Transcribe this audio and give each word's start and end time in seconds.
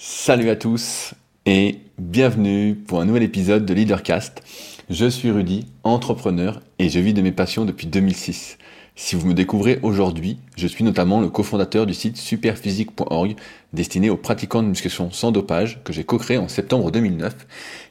Salut 0.00 0.48
à 0.48 0.54
tous 0.54 1.14
et 1.44 1.80
bienvenue 1.98 2.76
pour 2.76 3.00
un 3.00 3.04
nouvel 3.04 3.24
épisode 3.24 3.66
de 3.66 3.74
Leadercast. 3.74 4.44
Je 4.88 5.06
suis 5.06 5.28
Rudy, 5.28 5.66
entrepreneur 5.82 6.60
et 6.78 6.88
je 6.88 7.00
vis 7.00 7.14
de 7.14 7.20
mes 7.20 7.32
passions 7.32 7.64
depuis 7.64 7.88
2006. 7.88 8.58
Si 8.94 9.16
vous 9.16 9.26
me 9.26 9.34
découvrez 9.34 9.80
aujourd'hui, 9.82 10.38
je 10.56 10.68
suis 10.68 10.84
notamment 10.84 11.20
le 11.20 11.28
cofondateur 11.28 11.84
du 11.84 11.94
site 11.94 12.16
superphysique.org 12.16 13.34
destiné 13.72 14.08
aux 14.08 14.16
pratiquants 14.16 14.62
de 14.62 14.68
musculation 14.68 15.10
sans 15.10 15.32
dopage 15.32 15.80
que 15.82 15.92
j'ai 15.92 16.04
co-créé 16.04 16.38
en 16.38 16.46
septembre 16.46 16.92
2009 16.92 17.34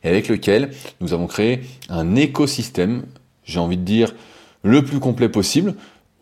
et 0.05 0.07
avec 0.07 0.29
lequel 0.29 0.69
nous 1.01 1.11
avons 1.13 1.27
créé 1.27 1.59
un 1.89 2.15
écosystème, 2.15 3.03
j'ai 3.43 3.59
envie 3.59 3.75
de 3.75 3.83
dire 3.83 4.15
le 4.63 4.81
plus 4.81 5.01
complet 5.01 5.27
possible 5.27 5.75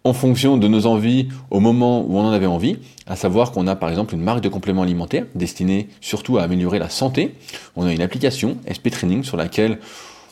en 0.05 0.13
fonction 0.13 0.57
de 0.57 0.67
nos 0.67 0.85
envies 0.85 1.27
au 1.49 1.59
moment 1.59 2.05
où 2.07 2.17
on 2.17 2.21
en 2.21 2.31
avait 2.31 2.45
envie, 2.45 2.77
à 3.07 3.15
savoir 3.15 3.51
qu'on 3.51 3.65
a 3.65 3.75
par 3.75 3.89
exemple 3.89 4.13
une 4.13 4.21
marque 4.21 4.41
de 4.41 4.49
compléments 4.49 4.83
alimentaires 4.83 5.25
destinée 5.33 5.89
surtout 5.99 6.37
à 6.37 6.43
améliorer 6.43 6.77
la 6.77 6.89
santé. 6.89 7.33
On 7.75 7.85
a 7.85 7.91
une 7.91 8.03
application 8.03 8.57
SP 8.69 8.91
Training 8.91 9.23
sur 9.23 9.35
laquelle 9.35 9.79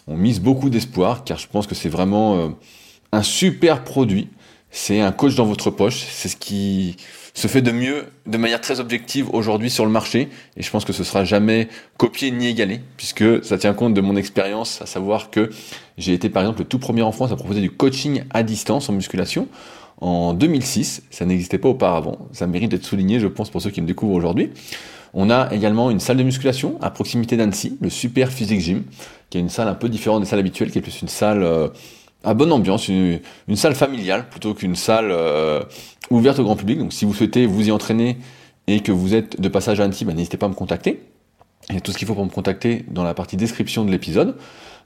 on 0.07 0.15
mise 0.15 0.39
beaucoup 0.39 0.69
d'espoir 0.69 1.23
car 1.23 1.39
je 1.39 1.47
pense 1.47 1.65
que 1.65 1.73
c'est 1.73 1.89
vraiment 1.89 2.37
euh, 2.37 2.49
un 3.11 3.23
super 3.23 3.83
produit. 3.83 4.29
C'est 4.69 5.01
un 5.01 5.11
coach 5.11 5.35
dans 5.35 5.45
votre 5.45 5.71
poche, 5.71 6.05
c'est 6.07 6.29
ce 6.29 6.37
qui 6.37 6.95
se 7.33 7.47
fait 7.47 7.61
de 7.61 7.71
mieux, 7.71 8.05
de 8.27 8.37
manière 8.37 8.61
très 8.61 8.79
objective 8.79 9.29
aujourd'hui 9.33 9.69
sur 9.69 9.85
le 9.85 9.91
marché, 9.91 10.29
et 10.55 10.61
je 10.61 10.69
pense 10.69 10.85
que 10.85 10.93
ce 10.93 11.03
sera 11.03 11.25
jamais 11.25 11.67
copié 11.97 12.29
ni 12.31 12.47
égalé, 12.47 12.79
puisque 12.95 13.43
ça 13.43 13.57
tient 13.57 13.73
compte 13.73 13.93
de 13.93 14.01
mon 14.01 14.15
expérience, 14.15 14.81
à 14.81 14.85
savoir 14.85 15.31
que 15.31 15.49
j'ai 15.97 16.13
été 16.13 16.29
par 16.29 16.43
exemple 16.43 16.59
le 16.59 16.65
tout 16.65 16.79
premier 16.79 17.01
en 17.01 17.11
France 17.11 17.31
à 17.31 17.35
proposer 17.35 17.61
du 17.61 17.71
coaching 17.71 18.23
à 18.29 18.43
distance 18.43 18.89
en 18.89 18.93
musculation. 18.93 19.47
En 19.99 20.33
2006, 20.33 21.03
ça 21.09 21.25
n'existait 21.25 21.57
pas 21.57 21.69
auparavant, 21.69 22.27
ça 22.31 22.45
mérite 22.45 22.71
d'être 22.71 22.85
souligné 22.85 23.19
je 23.19 23.27
pense 23.27 23.49
pour 23.49 23.61
ceux 23.61 23.71
qui 23.71 23.81
me 23.81 23.87
découvrent 23.87 24.13
aujourd'hui. 24.13 24.51
On 25.15 25.29
a 25.29 25.53
également 25.53 25.91
une 25.91 25.99
salle 25.99 26.17
de 26.17 26.23
musculation 26.23 26.77
à 26.81 26.89
proximité 26.89 27.37
d'Annecy, 27.37 27.77
le 27.81 27.89
Super 27.89 28.31
Physique 28.31 28.61
Gym, 28.61 28.83
qui 29.29 29.37
est 29.37 29.41
une 29.41 29.49
salle 29.49 29.67
un 29.67 29.75
peu 29.75 29.89
différente 29.89 30.21
des 30.21 30.27
salles 30.27 30.39
habituelles, 30.39 30.71
qui 30.71 30.79
est 30.79 30.81
plus 30.81 31.01
une 31.01 31.07
salle 31.07 31.43
euh, 31.43 31.67
à 32.23 32.33
bonne 32.33 32.51
ambiance, 32.51 32.87
une, 32.87 33.19
salle 33.55 33.75
familiale 33.75 34.27
plutôt 34.29 34.53
qu'une 34.53 34.75
salle 34.75 35.09
euh, 35.11 35.61
ouverte 36.09 36.39
au 36.39 36.43
grand 36.43 36.55
public. 36.55 36.79
Donc 36.79 36.93
si 36.93 37.05
vous 37.05 37.13
souhaitez 37.13 37.45
vous 37.45 37.67
y 37.67 37.71
entraîner 37.71 38.17
et 38.67 38.79
que 38.79 38.91
vous 38.91 39.13
êtes 39.13 39.39
de 39.39 39.47
passage 39.49 39.79
à 39.79 39.83
Annecy, 39.83 40.05
bah, 40.05 40.13
n'hésitez 40.13 40.37
pas 40.37 40.45
à 40.45 40.49
me 40.49 40.55
contacter. 40.55 41.01
Il 41.69 41.75
y 41.75 41.77
a 41.77 41.81
tout 41.81 41.91
ce 41.91 41.97
qu'il 41.97 42.07
faut 42.07 42.15
pour 42.15 42.25
me 42.25 42.29
contacter 42.29 42.85
dans 42.89 43.03
la 43.03 43.13
partie 43.13 43.37
description 43.37 43.85
de 43.85 43.91
l'épisode. 43.91 44.35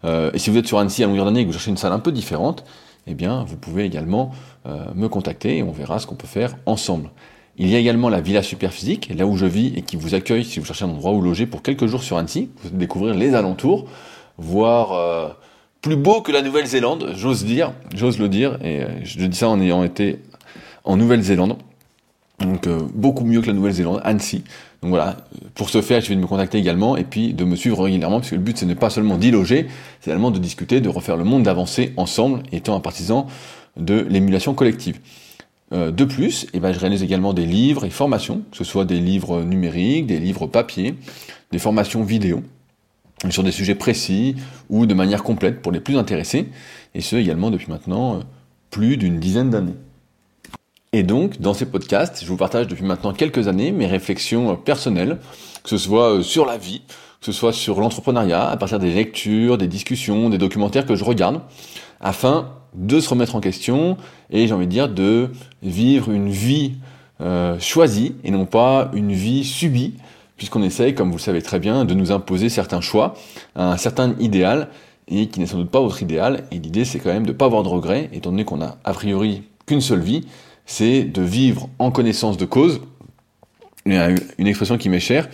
Euh, 0.03 0.31
et 0.33 0.39
si 0.39 0.49
vous 0.49 0.57
êtes 0.57 0.67
sur 0.67 0.79
Annecy 0.79 1.03
à 1.03 1.07
longueur 1.07 1.25
d'année 1.25 1.41
et 1.41 1.43
que 1.43 1.47
vous 1.47 1.53
cherchez 1.53 1.71
une 1.71 1.77
salle 1.77 1.93
un 1.93 1.99
peu 1.99 2.11
différente, 2.11 2.63
eh 3.07 3.13
bien 3.13 3.43
vous 3.45 3.57
pouvez 3.57 3.85
également 3.85 4.31
euh, 4.65 4.85
me 4.95 5.07
contacter 5.07 5.57
et 5.57 5.63
on 5.63 5.71
verra 5.71 5.99
ce 5.99 6.07
qu'on 6.07 6.15
peut 6.15 6.27
faire 6.27 6.55
ensemble. 6.65 7.09
Il 7.59 7.69
y 7.69 7.75
a 7.75 7.79
également 7.79 8.09
la 8.09 8.21
Villa 8.21 8.43
Superphysique, 8.43 9.11
là 9.15 9.25
où 9.25 9.35
je 9.35 9.47
vis 9.47 9.73
et 9.75 9.81
qui 9.81 9.95
vous 9.95 10.13
accueille 10.13 10.45
si 10.45 10.59
vous 10.59 10.65
cherchez 10.65 10.85
un 10.85 10.89
endroit 10.89 11.11
où 11.11 11.21
loger 11.21 11.47
pour 11.47 11.63
quelques 11.63 11.87
jours 11.87 12.03
sur 12.03 12.17
Annecy. 12.17 12.51
Vous 12.61 12.69
découvrir 12.69 13.15
les 13.15 13.33
alentours, 13.33 13.87
voir 14.37 15.35
plus 15.81 15.95
beau 15.95 16.21
que 16.21 16.31
la 16.31 16.41
Nouvelle-Zélande, 16.41 17.13
j'ose 17.15 17.45
dire, 17.45 17.73
j'ose 17.95 18.19
le 18.19 18.29
dire, 18.29 18.57
et 18.63 18.83
euh, 18.83 18.87
je 19.03 19.23
dis 19.25 19.37
ça 19.37 19.49
en 19.49 19.59
ayant 19.61 19.83
été 19.83 20.19
en 20.83 20.97
Nouvelle-Zélande. 20.97 21.57
Donc 22.39 22.67
euh, 22.67 22.81
beaucoup 22.93 23.23
mieux 23.23 23.41
que 23.41 23.47
la 23.47 23.53
Nouvelle-Zélande, 23.53 24.01
Annecy. 24.03 24.43
Donc 24.81 24.89
voilà, 24.89 25.17
pour 25.55 25.69
ce 25.69 25.81
faire, 25.81 26.01
je 26.01 26.09
vais 26.09 26.15
me 26.15 26.27
contacter 26.27 26.59
également 26.59 26.97
et 26.97 27.03
puis 27.03 27.33
de 27.33 27.43
me 27.43 27.55
suivre 27.55 27.83
régulièrement, 27.83 28.19
parce 28.19 28.29
que 28.29 28.35
le 28.35 28.41
but 28.41 28.57
ce 28.57 28.65
n'est 28.65 28.75
pas 28.75 28.89
seulement 28.89 29.17
d'y 29.17 29.31
loger, 29.31 29.67
c'est 30.01 30.11
également 30.11 30.31
de 30.31 30.39
discuter, 30.39 30.81
de 30.81 30.89
refaire 30.89 31.17
le 31.17 31.23
monde, 31.23 31.43
d'avancer 31.43 31.93
ensemble, 31.97 32.43
étant 32.51 32.75
un 32.75 32.79
partisan 32.79 33.27
de 33.75 34.05
l'émulation 34.09 34.53
collective. 34.53 34.99
Euh, 35.73 35.91
de 35.91 36.05
plus, 36.05 36.47
eh 36.53 36.59
ben, 36.59 36.71
je 36.71 36.79
réalise 36.79 37.03
également 37.03 37.33
des 37.33 37.45
livres 37.45 37.85
et 37.85 37.89
formations, 37.89 38.43
que 38.51 38.57
ce 38.57 38.63
soit 38.63 38.85
des 38.85 38.99
livres 38.99 39.41
numériques, 39.41 40.05
des 40.05 40.19
livres 40.19 40.47
papier, 40.47 40.95
des 41.51 41.59
formations 41.59 42.03
vidéo 42.03 42.43
sur 43.29 43.43
des 43.43 43.51
sujets 43.51 43.75
précis 43.75 44.35
ou 44.69 44.85
de 44.85 44.93
manière 44.93 45.23
complète 45.23 45.61
pour 45.61 45.71
les 45.71 45.79
plus 45.79 45.97
intéressés, 45.97 46.49
et 46.93 47.01
ce 47.01 47.15
également 47.15 47.49
depuis 47.49 47.67
maintenant 47.69 48.15
euh, 48.15 48.19
plus 48.69 48.97
d'une 48.97 49.19
dizaine 49.19 49.49
d'années. 49.49 49.75
Et 50.93 51.03
donc, 51.03 51.41
dans 51.41 51.53
ces 51.53 51.65
podcasts, 51.65 52.23
je 52.23 52.27
vous 52.27 52.37
partage 52.37 52.67
depuis 52.67 52.85
maintenant 52.85 53.13
quelques 53.13 53.47
années 53.47 53.71
mes 53.71 53.87
réflexions 53.87 54.51
euh, 54.51 54.55
personnelles, 54.55 55.17
que 55.63 55.69
ce 55.69 55.77
soit 55.77 56.13
euh, 56.13 56.21
sur 56.21 56.45
la 56.45 56.57
vie, 56.57 56.81
que 57.19 57.25
ce 57.25 57.31
soit 57.31 57.53
sur 57.53 57.79
l'entrepreneuriat, 57.79 58.49
à 58.49 58.57
partir 58.57 58.79
des 58.79 58.93
lectures, 58.93 59.57
des 59.57 59.67
discussions, 59.67 60.29
des 60.29 60.37
documentaires 60.37 60.85
que 60.85 60.95
je 60.95 61.03
regarde, 61.03 61.41
afin 61.99 62.51
de 62.75 62.99
se 62.99 63.09
remettre 63.09 63.35
en 63.35 63.41
question 63.41 63.97
et 64.29 64.47
j'ai 64.47 64.53
envie 64.53 64.67
de 64.67 64.71
dire 64.71 64.89
de 64.89 65.31
vivre 65.63 66.11
une 66.11 66.29
vie 66.29 66.75
choisie 67.59 68.13
et 68.23 68.29
non 68.29 68.45
pas 68.45 68.91
une 68.93 69.13
vie 69.13 69.43
subie 69.43 69.95
puisqu'on 70.37 70.63
essaye, 70.63 70.95
comme 70.95 71.09
vous 71.09 71.17
le 71.17 71.21
savez 71.21 71.41
très 71.41 71.59
bien, 71.59 71.85
de 71.85 71.93
nous 71.93 72.11
imposer 72.11 72.49
certains 72.49 72.81
choix, 72.81 73.15
un 73.55 73.77
certain 73.77 74.15
idéal, 74.19 74.69
et 75.07 75.27
qui 75.27 75.39
n'est 75.39 75.47
sans 75.47 75.57
doute 75.57 75.71
pas 75.71 75.81
votre 75.81 76.01
idéal. 76.01 76.43
Et 76.51 76.59
l'idée, 76.59 76.85
c'est 76.85 76.99
quand 76.99 77.11
même 77.11 77.25
de 77.25 77.31
ne 77.31 77.37
pas 77.37 77.45
avoir 77.45 77.63
de 77.63 77.69
regrets, 77.69 78.09
étant 78.13 78.31
donné 78.31 78.45
qu'on 78.45 78.61
a 78.61 78.77
a 78.83 78.93
priori 78.93 79.43
qu'une 79.65 79.81
seule 79.81 80.01
vie, 80.01 80.25
c'est 80.65 81.03
de 81.03 81.21
vivre 81.21 81.69
en 81.79 81.91
connaissance 81.91 82.37
de 82.37 82.45
cause. 82.45 82.81
Une 83.85 84.47
expression 84.47 84.77
qui 84.77 84.89
m'est 84.89 84.99
chère, 84.99 85.29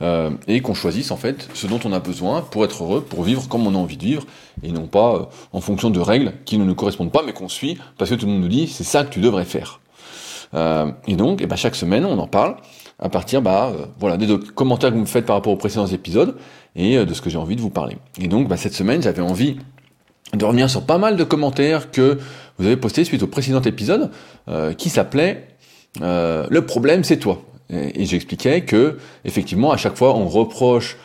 euh, 0.00 0.30
et 0.46 0.60
qu'on 0.60 0.74
choisisse 0.74 1.10
en 1.10 1.16
fait 1.16 1.48
ce 1.54 1.66
dont 1.66 1.80
on 1.84 1.92
a 1.92 1.98
besoin 1.98 2.40
pour 2.40 2.64
être 2.64 2.84
heureux, 2.84 3.02
pour 3.02 3.24
vivre 3.24 3.48
comme 3.48 3.66
on 3.66 3.74
a 3.74 3.78
envie 3.78 3.96
de 3.96 4.04
vivre, 4.04 4.24
et 4.62 4.70
non 4.70 4.86
pas 4.86 5.14
euh, 5.14 5.24
en 5.52 5.60
fonction 5.60 5.90
de 5.90 5.98
règles 5.98 6.34
qui 6.44 6.56
ne 6.56 6.64
nous 6.64 6.76
correspondent 6.76 7.10
pas, 7.10 7.24
mais 7.26 7.32
qu'on 7.32 7.48
suit 7.48 7.78
parce 7.98 8.08
que 8.08 8.14
tout 8.14 8.26
le 8.26 8.32
monde 8.32 8.42
nous 8.42 8.48
dit 8.48 8.68
c'est 8.68 8.84
ça 8.84 9.02
que 9.02 9.10
tu 9.10 9.20
devrais 9.20 9.44
faire. 9.44 9.80
Euh, 10.54 10.92
et 11.08 11.16
donc, 11.16 11.40
et 11.40 11.44
eh 11.44 11.46
ben, 11.48 11.56
chaque 11.56 11.74
semaine, 11.74 12.04
on 12.04 12.18
en 12.18 12.28
parle 12.28 12.56
à 12.98 13.08
partir 13.08 13.42
bah, 13.42 13.72
euh, 13.72 13.86
voilà, 13.98 14.16
des 14.16 14.38
commentaires 14.54 14.90
que 14.90 14.94
vous 14.94 15.02
me 15.02 15.06
faites 15.06 15.26
par 15.26 15.36
rapport 15.36 15.52
aux 15.52 15.56
précédents 15.56 15.86
épisodes 15.86 16.36
et 16.74 16.98
euh, 16.98 17.04
de 17.04 17.14
ce 17.14 17.20
que 17.20 17.30
j'ai 17.30 17.38
envie 17.38 17.56
de 17.56 17.60
vous 17.60 17.70
parler. 17.70 17.96
Et 18.20 18.28
donc 18.28 18.48
bah, 18.48 18.56
cette 18.56 18.74
semaine, 18.74 19.02
j'avais 19.02 19.22
envie 19.22 19.56
de 20.34 20.44
revenir 20.44 20.68
sur 20.68 20.84
pas 20.84 20.98
mal 20.98 21.16
de 21.16 21.24
commentaires 21.24 21.90
que 21.90 22.18
vous 22.58 22.66
avez 22.66 22.76
postés 22.76 23.04
suite 23.04 23.22
au 23.22 23.28
précédent 23.28 23.62
épisode 23.62 24.10
euh, 24.48 24.74
qui 24.74 24.90
s'appelait 24.90 25.48
Le 26.00 26.60
problème 26.60 27.04
c'est 27.04 27.18
toi. 27.18 27.42
Et, 27.70 28.04
j'expliquais 28.04 28.62
que 28.62 28.98
effectivement 29.24 29.72
à 29.72 29.76
chaque 29.76 29.96
fois 29.96 30.14
on 30.16 30.26
reproche 30.26 30.96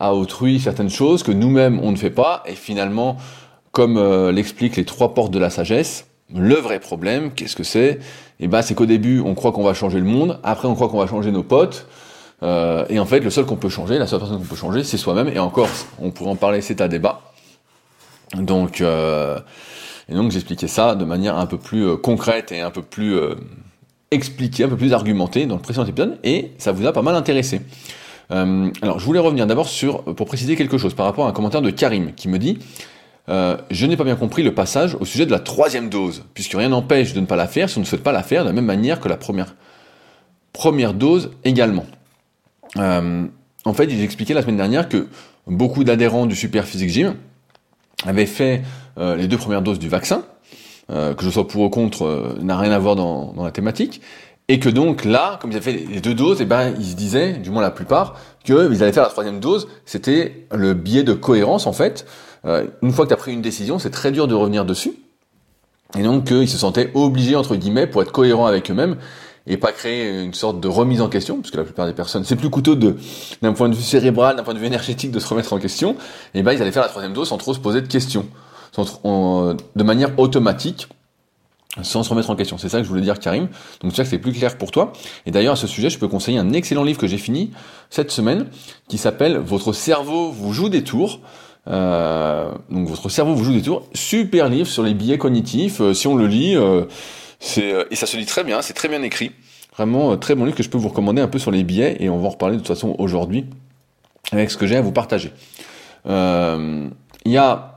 à 0.00 0.14
autrui 0.14 0.58
certaines 0.58 0.90
choses 0.90 1.22
que 1.22 1.32
nous-mêmes 1.32 1.80
on 1.82 1.92
ne 1.92 1.96
fait 1.96 2.10
pas 2.10 2.42
et 2.46 2.54
finalement 2.54 3.16
comme 3.72 3.98
l'expliquent 4.30 4.76
les 4.76 4.84
trois 4.84 5.14
portes 5.14 5.32
de 5.32 5.38
la 5.38 5.48
sagesse, 5.48 6.06
le 6.34 6.54
vrai 6.54 6.80
problème, 6.80 7.32
qu'est-ce 7.32 7.56
que 7.56 7.62
c'est? 7.62 7.98
Et 8.42 8.48
bah 8.48 8.60
c'est 8.60 8.74
qu'au 8.74 8.86
début 8.86 9.20
on 9.20 9.34
croit 9.34 9.52
qu'on 9.52 9.62
va 9.62 9.72
changer 9.72 10.00
le 10.00 10.04
monde, 10.04 10.38
après 10.42 10.66
on 10.66 10.74
croit 10.74 10.88
qu'on 10.88 10.98
va 10.98 11.06
changer 11.06 11.30
nos 11.30 11.44
potes, 11.44 11.86
euh, 12.42 12.84
et 12.90 12.98
en 12.98 13.06
fait 13.06 13.20
le 13.20 13.30
seul 13.30 13.46
qu'on 13.46 13.56
peut 13.56 13.68
changer, 13.68 13.98
la 13.98 14.08
seule 14.08 14.18
personne 14.18 14.38
qu'on 14.38 14.44
peut 14.44 14.56
changer, 14.56 14.82
c'est 14.82 14.96
soi-même. 14.96 15.28
Et 15.28 15.38
encore, 15.38 15.68
on 16.00 16.10
pourrait 16.10 16.30
en 16.30 16.36
parler, 16.36 16.60
c'est 16.60 16.80
à 16.80 16.88
débat. 16.88 17.22
Donc 18.34 18.80
euh, 18.80 19.38
et 20.08 20.14
donc 20.14 20.32
j'expliquais 20.32 20.66
ça 20.66 20.96
de 20.96 21.04
manière 21.04 21.38
un 21.38 21.46
peu 21.46 21.56
plus 21.56 21.86
euh, 21.86 21.96
concrète 21.96 22.50
et 22.50 22.60
un 22.60 22.72
peu 22.72 22.82
plus 22.82 23.16
expliquée, 24.10 24.64
un 24.64 24.68
peu 24.68 24.76
plus 24.76 24.92
argumentée 24.92 25.46
dans 25.46 25.54
le 25.54 25.62
précédent 25.62 25.86
épisode, 25.86 26.18
et 26.24 26.50
ça 26.58 26.72
vous 26.72 26.84
a 26.86 26.92
pas 26.92 27.02
mal 27.02 27.14
intéressé. 27.14 27.60
alors 28.28 28.98
je 28.98 29.04
voulais 29.04 29.20
revenir 29.20 29.46
d'abord 29.46 29.68
sur 29.68 30.02
pour 30.02 30.26
préciser 30.26 30.56
quelque 30.56 30.78
chose 30.78 30.94
par 30.94 31.06
rapport 31.06 31.26
à 31.26 31.28
un 31.28 31.32
commentaire 31.32 31.62
de 31.62 31.70
Karim 31.70 32.12
qui 32.14 32.28
me 32.28 32.38
dit 32.38 32.58
euh, 33.28 33.56
je 33.70 33.86
n'ai 33.86 33.96
pas 33.96 34.04
bien 34.04 34.16
compris 34.16 34.42
le 34.42 34.52
passage 34.52 34.96
au 34.98 35.04
sujet 35.04 35.26
de 35.26 35.30
la 35.30 35.38
troisième 35.38 35.88
dose, 35.88 36.24
puisque 36.34 36.54
rien 36.54 36.70
n'empêche 36.70 37.12
de 37.12 37.20
ne 37.20 37.26
pas 37.26 37.36
la 37.36 37.46
faire 37.46 37.70
si 37.70 37.78
on 37.78 37.80
ne 37.80 37.86
souhaite 37.86 38.02
pas 38.02 38.12
la 38.12 38.22
faire 38.22 38.42
de 38.42 38.48
la 38.48 38.52
même 38.52 38.64
manière 38.64 39.00
que 39.00 39.08
la 39.08 39.16
première, 39.16 39.54
dose 40.94 41.30
également. 41.44 41.86
Euh, 42.78 43.26
en 43.64 43.74
fait, 43.74 43.84
il 43.84 44.02
expliquait 44.02 44.34
la 44.34 44.42
semaine 44.42 44.56
dernière 44.56 44.88
que 44.88 45.06
beaucoup 45.46 45.84
d'adhérents 45.84 46.26
du 46.26 46.34
Super 46.34 46.64
Physique 46.64 46.90
Gym 46.90 47.14
avaient 48.04 48.26
fait 48.26 48.62
euh, 48.98 49.14
les 49.16 49.28
deux 49.28 49.38
premières 49.38 49.62
doses 49.62 49.78
du 49.78 49.88
vaccin, 49.88 50.24
que 50.88 51.24
je 51.24 51.30
sois 51.30 51.48
pour 51.48 51.62
ou 51.62 51.70
contre, 51.70 52.36
n'a 52.42 52.58
rien 52.58 52.70
à 52.70 52.78
voir 52.78 52.96
dans, 52.96 53.32
la 53.42 53.50
thématique, 53.50 54.02
et 54.48 54.58
que 54.58 54.68
donc 54.68 55.04
là, 55.04 55.38
comme 55.40 55.50
ils 55.50 55.56
avaient 55.56 55.72
fait 55.72 55.86
les 55.88 56.00
deux 56.00 56.14
doses, 56.14 56.40
et 56.40 56.44
eh 56.44 56.46
ben, 56.46 56.74
ils 56.78 56.90
se 56.90 56.96
disaient, 56.96 57.34
du 57.34 57.50
moins 57.50 57.62
la 57.62 57.70
plupart, 57.70 58.18
qu'ils 58.44 58.54
allaient 58.54 58.92
faire 58.92 59.04
la 59.04 59.08
troisième 59.08 59.40
dose, 59.40 59.68
c'était 59.86 60.46
le 60.52 60.74
biais 60.74 61.04
de 61.04 61.12
cohérence 61.12 61.66
en 61.66 61.72
fait, 61.72 62.06
euh, 62.44 62.66
une 62.82 62.92
fois 62.92 63.04
que 63.04 63.08
tu 63.08 63.14
as 63.14 63.18
pris 63.18 63.32
une 63.32 63.42
décision, 63.42 63.78
c'est 63.78 63.90
très 63.90 64.10
dur 64.10 64.26
de 64.26 64.34
revenir 64.34 64.64
dessus. 64.64 64.94
Et 65.96 66.02
donc 66.02 66.30
ils 66.30 66.48
se 66.48 66.58
sentaient 66.58 66.90
obligés, 66.94 67.36
entre 67.36 67.54
guillemets, 67.54 67.86
pour 67.86 68.02
être 68.02 68.12
cohérents 68.12 68.46
avec 68.46 68.70
eux-mêmes, 68.70 68.96
et 69.46 69.56
pas 69.56 69.72
créer 69.72 70.22
une 70.22 70.34
sorte 70.34 70.60
de 70.60 70.68
remise 70.68 71.00
en 71.00 71.08
question, 71.08 71.38
puisque 71.38 71.56
la 71.56 71.64
plupart 71.64 71.86
des 71.86 71.92
personnes, 71.92 72.24
c'est 72.24 72.36
plus 72.36 72.50
coûteux 72.50 72.76
de, 72.76 72.96
d'un 73.42 73.52
point 73.52 73.68
de 73.68 73.74
vue 73.74 73.82
cérébral, 73.82 74.36
d'un 74.36 74.44
point 74.44 74.54
de 74.54 74.58
vue 74.58 74.66
énergétique, 74.66 75.10
de 75.10 75.18
se 75.18 75.28
remettre 75.28 75.52
en 75.52 75.58
question, 75.58 75.96
et 76.34 76.42
ben 76.42 76.52
ils 76.52 76.62
allaient 76.62 76.72
faire 76.72 76.82
la 76.82 76.88
troisième 76.88 77.12
dose 77.12 77.28
sans 77.28 77.38
trop 77.38 77.54
se 77.54 77.58
poser 77.58 77.80
de 77.80 77.88
questions, 77.88 78.26
sans, 78.72 79.54
de 79.74 79.82
manière 79.82 80.18
automatique, 80.18 80.88
sans 81.80 82.02
se 82.02 82.10
remettre 82.10 82.28
en 82.30 82.36
question. 82.36 82.58
C'est 82.58 82.68
ça 82.68 82.78
que 82.78 82.84
je 82.84 82.88
voulais 82.88 83.00
dire, 83.00 83.18
Karim. 83.18 83.48
Donc 83.80 83.90
j'espère 83.90 84.04
que 84.04 84.10
c'est 84.10 84.18
plus 84.18 84.32
clair 84.32 84.58
pour 84.58 84.70
toi. 84.70 84.92
Et 85.24 85.30
d'ailleurs, 85.30 85.54
à 85.54 85.56
ce 85.56 85.66
sujet, 85.66 85.88
je 85.88 85.98
peux 85.98 86.08
conseiller 86.08 86.38
un 86.38 86.52
excellent 86.52 86.84
livre 86.84 86.98
que 86.98 87.06
j'ai 87.06 87.18
fini 87.18 87.50
cette 87.88 88.10
semaine, 88.10 88.46
qui 88.88 88.98
s'appelle 88.98 89.38
Votre 89.38 89.72
cerveau 89.72 90.30
vous 90.30 90.52
joue 90.52 90.68
des 90.68 90.84
tours 90.84 91.20
euh, 91.68 92.52
donc 92.70 92.88
votre 92.88 93.08
cerveau 93.08 93.34
vous 93.34 93.44
joue 93.44 93.52
des 93.52 93.62
tours. 93.62 93.86
Super 93.94 94.48
livre 94.48 94.68
sur 94.68 94.82
les 94.82 94.94
biais 94.94 95.18
cognitifs. 95.18 95.80
Euh, 95.80 95.94
si 95.94 96.06
on 96.06 96.16
le 96.16 96.26
lit, 96.26 96.56
euh, 96.56 96.84
c'est 97.38 97.86
et 97.90 97.96
ça 97.96 98.06
se 98.06 98.16
lit 98.16 98.26
très 98.26 98.44
bien, 98.44 98.62
c'est 98.62 98.74
très 98.74 98.88
bien 98.88 99.02
écrit. 99.02 99.32
Vraiment, 99.76 100.16
très 100.16 100.34
bon 100.34 100.44
livre 100.44 100.56
que 100.56 100.62
je 100.62 100.68
peux 100.68 100.78
vous 100.78 100.88
recommander 100.88 101.22
un 101.22 101.28
peu 101.28 101.38
sur 101.38 101.50
les 101.50 101.64
billets, 101.64 101.96
et 102.00 102.10
on 102.10 102.18
va 102.18 102.26
en 102.26 102.30
reparler 102.30 102.56
de 102.56 102.60
toute 102.60 102.68
façon 102.68 102.94
aujourd'hui 102.98 103.46
avec 104.30 104.50
ce 104.50 104.58
que 104.58 104.66
j'ai 104.66 104.76
à 104.76 104.82
vous 104.82 104.92
partager. 104.92 105.32
Il 106.04 106.90
y 107.24 107.36
a 107.38 107.71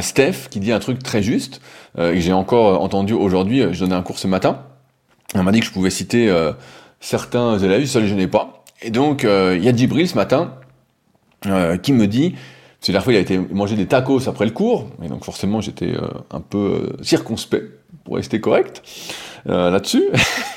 Steph 0.00 0.48
qui 0.50 0.60
dit 0.60 0.72
un 0.72 0.80
truc 0.80 1.02
très 1.02 1.22
juste, 1.22 1.60
et 1.96 2.14
que 2.14 2.20
j'ai 2.20 2.32
encore 2.32 2.82
entendu 2.82 3.12
aujourd'hui, 3.12 3.62
je 3.72 3.80
donnais 3.80 3.94
un 3.94 4.02
cours 4.02 4.18
ce 4.18 4.26
matin, 4.26 4.62
on 5.34 5.42
m'a 5.42 5.52
dit 5.52 5.60
que 5.60 5.66
je 5.66 5.72
pouvais 5.72 5.90
citer 5.90 6.32
certains 6.98 7.58
élèves, 7.58 7.86
ça 7.86 8.04
je 8.04 8.14
n'ai 8.14 8.26
pas. 8.26 8.64
Et 8.82 8.90
donc, 8.90 9.22
il 9.22 9.64
y 9.64 9.68
a 9.68 9.76
Djibril 9.76 10.08
ce 10.08 10.16
matin 10.16 10.54
qui 11.82 11.92
me 11.92 12.06
dit 12.06 12.34
c'est 12.80 12.92
la 12.92 13.00
fois, 13.02 13.12
il 13.12 13.16
a 13.16 13.20
été 13.20 13.38
manger 13.38 13.76
des 13.76 13.86
tacos 13.86 14.26
après 14.26 14.46
le 14.46 14.52
cours, 14.52 14.88
et 15.02 15.08
donc 15.08 15.24
forcément, 15.24 15.60
j'étais 15.60 15.94
euh, 15.94 16.08
un 16.30 16.40
peu 16.40 16.96
euh, 16.98 17.02
circonspect, 17.02 17.66
pour 18.04 18.16
rester 18.16 18.40
correct, 18.40 18.82
euh, 19.48 19.70
là-dessus. 19.70 20.04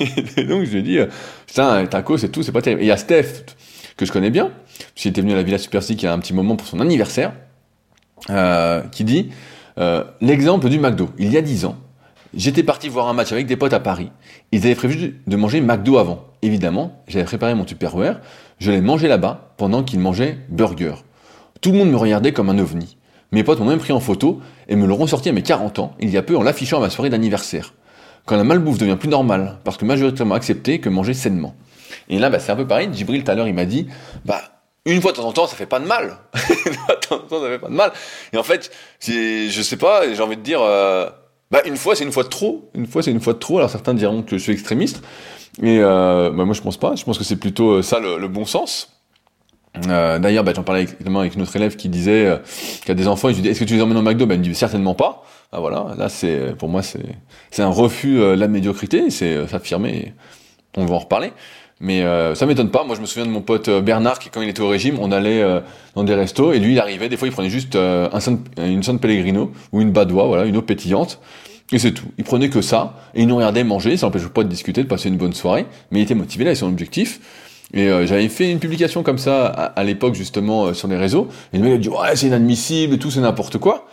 et 0.36 0.44
donc, 0.44 0.64
je 0.64 0.70
lui 0.70 0.78
ai 0.78 0.82
dit, 0.82 0.98
putain, 1.46 1.84
tacos, 1.86 2.18
c'est 2.18 2.30
tout, 2.30 2.42
c'est 2.42 2.52
pas 2.52 2.62
terrible. 2.62 2.80
Et 2.80 2.86
il 2.86 2.88
y 2.88 2.92
a 2.92 2.96
Steph, 2.96 3.44
que 3.98 4.06
je 4.06 4.12
connais 4.12 4.30
bien, 4.30 4.52
puisqu'il 4.94 5.08
était 5.08 5.20
venu 5.20 5.32
à 5.34 5.36
la 5.36 5.42
Villa 5.42 5.58
Super 5.58 5.82
il 5.86 6.02
y 6.02 6.06
a 6.06 6.14
un 6.14 6.18
petit 6.18 6.32
moment 6.32 6.56
pour 6.56 6.66
son 6.66 6.80
anniversaire, 6.80 7.34
qui 8.26 9.04
dit, 9.04 9.30
l'exemple 10.20 10.68
du 10.68 10.78
McDo. 10.78 11.10
Il 11.18 11.32
y 11.32 11.36
a 11.36 11.42
dix 11.42 11.64
ans, 11.64 11.76
j'étais 12.34 12.62
parti 12.62 12.88
voir 12.88 13.08
un 13.08 13.12
match 13.12 13.32
avec 13.32 13.46
des 13.46 13.56
potes 13.56 13.72
à 13.72 13.80
Paris. 13.80 14.10
Ils 14.52 14.64
avaient 14.64 14.74
prévu 14.74 15.20
de 15.26 15.36
manger 15.36 15.60
McDo 15.60 15.98
avant. 15.98 16.24
Évidemment, 16.42 17.02
j'avais 17.08 17.24
préparé 17.24 17.54
mon 17.54 17.64
Tupperware, 17.64 18.20
je 18.58 18.70
l'ai 18.70 18.80
mangé 18.80 19.08
là-bas 19.08 19.52
pendant 19.56 19.82
qu'ils 19.82 20.00
mangeaient 20.00 20.38
burger. 20.48 20.94
Tout 21.60 21.72
le 21.72 21.78
monde 21.78 21.90
me 21.90 21.96
regardait 21.96 22.32
comme 22.32 22.50
un 22.50 22.58
ovni. 22.58 22.96
Mes 23.32 23.42
potes 23.42 23.58
m'ont 23.58 23.66
même 23.66 23.78
pris 23.78 23.92
en 23.92 24.00
photo 24.00 24.40
et 24.68 24.76
me 24.76 24.86
l'auront 24.86 25.06
sorti 25.06 25.28
à 25.28 25.32
mes 25.32 25.42
40 25.42 25.78
ans, 25.78 25.94
il 25.98 26.10
y 26.10 26.16
a 26.16 26.22
peu 26.22 26.36
en 26.36 26.42
l'affichant 26.42 26.76
à 26.76 26.80
ma 26.80 26.90
soirée 26.90 27.10
d'anniversaire. 27.10 27.72
Quand 28.26 28.36
la 28.36 28.44
malbouffe 28.44 28.78
devient 28.78 28.96
plus 28.96 29.08
normale, 29.08 29.58
parce 29.64 29.76
que 29.76 29.84
majoritairement 29.84 30.34
accepté 30.34 30.78
que 30.78 30.88
manger 30.88 31.14
sainement. 31.14 31.54
Et 32.08 32.18
là, 32.18 32.30
bah, 32.30 32.38
c'est 32.38 32.52
un 32.52 32.56
peu 32.56 32.66
pareil. 32.66 32.88
Djibril, 32.92 33.24
tout 33.24 33.30
à 33.30 33.34
l'heure, 33.34 33.48
il 33.48 33.54
m'a 33.54 33.64
dit, 33.64 33.86
bah, 34.24 34.40
une 34.86 35.00
fois 35.00 35.12
de 35.12 35.16
temps 35.16 35.26
en 35.26 35.32
temps, 35.32 35.46
ça 35.46 35.56
fait 35.56 35.66
pas 35.66 35.80
de 35.80 35.86
mal. 35.86 36.18
de 36.34 37.06
temps 37.06 37.16
en 37.16 37.18
temps, 37.18 37.40
ça 37.40 37.48
fait 37.48 37.58
pas 37.58 37.68
de 37.68 37.74
mal. 37.74 37.92
Et 38.32 38.36
en 38.36 38.42
fait, 38.42 38.70
je 39.00 39.62
sais 39.62 39.76
pas, 39.76 40.12
j'ai 40.12 40.22
envie 40.22 40.36
de 40.36 40.42
dire, 40.42 40.60
euh, 40.62 41.08
bah, 41.50 41.62
une 41.66 41.76
fois, 41.76 41.94
c'est 41.94 42.04
une 42.04 42.12
fois 42.12 42.24
de 42.24 42.28
trop. 42.28 42.68
Une 42.74 42.86
fois, 42.86 43.02
c'est 43.02 43.10
une 43.10 43.20
fois 43.20 43.32
de 43.32 43.38
trop. 43.38 43.58
Alors 43.58 43.70
certains 43.70 43.94
diront 43.94 44.22
que 44.22 44.36
je 44.36 44.42
suis 44.42 44.52
extrémiste. 44.52 45.02
Mais 45.60 45.78
euh, 45.80 46.30
bah, 46.30 46.44
moi, 46.44 46.54
je 46.54 46.60
pense 46.60 46.76
pas. 46.76 46.96
Je 46.96 47.04
pense 47.04 47.18
que 47.18 47.24
c'est 47.24 47.36
plutôt 47.36 47.74
euh, 47.74 47.82
ça 47.82 48.00
le 48.00 48.28
bon 48.28 48.44
sens. 48.44 48.90
D'ailleurs, 49.82 50.44
bah, 50.44 50.52
j'en 50.54 50.62
parlais 50.62 50.82
avec, 50.82 51.06
avec 51.06 51.36
notre 51.36 51.54
élève 51.56 51.76
qui 51.76 51.88
disait 51.88 52.26
euh, 52.26 52.36
qu'il 52.82 52.90
a 52.90 52.94
des 52.94 53.08
enfants. 53.08 53.28
Il 53.28 53.36
lui 53.36 53.42
dit 53.42 53.48
Est-ce 53.48 53.60
que 53.60 53.64
tu 53.64 53.74
les 53.74 53.82
emmènes 53.82 53.98
au 53.98 54.02
McDo? 54.02 54.26
Bah, 54.26 54.34
Il 54.34 54.40
me 54.40 54.44
dit 54.44 54.54
certainement 54.54 54.94
pas. 54.94 55.24
Ah, 55.52 55.60
voilà, 55.60 55.94
là, 55.96 56.08
c'est 56.08 56.56
pour 56.58 56.68
moi, 56.68 56.82
c'est 56.82 57.62
un 57.62 57.68
refus 57.68 58.16
de 58.16 58.34
la 58.34 58.48
médiocrité. 58.48 59.10
C'est 59.10 59.46
s'affirmer. 59.46 60.12
On 60.76 60.86
va 60.86 60.96
en 60.96 60.98
reparler. 60.98 61.32
Mais 61.80 62.02
euh, 62.02 62.34
ça 62.34 62.46
m'étonne 62.46 62.70
pas. 62.70 62.84
Moi, 62.84 62.96
je 62.96 63.00
me 63.00 63.06
souviens 63.06 63.26
de 63.26 63.30
mon 63.30 63.40
pote 63.40 63.68
Bernard 63.68 64.18
qui, 64.18 64.30
quand 64.30 64.40
il 64.40 64.48
était 64.48 64.62
au 64.62 64.68
régime, 64.68 64.98
on 65.00 65.12
allait 65.12 65.44
dans 65.94 66.04
des 66.04 66.14
restos 66.14 66.52
et 66.52 66.58
lui, 66.58 66.72
il 66.72 66.80
arrivait. 66.80 67.08
Des 67.08 67.16
fois, 67.16 67.28
il 67.28 67.32
prenait 67.32 67.50
juste 67.50 67.76
un 67.76 68.10
une 68.58 68.82
San 68.82 68.98
Pellegrino 68.98 69.52
ou 69.72 69.80
une 69.80 69.90
Badois, 69.90 70.26
voilà, 70.26 70.44
une 70.44 70.56
eau 70.56 70.62
pétillante. 70.62 71.20
Et 71.72 71.78
c'est 71.78 71.92
tout. 71.92 72.06
Il 72.18 72.24
prenait 72.24 72.50
que 72.50 72.60
ça 72.60 72.94
et 73.14 73.22
il 73.22 73.28
nous 73.28 73.36
regardait 73.36 73.64
manger. 73.64 73.96
Ça 73.96 74.06
n'empêche 74.06 74.26
pas 74.28 74.44
de 74.44 74.48
discuter, 74.48 74.82
de 74.82 74.88
passer 74.88 75.08
une 75.08 75.16
bonne 75.16 75.32
soirée. 75.32 75.66
Mais 75.90 76.00
il 76.00 76.02
était 76.02 76.14
motivé 76.14 76.44
là, 76.44 76.52
et 76.52 76.54
son 76.54 76.68
objectif. 76.68 77.20
Et 77.72 77.88
euh, 77.88 78.06
j'avais 78.06 78.28
fait 78.28 78.50
une 78.50 78.60
publication 78.60 79.02
comme 79.02 79.18
ça 79.18 79.46
à, 79.46 79.84
l'époque 79.84 80.14
justement 80.14 80.66
euh, 80.66 80.74
sur 80.74 80.88
les 80.88 80.96
réseaux. 80.96 81.28
Et 81.52 81.58
le 81.58 81.64
mec 81.64 81.74
a 81.74 81.78
dit 81.78 81.88
ouais 81.88 82.14
c'est 82.14 82.26
inadmissible, 82.26 82.98
tout 82.98 83.10
c'est 83.10 83.20
n'importe 83.20 83.58
quoi. 83.58 83.88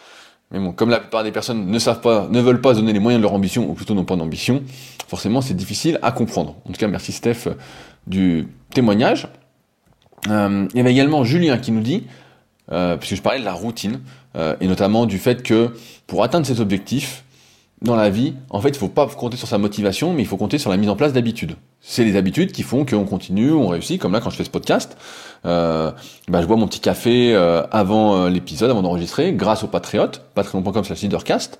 Mais 0.51 0.59
bon, 0.59 0.71
comme 0.71 0.89
la 0.89 0.99
plupart 0.99 1.23
des 1.23 1.31
personnes 1.31 1.67
ne 1.67 1.79
savent 1.79 2.01
pas, 2.01 2.27
ne 2.29 2.41
veulent 2.41 2.61
pas 2.61 2.73
donner 2.73 2.93
les 2.93 2.99
moyens 2.99 3.19
de 3.19 3.23
leur 3.23 3.33
ambition, 3.33 3.69
ou 3.69 3.73
plutôt 3.73 3.93
n'ont 3.93 4.05
pas 4.05 4.15
d'ambition, 4.15 4.63
forcément 5.07 5.41
c'est 5.41 5.53
difficile 5.53 5.99
à 6.01 6.11
comprendre. 6.11 6.55
En 6.65 6.71
tout 6.71 6.79
cas, 6.79 6.87
merci 6.87 7.11
Steph 7.11 7.47
euh, 7.47 7.53
du 8.07 8.47
témoignage. 8.73 9.27
il 10.27 10.67
y 10.73 10.79
avait 10.79 10.91
également 10.91 11.23
Julien 11.23 11.57
qui 11.57 11.71
nous 11.71 11.81
dit, 11.81 12.03
puisque 12.99 13.15
je 13.15 13.21
parlais 13.21 13.39
de 13.39 13.45
la 13.45 13.53
routine, 13.53 13.99
et 14.35 14.67
notamment 14.67 15.05
du 15.05 15.17
fait 15.17 15.43
que 15.43 15.73
pour 16.07 16.23
atteindre 16.23 16.45
cet 16.45 16.59
objectif, 16.59 17.25
dans 17.81 17.95
la 17.95 18.09
vie, 18.09 18.35
en 18.51 18.61
fait, 18.61 18.69
il 18.69 18.77
faut 18.77 18.87
pas 18.87 19.07
compter 19.07 19.37
sur 19.37 19.47
sa 19.47 19.57
motivation, 19.57 20.13
mais 20.13 20.21
il 20.21 20.27
faut 20.27 20.37
compter 20.37 20.59
sur 20.59 20.69
la 20.69 20.77
mise 20.77 20.89
en 20.89 20.95
place 20.95 21.13
d'habitudes. 21.13 21.55
C'est 21.79 22.03
les 22.03 22.15
habitudes 22.15 22.51
qui 22.51 22.61
font 22.61 22.85
qu'on 22.85 23.05
continue, 23.05 23.51
on 23.51 23.67
réussit. 23.67 23.99
Comme 23.99 24.13
là, 24.13 24.21
quand 24.21 24.29
je 24.29 24.35
fais 24.35 24.43
ce 24.43 24.51
podcast, 24.51 24.97
euh, 25.45 25.91
bah, 26.27 26.41
je 26.41 26.47
bois 26.47 26.57
mon 26.57 26.67
petit 26.67 26.79
café 26.79 27.33
euh, 27.33 27.63
avant 27.71 28.15
euh, 28.17 28.29
l'épisode, 28.29 28.69
avant 28.69 28.83
d'enregistrer, 28.83 29.33
grâce 29.33 29.63
aux 29.63 29.67
patriotes, 29.67 30.21
patreon.com 30.35 30.83
slash 30.83 31.01
leadercast. 31.01 31.59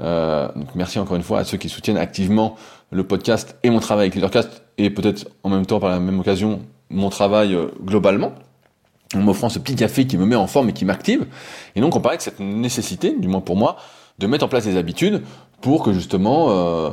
Donc 0.00 0.74
merci 0.74 0.98
encore 0.98 1.16
une 1.16 1.22
fois 1.22 1.38
à 1.38 1.44
ceux 1.44 1.56
qui 1.56 1.68
soutiennent 1.68 1.98
activement 1.98 2.56
le 2.90 3.04
podcast 3.04 3.56
et 3.62 3.70
mon 3.70 3.78
travail 3.78 4.06
avec 4.06 4.16
Leadercast, 4.16 4.62
et 4.76 4.90
peut-être 4.90 5.28
en 5.44 5.50
même 5.50 5.66
temps, 5.66 5.78
par 5.78 5.88
la 5.88 6.00
même 6.00 6.18
occasion, 6.18 6.62
mon 6.90 7.10
travail 7.10 7.56
globalement 7.82 8.32
en 9.14 9.20
m'offrant 9.20 9.48
ce 9.48 9.60
petit 9.60 9.76
café 9.76 10.04
qui 10.06 10.18
me 10.18 10.26
met 10.26 10.34
en 10.34 10.48
forme 10.48 10.70
et 10.70 10.72
qui 10.72 10.84
m'active. 10.84 11.26
Et 11.76 11.80
donc 11.80 11.94
on 11.94 12.00
parlait 12.00 12.18
de 12.18 12.22
cette 12.22 12.40
nécessité, 12.40 13.14
du 13.16 13.28
moins 13.28 13.40
pour 13.40 13.56
moi, 13.56 13.76
de 14.18 14.26
mettre 14.26 14.44
en 14.44 14.48
place 14.48 14.64
des 14.64 14.76
habitudes 14.76 15.22
pour 15.64 15.82
que 15.82 15.94
justement 15.94 16.50
euh, 16.50 16.90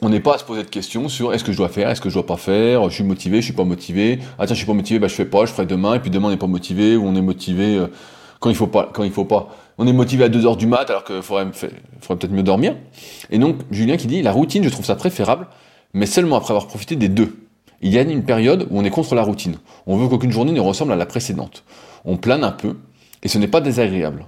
on 0.00 0.08
n'ait 0.08 0.20
pas 0.20 0.36
à 0.36 0.38
se 0.38 0.44
poser 0.44 0.62
de 0.62 0.68
questions 0.68 1.08
sur 1.08 1.34
est-ce 1.34 1.42
que 1.42 1.50
je 1.50 1.56
dois 1.56 1.68
faire, 1.68 1.90
est-ce 1.90 2.00
que 2.00 2.08
je 2.08 2.14
dois 2.14 2.24
pas 2.24 2.36
faire, 2.36 2.88
je 2.88 2.94
suis 2.94 3.02
motivé, 3.02 3.38
je 3.40 3.46
suis 3.46 3.54
pas 3.54 3.64
motivé, 3.64 4.20
ah 4.38 4.46
tiens 4.46 4.54
je 4.54 4.60
suis 4.60 4.68
pas 4.68 4.72
motivé, 4.72 5.00
bah 5.00 5.08
je 5.08 5.14
fais 5.14 5.24
pas, 5.24 5.46
je 5.46 5.52
ferai 5.52 5.66
demain, 5.66 5.94
et 5.94 5.98
puis 5.98 6.10
demain 6.10 6.28
on 6.28 6.30
n'est 6.30 6.36
pas 6.36 6.46
motivé, 6.46 6.96
ou 6.96 7.04
on 7.08 7.16
est 7.16 7.22
motivé 7.22 7.76
euh, 7.76 7.88
quand 8.38 8.50
il 8.50 8.54
faut 8.54 8.68
pas, 8.68 8.88
quand 8.94 9.02
il 9.02 9.10
faut 9.10 9.24
pas. 9.24 9.48
On 9.78 9.88
est 9.88 9.92
motivé 9.92 10.22
à 10.22 10.28
2 10.28 10.46
heures 10.46 10.56
du 10.56 10.68
mat 10.68 10.88
alors 10.88 11.02
qu'il 11.02 11.22
faudrait, 11.22 11.48
faudrait 11.52 12.18
peut-être 12.20 12.30
mieux 12.30 12.44
dormir. 12.44 12.76
Et 13.30 13.38
donc 13.38 13.56
Julien 13.72 13.96
qui 13.96 14.06
dit 14.06 14.22
la 14.22 14.30
routine 14.30 14.62
je 14.62 14.68
trouve 14.68 14.84
ça 14.84 14.94
préférable, 14.94 15.48
mais 15.92 16.06
seulement 16.06 16.36
après 16.36 16.52
avoir 16.52 16.68
profité 16.68 16.94
des 16.94 17.08
deux. 17.08 17.34
Il 17.82 17.92
y 17.92 17.98
a 17.98 18.02
une 18.02 18.22
période 18.22 18.68
où 18.70 18.78
on 18.78 18.84
est 18.84 18.90
contre 18.90 19.16
la 19.16 19.24
routine. 19.24 19.56
On 19.88 19.96
veut 19.96 20.06
qu'aucune 20.06 20.30
journée 20.30 20.52
ne 20.52 20.60
ressemble 20.60 20.92
à 20.92 20.96
la 20.96 21.06
précédente. 21.06 21.64
On 22.04 22.16
plane 22.16 22.44
un 22.44 22.52
peu, 22.52 22.76
et 23.24 23.28
ce 23.28 23.38
n'est 23.38 23.48
pas 23.48 23.60
désagréable. 23.60 24.26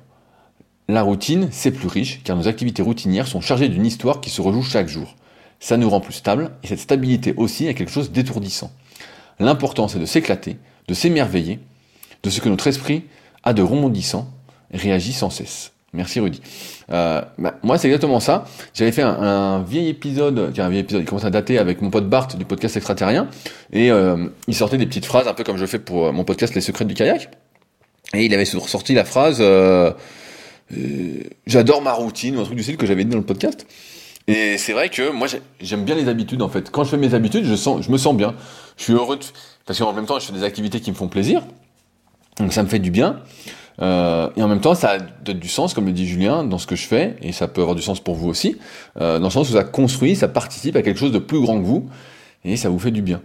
La 0.89 1.03
routine, 1.03 1.49
c'est 1.51 1.73
plus 1.73 1.89
riche, 1.89 2.21
car 2.23 2.37
nos 2.37 2.47
activités 2.47 2.83
routinières 2.83 3.27
sont 3.27 3.41
chargées 3.41 3.69
d'une 3.69 3.85
histoire 3.85 4.21
qui 4.21 4.31
se 4.31 4.41
rejoue 4.41 4.63
chaque 4.63 4.89
jour. 4.89 5.17
Ça 5.59 5.77
nous 5.77 5.91
rend 5.91 6.01
plus 6.01 6.13
stable, 6.13 6.53
et 6.63 6.69
cette 6.69 6.79
stabilité 6.79 7.35
aussi 7.37 7.67
est 7.67 7.75
quelque 7.75 7.91
chose 7.91 8.13
d'étourdissant. 8.13 8.71
L'important, 9.41 9.89
c'est 9.89 9.99
de 9.99 10.07
s'éclater, 10.07 10.59
de 10.87 10.95
s'émerveiller, 10.95 11.59
de 12.23 12.31
ce 12.31 12.41
que 12.41 12.49
notre 12.49 12.69
esprit 12.69 13.05
a 13.43 13.53
de 13.53 13.63
rebondissant, 13.63 14.29
réagit 14.73 15.13
sans 15.13 15.31
cesse. 15.31 15.73
Merci 15.93 16.21
Rudy. 16.21 16.41
Euh, 16.93 17.23
bah, 17.39 17.55
moi, 17.63 17.79
c'est 17.79 17.89
exactement 17.89 18.21
ça. 18.21 18.45
J'avais 18.75 18.93
fait 18.93 19.03
un, 19.03 19.63
vieil 19.63 19.89
épisode, 19.89 20.53
un 20.57 20.69
vieil 20.69 20.81
épisode, 20.81 21.03
il 21.03 21.07
commence 21.07 21.25
à 21.25 21.31
dater 21.31 21.59
avec 21.59 21.83
mon 21.83 21.91
pote 21.91 22.09
Bart 22.09 22.29
du 22.37 22.45
podcast 22.45 22.77
extraterrien, 22.77 23.29
et 23.73 23.91
euh, 23.91 24.29
il 24.47 24.55
sortait 24.55 24.79
des 24.79 24.87
petites 24.87 25.07
phrases, 25.07 25.27
un 25.27 25.35
peu 25.35 25.43
comme 25.43 25.57
je 25.57 25.67
fais 25.67 25.81
pour 25.81 26.07
euh, 26.07 26.13
mon 26.13 26.23
podcast 26.23 26.55
Les 26.55 26.61
Secrets 26.61 26.85
du 26.85 26.95
kayak. 26.95 27.31
Et 28.15 28.27
il 28.27 28.35
avait 28.35 28.45
sorti 28.45 28.95
la 28.95 29.05
phrase 29.05 29.43
j'adore 31.47 31.83
ma 31.83 31.93
routine 31.93 32.37
ou 32.37 32.41
un 32.41 32.45
truc 32.45 32.57
du 32.57 32.63
style 32.63 32.77
que 32.77 32.87
j'avais 32.87 33.05
dit 33.05 33.11
dans 33.11 33.19
le 33.19 33.25
podcast. 33.25 33.67
Et 34.29 34.59
c'est 34.59 34.73
vrai 34.73 34.89
que 34.89 35.11
moi 35.11 35.29
j'aime 35.61 35.85
bien 35.85 35.95
les 35.95 36.09
habitudes 36.09 36.43
en 36.43 36.49
fait. 36.49 36.71
Quand 36.71 36.83
je 36.85 36.91
fais 36.91 36.97
mes 36.97 37.15
habitudes, 37.15 37.45
je 37.45 37.55
sens, 37.55 37.85
je 37.85 37.91
me 37.91 37.99
sens 37.99 38.17
bien. 38.17 38.35
Je 38.77 38.85
suis 38.85 38.93
heureux 38.93 39.17
de... 39.17 39.25
parce 39.65 39.79
qu'en 39.79 39.93
même 39.93 40.07
temps 40.07 40.19
je 40.19 40.27
fais 40.27 40.33
des 40.33 40.43
activités 40.43 40.81
qui 40.81 40.91
me 40.91 40.97
font 40.97 41.09
plaisir, 41.09 41.43
donc 42.39 42.53
ça 42.53 42.63
me 42.63 42.69
fait 42.69 42.81
du 42.81 42.91
bien. 42.91 43.21
Euh, 43.83 44.31
et 44.37 44.43
en 44.43 44.49
même 44.49 44.61
temps, 44.61 44.75
ça 44.75 44.93
a 44.93 45.33
du 45.33 45.49
sens, 45.49 45.75
comme 45.75 45.87
le 45.87 45.93
dit 45.93 46.07
Julien, 46.07 46.45
dans 46.45 46.59
ce 46.59 46.67
que 46.67 46.77
je 46.77 46.87
fais, 46.87 47.17
et 47.21 47.33
ça 47.33 47.49
peut 47.49 47.61
avoir 47.61 47.77
du 47.77 47.83
sens 47.83 48.01
pour 48.01 48.15
vous 48.15 48.29
aussi, 48.29 48.57
euh, 49.01 49.19
dans 49.19 49.27
le 49.27 49.31
sens 49.31 49.51
où 49.51 49.53
ça 49.53 49.65
construit, 49.65 50.17
ça 50.17 50.29
participe 50.29 50.77
à 50.77 50.83
quelque 50.83 50.99
chose 50.99 51.13
de 51.13 51.19
plus 51.19 51.41
grand 51.41 51.61
que 51.61 51.67
vous, 51.67 51.89
et 52.45 52.57
ça 52.57 52.69
vous 52.69 52.79
fait 52.79 52.91
du 52.91 53.03
bien. 53.03 53.21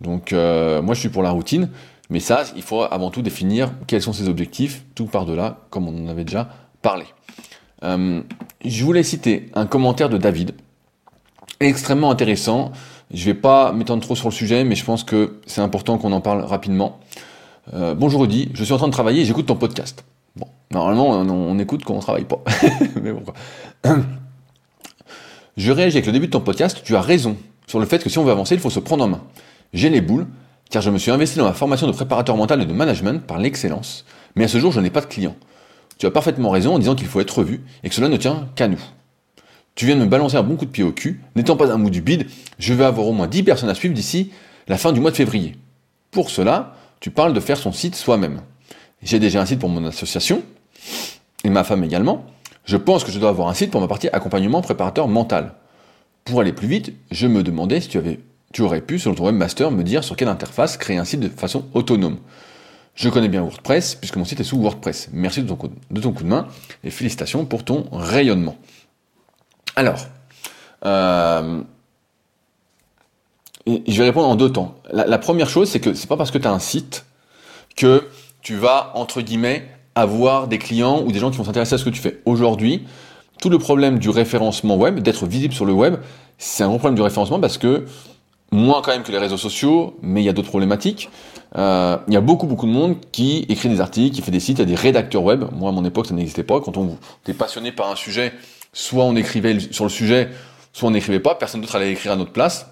Donc 0.00 0.32
euh, 0.32 0.82
moi 0.82 0.94
je 0.94 1.00
suis 1.00 1.08
pour 1.08 1.22
la 1.22 1.30
routine, 1.30 1.70
mais 2.10 2.20
ça, 2.20 2.44
il 2.56 2.62
faut 2.62 2.82
avant 2.82 3.10
tout 3.10 3.22
définir 3.22 3.72
quels 3.86 4.02
sont 4.02 4.12
ses 4.12 4.28
objectifs, 4.28 4.84
tout 4.94 5.06
par-delà, 5.06 5.60
comme 5.70 5.88
on 5.88 6.04
en 6.04 6.08
avait 6.08 6.24
déjà 6.24 6.50
parler. 6.84 7.06
Euh, 7.82 8.20
je 8.64 8.84
voulais 8.84 9.02
citer 9.02 9.50
un 9.54 9.66
commentaire 9.66 10.10
de 10.10 10.18
David, 10.18 10.52
extrêmement 11.58 12.10
intéressant. 12.10 12.72
Je 13.12 13.24
vais 13.24 13.34
pas 13.34 13.72
m'étendre 13.72 14.02
trop 14.02 14.14
sur 14.14 14.28
le 14.28 14.34
sujet, 14.34 14.64
mais 14.64 14.76
je 14.76 14.84
pense 14.84 15.02
que 15.02 15.40
c'est 15.46 15.62
important 15.62 15.96
qu'on 15.98 16.12
en 16.12 16.20
parle 16.20 16.42
rapidement. 16.42 17.00
Euh, 17.72 17.94
bonjour 17.94 18.20
Rudy, 18.20 18.50
je 18.52 18.62
suis 18.62 18.74
en 18.74 18.76
train 18.76 18.88
de 18.88 18.92
travailler 18.92 19.22
et 19.22 19.24
j'écoute 19.24 19.46
ton 19.46 19.56
podcast. 19.56 20.04
Bon, 20.36 20.46
normalement 20.70 21.08
on, 21.08 21.58
écoute 21.58 21.84
quand 21.84 21.94
on 21.94 22.00
travaille 22.00 22.26
pas. 22.26 22.42
mais 23.02 23.12
pourquoi 23.12 23.34
Je 25.56 25.72
réagis 25.72 25.96
avec 25.96 26.06
le 26.06 26.12
début 26.12 26.26
de 26.26 26.32
ton 26.32 26.40
podcast, 26.40 26.82
tu 26.84 26.94
as 26.96 27.00
raison 27.00 27.36
sur 27.66 27.80
le 27.80 27.86
fait 27.86 28.02
que 28.04 28.10
si 28.10 28.18
on 28.18 28.24
veut 28.24 28.32
avancer, 28.32 28.54
il 28.54 28.60
faut 28.60 28.70
se 28.70 28.80
prendre 28.80 29.04
en 29.04 29.08
main. 29.08 29.22
J'ai 29.72 29.88
les 29.88 30.02
boules, 30.02 30.26
car 30.68 30.82
je 30.82 30.90
me 30.90 30.98
suis 30.98 31.10
investi 31.10 31.38
dans 31.38 31.44
ma 31.44 31.54
formation 31.54 31.86
de 31.86 31.92
préparateur 31.92 32.36
mental 32.36 32.60
et 32.60 32.66
de 32.66 32.72
management 32.74 33.24
par 33.26 33.38
l'excellence, 33.38 34.04
mais 34.36 34.44
à 34.44 34.48
ce 34.48 34.58
jour 34.58 34.70
je 34.70 34.80
n'ai 34.80 34.90
pas 34.90 35.00
de 35.00 35.06
clients. 35.06 35.36
Tu 35.98 36.06
as 36.06 36.10
parfaitement 36.10 36.50
raison 36.50 36.74
en 36.74 36.78
disant 36.78 36.94
qu'il 36.94 37.06
faut 37.06 37.20
être 37.20 37.38
revu 37.38 37.60
et 37.82 37.88
que 37.88 37.94
cela 37.94 38.08
ne 38.08 38.16
tient 38.16 38.48
qu'à 38.56 38.68
nous. 38.68 38.80
Tu 39.74 39.86
viens 39.86 39.96
de 39.96 40.00
me 40.00 40.06
balancer 40.06 40.36
un 40.36 40.42
bon 40.42 40.56
coup 40.56 40.66
de 40.66 40.70
pied 40.70 40.84
au 40.84 40.92
cul. 40.92 41.20
N'étant 41.34 41.56
pas 41.56 41.72
un 41.72 41.78
mou 41.78 41.90
du 41.90 42.00
bide, 42.00 42.26
je 42.58 42.74
vais 42.74 42.84
avoir 42.84 43.06
au 43.06 43.12
moins 43.12 43.26
10 43.26 43.42
personnes 43.42 43.68
à 43.68 43.74
suivre 43.74 43.94
d'ici 43.94 44.30
la 44.68 44.78
fin 44.78 44.92
du 44.92 45.00
mois 45.00 45.10
de 45.10 45.16
février. 45.16 45.56
Pour 46.10 46.30
cela, 46.30 46.76
tu 47.00 47.10
parles 47.10 47.32
de 47.32 47.40
faire 47.40 47.58
son 47.58 47.72
site 47.72 47.96
soi-même. 47.96 48.40
J'ai 49.02 49.18
déjà 49.18 49.40
un 49.40 49.46
site 49.46 49.58
pour 49.58 49.68
mon 49.68 49.84
association, 49.84 50.42
et 51.44 51.50
ma 51.50 51.64
femme 51.64 51.84
également. 51.84 52.24
Je 52.64 52.76
pense 52.76 53.04
que 53.04 53.12
je 53.12 53.18
dois 53.18 53.28
avoir 53.28 53.48
un 53.48 53.54
site 53.54 53.70
pour 53.70 53.80
ma 53.80 53.88
partie 53.88 54.08
accompagnement 54.08 54.62
préparateur 54.62 55.08
mental. 55.08 55.54
Pour 56.24 56.40
aller 56.40 56.52
plus 56.52 56.68
vite, 56.68 56.94
je 57.10 57.26
me 57.26 57.42
demandais 57.42 57.80
si 57.80 57.88
tu 57.88 57.98
avais 57.98 58.20
tu 58.54 58.62
aurais 58.62 58.80
pu, 58.80 59.00
selon 59.00 59.16
ton 59.16 59.24
webmaster, 59.26 59.72
me 59.72 59.82
dire 59.82 60.04
sur 60.04 60.14
quelle 60.14 60.28
interface 60.28 60.76
créer 60.76 60.96
un 60.96 61.04
site 61.04 61.18
de 61.18 61.28
façon 61.28 61.64
autonome. 61.74 62.18
Je 62.94 63.08
connais 63.08 63.28
bien 63.28 63.42
WordPress, 63.42 63.96
puisque 63.96 64.16
mon 64.16 64.24
site 64.24 64.40
est 64.40 64.44
sous 64.44 64.58
WordPress. 64.58 65.08
Merci 65.12 65.42
de 65.42 65.48
ton 65.48 65.56
coup 65.56 65.68
de, 65.68 66.28
main, 66.28 66.46
et 66.84 66.90
félicitations 66.90 67.44
pour 67.44 67.64
ton 67.64 67.86
rayonnement. 67.90 68.56
Alors, 69.74 70.06
euh, 70.86 71.62
je 73.66 73.98
vais 73.98 74.04
répondre 74.04 74.28
en 74.28 74.36
deux 74.36 74.52
temps. 74.52 74.76
La, 74.92 75.18
première 75.18 75.48
chose, 75.48 75.68
c'est 75.68 75.80
que 75.80 75.94
c'est 75.94 76.06
pas 76.06 76.16
parce 76.16 76.30
que 76.30 76.38
tu 76.38 76.46
as 76.46 76.52
un 76.52 76.58
site 76.58 77.04
que 77.76 78.08
tu 78.42 78.54
vas, 78.54 78.92
entre 78.94 79.22
guillemets, 79.22 79.68
avoir 79.94 80.46
des 80.46 80.58
clients 80.58 81.02
ou 81.02 81.10
des 81.10 81.18
gens 81.18 81.30
qui 81.30 81.38
vont 81.38 81.44
s'intéresser 81.44 81.74
à 81.74 81.78
ce 81.78 81.84
que 81.84 81.90
tu 81.90 82.00
fais. 82.00 82.20
Aujourd'hui, 82.26 82.84
tout 83.40 83.48
le 83.48 83.58
problème 83.58 83.98
du 83.98 84.10
référencement 84.10 84.76
web, 84.76 85.00
d'être 85.00 85.26
visible 85.26 85.54
sur 85.54 85.64
le 85.64 85.72
web, 85.72 85.96
c'est 86.38 86.62
un 86.62 86.68
gros 86.68 86.78
problème 86.78 86.96
du 86.96 87.02
référencement 87.02 87.40
parce 87.40 87.58
que, 87.58 87.86
moins 88.54 88.82
quand 88.82 88.92
même 88.92 89.02
que 89.02 89.12
les 89.12 89.18
réseaux 89.18 89.36
sociaux, 89.36 89.96
mais 90.00 90.22
il 90.22 90.24
y 90.24 90.28
a 90.28 90.32
d'autres 90.32 90.48
problématiques. 90.48 91.10
Euh, 91.56 91.98
il 92.08 92.14
y 92.14 92.16
a 92.16 92.20
beaucoup 92.20 92.46
beaucoup 92.46 92.66
de 92.66 92.72
monde 92.72 92.96
qui 93.12 93.44
écrit 93.48 93.68
des 93.68 93.80
articles, 93.80 94.14
qui 94.14 94.22
fait 94.22 94.30
des 94.30 94.40
sites, 94.40 94.58
il 94.58 94.62
y 94.62 94.62
a 94.62 94.66
des 94.66 94.74
rédacteurs 94.74 95.22
web. 95.22 95.44
Moi 95.52 95.68
à 95.68 95.72
mon 95.72 95.84
époque 95.84 96.06
ça 96.06 96.14
n'existait 96.14 96.44
pas. 96.44 96.60
Quand 96.60 96.76
on 96.76 96.96
était 97.22 97.34
passionné 97.34 97.72
par 97.72 97.90
un 97.90 97.96
sujet, 97.96 98.32
soit 98.72 99.04
on 99.04 99.16
écrivait 99.16 99.58
sur 99.60 99.84
le 99.84 99.90
sujet, 99.90 100.30
soit 100.72 100.88
on 100.88 100.92
n'écrivait 100.92 101.20
pas, 101.20 101.34
personne 101.34 101.60
d'autre 101.60 101.76
allait 101.76 101.92
écrire 101.92 102.12
à 102.12 102.16
notre 102.16 102.32
place. 102.32 102.66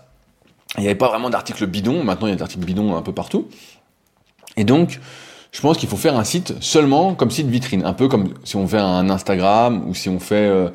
Il 0.79 0.81
n'y 0.81 0.87
avait 0.87 0.97
pas 0.97 1.09
vraiment 1.09 1.31
d'articles 1.31 1.67
bidons, 1.67 2.03
maintenant 2.03 2.29
il 2.29 2.31
y 2.31 2.33
a 2.33 2.37
des 2.37 2.43
articles 2.43 2.65
bidons 2.65 2.97
un 2.97 3.03
peu 3.03 3.13
partout. 3.13 3.49
Et 4.57 4.65
donc, 4.65 5.01
je 5.51 5.61
pense 5.61 5.77
qu'il 5.77 5.89
faut 5.89 5.97
faire 5.97 6.17
un 6.17 6.25
site 6.25 6.55
seulement 6.61 7.15
comme 7.15 7.31
site 7.31 7.47
vitrine, 7.47 7.85
un 7.85 7.93
peu 7.93 8.09
comme 8.09 8.35
si 8.45 8.57
on 8.57 8.67
fait 8.67 8.79
un 8.79 9.11
Instagram 9.11 9.85
ou 9.87 9.95
si 9.95 10.09
on 10.09 10.19
fait 10.19 10.35
euh, 10.35 10.71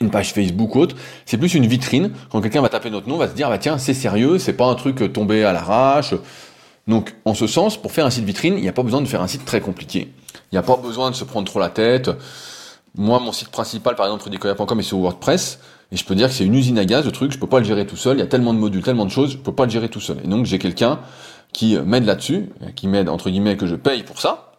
une 0.00 0.10
page 0.10 0.32
Facebook 0.32 0.74
ou 0.74 0.80
autre. 0.80 0.96
C'est 1.24 1.38
plus 1.38 1.54
une 1.54 1.66
vitrine. 1.66 2.12
Quand 2.30 2.40
quelqu'un 2.40 2.62
va 2.62 2.68
taper 2.68 2.90
notre 2.90 3.08
nom, 3.08 3.16
va 3.16 3.28
se 3.28 3.34
dire 3.34 3.48
bah 3.48 3.58
tiens 3.58 3.78
c'est 3.78 3.94
sérieux, 3.94 4.38
c'est 4.38 4.52
pas 4.52 4.66
un 4.66 4.74
truc 4.74 5.12
tombé 5.12 5.44
à 5.44 5.52
l'arrache. 5.52 6.14
Donc 6.86 7.14
en 7.24 7.34
ce 7.34 7.46
sens, 7.46 7.76
pour 7.76 7.92
faire 7.92 8.06
un 8.06 8.10
site 8.10 8.24
vitrine, 8.24 8.54
il 8.56 8.62
n'y 8.62 8.68
a 8.68 8.72
pas 8.72 8.82
besoin 8.82 9.00
de 9.00 9.06
faire 9.06 9.22
un 9.22 9.26
site 9.26 9.44
très 9.44 9.60
compliqué. 9.60 10.12
Il 10.52 10.54
n'y 10.54 10.58
a 10.58 10.62
pas 10.62 10.76
besoin 10.76 11.10
de 11.10 11.16
se 11.16 11.24
prendre 11.24 11.46
trop 11.46 11.58
la 11.58 11.70
tête. 11.70 12.10
Moi, 12.94 13.18
mon 13.20 13.32
site 13.32 13.48
principal, 13.48 13.94
par 13.94 14.06
exemple, 14.06 14.24
rudicoya.com 14.24 14.80
est 14.80 14.82
sur 14.82 14.98
WordPress. 14.98 15.58
Et 15.92 15.96
je 15.96 16.04
peux 16.04 16.14
dire 16.14 16.28
que 16.28 16.34
c'est 16.34 16.44
une 16.44 16.54
usine 16.54 16.78
à 16.78 16.84
gaz, 16.84 17.04
le 17.04 17.12
truc, 17.12 17.30
je 17.30 17.38
peux 17.38 17.46
pas 17.46 17.60
le 17.60 17.64
gérer 17.64 17.86
tout 17.86 17.96
seul, 17.96 18.16
il 18.16 18.20
y 18.20 18.22
a 18.22 18.26
tellement 18.26 18.52
de 18.52 18.58
modules, 18.58 18.82
tellement 18.82 19.04
de 19.04 19.10
choses, 19.10 19.32
je 19.32 19.36
peux 19.36 19.54
pas 19.54 19.66
le 19.66 19.70
gérer 19.70 19.88
tout 19.88 20.00
seul. 20.00 20.18
Et 20.24 20.26
donc 20.26 20.44
j'ai 20.44 20.58
quelqu'un 20.58 20.98
qui 21.52 21.78
m'aide 21.78 22.04
là-dessus, 22.04 22.50
qui 22.74 22.88
m'aide 22.88 23.08
entre 23.08 23.30
guillemets 23.30 23.56
que 23.56 23.66
je 23.66 23.76
paye 23.76 24.02
pour 24.02 24.20
ça. 24.20 24.55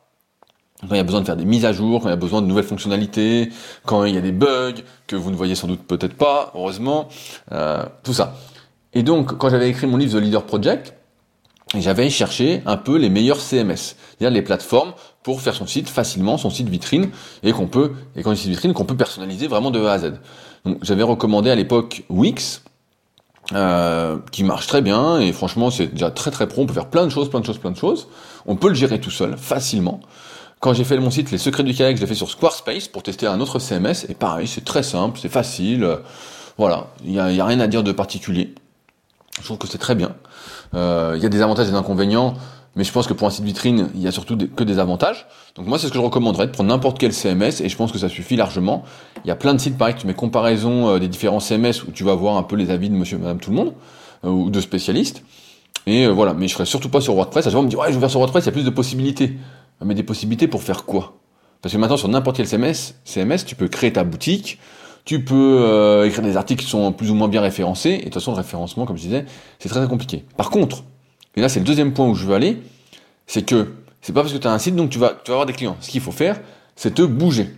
Quand 0.82 0.94
il 0.94 0.98
y 0.98 1.00
a 1.00 1.04
besoin 1.04 1.22
de 1.22 1.26
faire 1.26 1.36
des 1.36 1.46
mises 1.46 1.66
à 1.66 1.74
jour, 1.74 2.02
quand 2.02 2.08
il 2.08 2.12
y 2.12 2.14
a 2.14 2.18
besoin 2.18 2.42
de 2.42 2.48
nouvelles 2.48 2.64
fonctionnalités, 2.64 3.50
quand 3.86 4.04
il 4.04 4.14
y 4.14 4.18
a 4.18 4.22
des 4.22 4.32
bugs 4.32 4.76
que 5.08 5.16
vous 5.16 5.32
ne 5.32 5.36
voyez 5.36 5.56
sans 5.56 5.68
doute 5.68 5.82
peut-être 5.82 6.16
pas, 6.16 6.52
heureusement, 6.54 7.08
euh, 7.52 7.84
tout 8.04 8.14
ça. 8.14 8.36
Et 8.94 9.02
donc 9.02 9.38
quand 9.38 9.50
j'avais 9.50 9.70
écrit 9.70 9.88
mon 9.88 9.98
livre 9.98 10.20
The 10.20 10.22
Leader 10.22 10.44
Project, 10.44 10.94
j'avais 11.76 12.10
cherché 12.10 12.62
un 12.66 12.78
peu 12.78 12.98
les 12.98 13.10
meilleurs 13.10 13.42
CMS, 13.42 13.76
c'est-à-dire 13.76 14.30
les 14.30 14.42
plateformes 14.42 14.94
pour 15.24 15.42
faire 15.42 15.56
son 15.56 15.68
site 15.68 15.90
facilement, 15.90 16.38
son 16.38 16.50
site 16.50 16.70
vitrine, 16.70 17.10
et 17.44 17.52
qu'on 17.52 17.68
peut, 17.68 17.92
et 18.16 18.24
quand 18.24 18.32
dis 18.32 18.40
site 18.40 18.50
vitrine, 18.52 18.74
qu'on 18.74 18.86
peut 18.86 18.96
personnaliser 18.96 19.48
vraiment 19.48 19.72
de 19.72 19.84
A 19.84 19.94
à 19.94 20.00
Z. 20.00 20.14
Donc 20.64 20.78
j'avais 20.84 21.04
recommandé 21.04 21.50
à 21.50 21.56
l'époque 21.56 22.04
Wix, 22.10 22.62
euh, 23.54 24.18
qui 24.32 24.44
marche 24.44 24.68
très 24.68 24.82
bien, 24.82 25.20
et 25.20 25.34
franchement 25.34 25.70
c'est 25.70 25.88
déjà 25.88 26.12
très 26.12 26.32
très 26.32 26.48
pro, 26.48 26.62
on 26.62 26.66
peut 26.66 26.74
faire 26.74 26.90
plein 26.90 27.06
de 27.06 27.10
choses, 27.10 27.30
plein 27.30 27.42
de 27.42 27.46
choses, 27.46 27.58
plein 27.58 27.72
de 27.72 27.78
choses. 27.78 28.08
On 28.46 28.56
peut 28.56 28.70
le 28.70 28.76
gérer 28.76 29.02
tout 29.02 29.12
seul, 29.12 29.38
facilement. 29.38 30.00
Quand 30.60 30.74
j'ai 30.74 30.84
fait 30.84 30.98
mon 30.98 31.12
site 31.12 31.32
Les 31.32 31.38
Secrets 31.38 31.64
du 31.64 31.74
Kayak, 31.74 31.98
je 31.98 32.02
l'ai 32.02 32.08
fait 32.08 32.16
sur 32.16 32.30
Squarespace 32.30 32.88
pour 32.88 33.04
tester 33.04 33.28
un 33.28 33.40
autre 33.40 33.60
CMS, 33.60 34.06
et 34.10 34.16
pareil, 34.16 34.48
c'est 34.48 34.66
très 34.66 34.82
simple, 34.82 35.20
c'est 35.22 35.30
facile, 35.30 36.00
voilà, 36.58 36.88
il 37.04 37.12
n'y 37.12 37.20
a, 37.20 37.46
rien 37.46 37.60
à 37.60 37.68
dire 37.68 37.84
de 37.84 37.92
particulier. 37.92 38.56
Je 39.40 39.46
trouve 39.46 39.60
que 39.60 39.68
c'est 39.68 39.78
très 39.78 39.94
bien. 39.94 40.16
Euh, 40.74 41.14
il 41.16 41.22
y 41.22 41.26
a 41.26 41.30
des 41.30 41.44
avantages 41.44 41.68
et 41.68 41.72
des 41.72 41.78
inconvénients, 41.78 42.34
mais 42.76 42.84
je 42.84 42.92
pense 42.92 43.06
que 43.06 43.14
pour 43.14 43.28
un 43.28 43.30
site 43.30 43.46
vitrine, 43.46 43.90
il 43.94 44.02
y 44.02 44.08
a 44.08 44.12
surtout 44.12 44.36
que 44.36 44.64
des 44.64 44.80
avantages. 44.80 45.28
Donc 45.56 45.68
moi, 45.68 45.78
c'est 45.78 45.88
ce 45.88 45.92
que 45.92 46.00
je 46.00 46.04
recommanderais, 46.04 46.48
de 46.48 46.52
prendre 46.52 46.70
n'importe 46.70 46.98
quel 46.98 47.14
CMS, 47.14 47.62
et 47.62 47.70
je 47.70 47.78
pense 47.78 47.92
que 47.92 48.00
ça 48.00 48.10
suffit 48.10 48.36
largement. 48.36 48.84
Il 49.24 49.28
y 49.28 49.32
a 49.32 49.36
plein 49.36 49.54
de 49.54 49.60
sites, 49.60 49.78
pareil, 49.78 49.94
que 49.94 50.02
tu 50.02 50.08
mets 50.08 50.16
comparaison 50.16 50.90
euh, 50.90 51.00
des 51.00 51.08
différents 51.08 51.40
CMS, 51.40 51.84
où 51.88 51.92
tu 51.92 52.04
vas 52.04 52.16
voir 52.16 52.38
un 52.38 52.44
peu 52.44 52.56
les 52.56 52.72
avis 52.72 52.90
de 52.90 52.96
monsieur, 52.96 53.20
madame, 53.20 53.40
tout 53.40 53.52
le 53.52 53.58
monde, 53.58 53.74
euh, 54.26 54.30
ou 54.30 54.50
de 54.50 54.60
spécialistes. 54.60 55.24
Et 55.86 56.08
voilà, 56.08 56.34
mais 56.34 56.48
je 56.48 56.54
serais 56.54 56.66
surtout 56.66 56.90
pas 56.90 57.00
sur 57.00 57.14
WordPress. 57.14 57.46
À 57.46 57.50
chaque 57.50 57.54
fois, 57.54 57.62
on 57.62 57.64
me 57.64 57.70
dit, 57.70 57.76
ouais, 57.76 57.88
je 57.90 57.94
vais 57.94 58.00
faire 58.00 58.10
sur 58.10 58.20
WordPress, 58.20 58.44
il 58.44 58.48
y 58.48 58.50
a 58.50 58.54
plus 58.54 58.66
de 58.66 58.72
possibilités. 58.72 59.38
Mais 59.84 59.96
des 59.96 60.04
possibilités 60.04 60.48
pour 60.48 60.64
faire 60.64 60.86
quoi? 60.86 61.18
Parce 61.62 61.74
que 61.74 61.80
maintenant, 61.80 61.98
sur 61.98 62.08
n'importe 62.08 62.38
quel 62.38 62.48
CMS, 62.48 62.96
CMS, 63.04 63.46
tu 63.46 63.56
peux 63.56 63.68
créer 63.68 63.94
ta 63.94 64.04
boutique, 64.04 64.60
tu 65.06 65.24
peux 65.24 66.04
écrire 66.06 66.24
des 66.24 66.36
articles 66.36 66.64
qui 66.64 66.70
sont 66.70 66.92
plus 66.92 67.12
ou 67.12 67.16
moins 67.16 67.28
bien 67.28 67.42
référencés, 67.42 67.92
et 67.92 67.98
de 67.98 68.04
toute 68.04 68.16
façon, 68.16 68.32
le 68.32 68.38
référencement, 68.38 68.86
comme 68.86 68.98
je 68.98 69.04
disais, 69.04 69.26
c'est 69.60 69.70
très 69.70 69.80
très 69.80 69.88
compliqué. 69.88 70.26
Par 70.36 70.50
contre, 70.50 70.84
et 71.36 71.42
là 71.42 71.50
c'est 71.50 71.60
le 71.60 71.66
deuxième 71.66 71.94
point 71.94 72.08
où 72.08 72.16
je 72.16 72.26
veux 72.26 72.36
aller, 72.36 72.58
c'est 73.28 73.44
que 73.44 73.74
c'est 74.02 74.14
pas 74.14 74.22
parce 74.22 74.34
que 74.34 74.38
tu 74.38 74.48
as 74.48 74.52
un 74.52 74.60
site 74.60 74.76
donc 74.76 74.90
tu 74.90 75.00
vas, 75.00 75.10
tu 75.24 75.32
vas 75.32 75.36
avoir 75.36 75.46
des 75.46 75.54
clients. 75.54 75.78
Ce 75.80 75.90
qu'il 75.90 76.02
faut 76.02 76.12
faire, 76.12 76.40
c'est 76.76 76.96
te 76.96 77.02
bouger. 77.02 77.50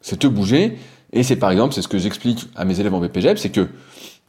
C'est 0.00 0.18
te 0.18 0.26
bouger, 0.26 0.78
et 1.12 1.22
c'est 1.22 1.36
par 1.36 1.50
exemple, 1.50 1.74
c'est 1.74 1.82
ce 1.82 1.88
que 1.88 1.98
j'explique 1.98 2.48
à 2.56 2.64
mes 2.64 2.78
élèves 2.80 2.94
en 2.94 3.00
BPGEP, 3.00 3.38
c'est 3.38 3.50
que 3.50 3.68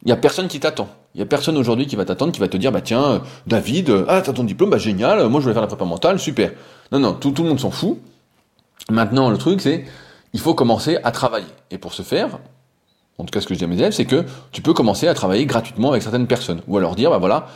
il 0.04 0.08
y 0.08 0.12
a 0.12 0.16
personne 0.16 0.48
qui 0.48 0.60
t'attend. 0.60 0.88
Il 1.14 1.18
y 1.20 1.22
a 1.22 1.26
personne 1.26 1.56
aujourd'hui 1.56 1.86
qui 1.86 1.96
va 1.96 2.04
t'attendre, 2.04 2.32
qui 2.32 2.40
va 2.40 2.48
te 2.48 2.56
dire, 2.56 2.70
bah 2.72 2.82
tiens, 2.82 3.22
David, 3.46 4.04
ah 4.08 4.20
t'as 4.20 4.32
ton 4.32 4.44
diplôme, 4.44 4.70
bah 4.70 4.78
génial, 4.78 5.28
moi 5.28 5.40
je 5.40 5.46
vais 5.46 5.52
faire 5.52 5.62
la 5.62 5.68
prépa 5.68 5.84
mentale, 5.84 6.18
super. 6.18 6.52
Non, 6.92 6.98
non, 6.98 7.14
tout, 7.14 7.32
le 7.38 7.48
monde 7.48 7.58
s'en 7.58 7.70
fout. 7.70 7.98
Maintenant, 8.90 9.30
le 9.30 9.38
truc, 9.38 9.60
c'est, 9.60 9.84
il 10.32 10.40
faut 10.40 10.54
commencer 10.54 10.98
à 11.02 11.10
travailler. 11.10 11.46
Et 11.70 11.78
pour 11.78 11.94
ce 11.94 12.02
faire, 12.02 12.38
en 13.18 13.24
tout 13.24 13.30
cas 13.30 13.40
ce 13.40 13.46
que 13.46 13.54
je 13.54 13.58
dis 13.58 13.64
à 13.64 13.68
mes 13.68 13.76
élèves, 13.76 13.92
c'est 13.92 14.04
que 14.04 14.24
tu 14.52 14.62
peux 14.62 14.74
commencer 14.74 15.08
à 15.08 15.14
travailler 15.14 15.46
gratuitement 15.46 15.90
avec 15.90 16.02
certaines 16.02 16.26
personnes. 16.26 16.60
Ou 16.68 16.76
alors 16.76 16.94
dire, 16.94 17.10
bah 17.10 17.18
voilà, 17.18 17.48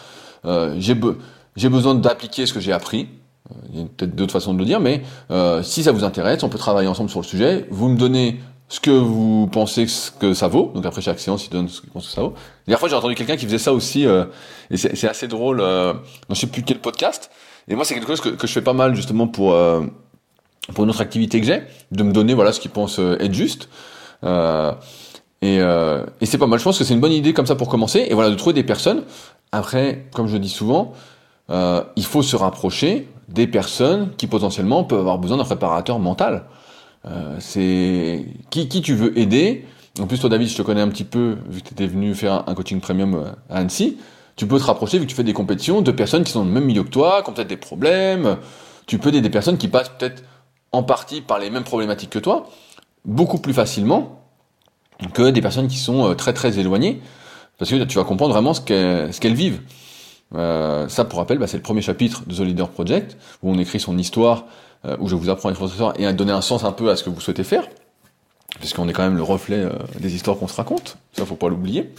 euh, 0.44 0.74
j'ai 0.78 0.94
be 0.94 1.16
j'ai 1.56 1.68
besoin 1.68 1.94
d'appliquer 1.94 2.46
ce 2.46 2.52
que 2.52 2.60
j'ai 2.60 2.72
appris. 2.72 3.08
Euh, 3.50 3.54
il 3.72 3.80
y 3.80 3.82
a 3.82 3.86
peut-être 3.86 4.14
d'autres 4.14 4.32
façons 4.32 4.54
de 4.54 4.58
le 4.58 4.64
dire, 4.64 4.80
mais 4.80 5.02
euh, 5.30 5.62
si 5.62 5.82
ça 5.82 5.92
vous 5.92 6.04
intéresse, 6.04 6.42
on 6.42 6.48
peut 6.48 6.58
travailler 6.58 6.88
ensemble 6.88 7.10
sur 7.10 7.20
le 7.20 7.26
sujet. 7.26 7.66
Vous 7.70 7.88
me 7.88 7.98
donnez 7.98 8.40
ce 8.70 8.80
que 8.80 8.90
vous 8.90 9.48
pensez 9.48 9.86
que 10.18 10.32
ça 10.32 10.48
vaut. 10.48 10.70
Donc 10.74 10.86
après 10.86 11.02
chaque 11.02 11.18
séance, 11.18 11.44
il 11.46 11.50
donne 11.50 11.68
ce 11.68 11.80
qu'il 11.82 11.90
pense 11.90 12.06
que 12.06 12.12
ça 12.12 12.22
vaut. 12.22 12.30
La 12.30 12.66
dernière 12.68 12.78
fois, 12.78 12.88
j'ai 12.88 12.94
entendu 12.94 13.16
quelqu'un 13.16 13.36
qui 13.36 13.44
faisait 13.44 13.58
ça 13.58 13.74
aussi, 13.74 14.06
euh, 14.06 14.24
et 14.70 14.78
c'est 14.78 15.08
assez 15.08 15.28
drôle. 15.28 15.60
Euh, 15.60 15.92
dans 16.28 16.34
je 16.34 16.40
sais 16.40 16.46
plus 16.46 16.62
quel 16.62 16.78
podcast. 16.78 17.30
Et 17.68 17.74
moi, 17.74 17.84
c'est 17.84 17.94
quelque 17.94 18.06
chose 18.06 18.20
que, 18.20 18.46
je 18.46 18.52
fais 18.52 18.62
pas 18.62 18.72
mal 18.72 18.94
justement 18.94 19.26
pour 19.26 19.52
euh, 19.52 19.82
pour 20.72 20.84
une 20.84 20.90
autre 20.90 21.00
activité 21.00 21.40
que 21.40 21.46
j'ai, 21.46 21.62
de 21.90 22.02
me 22.02 22.12
donner 22.12 22.32
voilà 22.32 22.52
ce 22.52 22.60
qu'il 22.60 22.70
pense 22.70 22.98
être 22.98 23.34
juste. 23.34 23.68
et, 24.22 25.56
et 25.56 26.26
c'est 26.26 26.38
pas 26.38 26.46
mal. 26.46 26.58
Je 26.58 26.64
pense 26.64 26.78
que 26.78 26.84
c'est 26.84 26.94
une 26.94 27.00
bonne 27.00 27.12
idée 27.12 27.32
comme 27.32 27.46
ça 27.46 27.56
pour 27.56 27.68
commencer. 27.68 28.06
Et 28.08 28.14
voilà, 28.14 28.30
de 28.30 28.36
trouver 28.36 28.54
des 28.54 28.64
personnes. 28.64 29.02
Après, 29.52 30.06
comme 30.14 30.28
je 30.28 30.36
dis 30.36 30.48
souvent, 30.48 30.94
euh, 31.50 31.82
il 31.96 32.04
faut 32.04 32.22
se 32.22 32.36
rapprocher 32.36 33.08
des 33.28 33.46
personnes 33.46 34.10
qui 34.16 34.26
potentiellement 34.26 34.84
peuvent 34.84 35.00
avoir 35.00 35.18
besoin 35.18 35.36
d'un 35.36 35.44
préparateur 35.44 35.98
mental. 35.98 36.44
Euh, 37.06 37.36
c'est 37.40 38.26
qui, 38.50 38.68
qui 38.68 38.82
tu 38.82 38.94
veux 38.94 39.18
aider? 39.18 39.64
En 40.00 40.06
plus, 40.06 40.18
toi, 40.18 40.28
David, 40.28 40.48
je 40.48 40.56
te 40.56 40.62
connais 40.62 40.80
un 40.80 40.88
petit 40.88 41.04
peu, 41.04 41.38
vu 41.48 41.60
que 41.62 41.68
tu 41.68 41.74
étais 41.74 41.86
venu 41.86 42.14
faire 42.14 42.48
un 42.48 42.54
coaching 42.54 42.80
premium 42.80 43.14
euh, 43.14 43.32
à 43.48 43.58
Annecy. 43.58 43.98
Tu 44.36 44.46
peux 44.46 44.58
te 44.58 44.64
rapprocher, 44.64 44.98
vu 44.98 45.04
que 45.04 45.10
tu 45.10 45.16
fais 45.16 45.24
des 45.24 45.32
compétitions, 45.32 45.82
de 45.82 45.90
personnes 45.90 46.24
qui 46.24 46.32
sont 46.32 46.40
dans 46.40 46.46
le 46.46 46.52
même 46.52 46.64
milieu 46.64 46.84
que 46.84 46.88
toi, 46.90 47.22
qui 47.22 47.30
ont 47.30 47.32
peut-être 47.32 47.48
des 47.48 47.56
problèmes. 47.56 48.38
Tu 48.86 48.98
peux 48.98 49.08
aider 49.10 49.20
des 49.20 49.30
personnes 49.30 49.58
qui 49.58 49.68
passent 49.68 49.90
peut-être 49.98 50.22
en 50.72 50.82
partie 50.82 51.20
par 51.20 51.38
les 51.38 51.50
mêmes 51.50 51.64
problématiques 51.64 52.10
que 52.10 52.18
toi, 52.18 52.48
beaucoup 53.04 53.38
plus 53.38 53.52
facilement 53.52 54.22
que 55.14 55.30
des 55.30 55.40
personnes 55.40 55.68
qui 55.68 55.78
sont 55.78 56.14
très 56.14 56.32
très 56.32 56.58
éloignées, 56.58 57.00
parce 57.58 57.70
que 57.70 57.84
tu 57.84 57.98
vas 57.98 58.04
comprendre 58.04 58.32
vraiment 58.32 58.54
ce 58.54 58.60
qu'elles 58.60 59.34
vivent. 59.34 59.60
Euh, 60.34 60.88
ça, 60.88 61.04
pour 61.04 61.18
rappel, 61.18 61.38
bah, 61.38 61.46
c'est 61.46 61.56
le 61.56 61.62
premier 61.62 61.82
chapitre 61.82 62.24
de 62.26 62.34
The 62.34 62.40
Leader 62.40 62.68
Project, 62.68 63.16
où 63.42 63.50
on 63.50 63.58
écrit 63.58 63.80
son 63.80 63.98
histoire, 63.98 64.46
euh, 64.84 64.96
où 65.00 65.08
je 65.08 65.14
vous 65.14 65.28
apprends 65.30 65.48
à 65.48 65.52
histoire 65.52 65.94
et 65.98 66.06
à 66.06 66.12
donner 66.12 66.32
un 66.32 66.40
sens 66.40 66.64
un 66.64 66.72
peu 66.72 66.90
à 66.90 66.96
ce 66.96 67.04
que 67.04 67.10
vous 67.10 67.20
souhaitez 67.20 67.44
faire, 67.44 67.68
puisqu'on 68.58 68.88
est 68.88 68.92
quand 68.92 69.02
même 69.02 69.16
le 69.16 69.22
reflet 69.22 69.58
euh, 69.58 69.70
des 69.98 70.14
histoires 70.14 70.36
qu'on 70.36 70.48
se 70.48 70.56
raconte, 70.56 70.96
ça 71.12 71.24
faut 71.24 71.36
pas 71.36 71.48
l'oublier. 71.48 71.92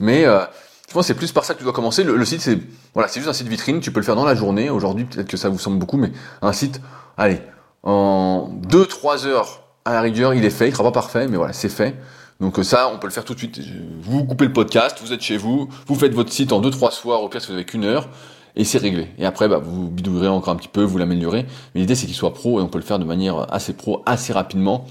Mais 0.00 0.24
euh, 0.24 0.40
je 0.88 0.92
pense 0.92 1.02
que 1.02 1.06
c'est 1.08 1.14
plus 1.14 1.32
par 1.32 1.44
ça 1.44 1.54
que 1.54 1.58
tu 1.58 1.64
dois 1.64 1.72
commencer. 1.72 2.04
Le, 2.04 2.24
site, 2.24 2.40
c'est 2.40 2.58
voilà, 2.92 3.08
c'est 3.08 3.20
juste 3.20 3.30
un 3.30 3.34
site 3.34 3.48
vitrine, 3.48 3.80
tu 3.80 3.90
peux 3.90 4.00
le 4.00 4.04
faire 4.04 4.16
dans 4.16 4.24
la 4.24 4.34
journée. 4.34 4.70
Aujourd'hui, 4.70 5.04
peut-être 5.04 5.28
que 5.28 5.36
ça 5.36 5.48
vous 5.48 5.58
semble 5.58 5.78
beaucoup, 5.78 5.96
mais 5.96 6.12
un 6.42 6.52
site, 6.52 6.80
allez, 7.16 7.40
en 7.82 8.50
2-3 8.68 9.26
heures 9.26 9.62
à 9.84 9.92
la 9.92 10.00
rigueur, 10.00 10.34
il 10.34 10.44
est 10.44 10.50
fait, 10.50 10.68
il 10.68 10.72
sera 10.72 10.84
pas 10.84 10.92
parfait, 10.92 11.28
mais 11.28 11.36
voilà, 11.36 11.52
c'est 11.52 11.68
fait. 11.68 11.94
Donc 12.40 12.58
euh, 12.58 12.62
ça, 12.62 12.90
on 12.92 12.98
peut 12.98 13.06
le 13.06 13.12
faire 13.12 13.24
tout 13.24 13.34
de 13.34 13.38
suite. 13.38 13.60
Vous 14.00 14.24
coupez 14.24 14.46
le 14.46 14.52
podcast, 14.52 14.98
vous 15.00 15.12
êtes 15.12 15.20
chez 15.20 15.36
vous, 15.36 15.68
vous 15.86 15.94
faites 15.94 16.14
votre 16.14 16.32
site 16.32 16.52
en 16.52 16.60
2-3 16.60 16.92
soirs, 16.92 17.22
au 17.22 17.28
pire 17.28 17.40
si 17.40 17.48
vous 17.48 17.54
avez 17.54 17.64
qu'une 17.64 17.84
heure, 17.84 18.08
et 18.56 18.64
c'est 18.64 18.78
réglé. 18.78 19.08
Et 19.18 19.26
après, 19.26 19.48
bah, 19.48 19.58
vous 19.58 19.88
bidouillerez 19.88 20.28
encore 20.28 20.52
un 20.52 20.56
petit 20.56 20.68
peu, 20.68 20.82
vous 20.82 20.98
l'améliorez. 20.98 21.46
Mais 21.74 21.80
l'idée, 21.80 21.94
c'est 21.94 22.06
qu'il 22.06 22.14
soit 22.14 22.32
pro, 22.32 22.60
et 22.60 22.62
on 22.62 22.68
peut 22.68 22.78
le 22.78 22.84
faire 22.84 22.98
de 22.98 23.04
manière 23.04 23.52
assez 23.52 23.72
pro, 23.72 24.02
assez 24.06 24.32
rapidement, 24.32 24.86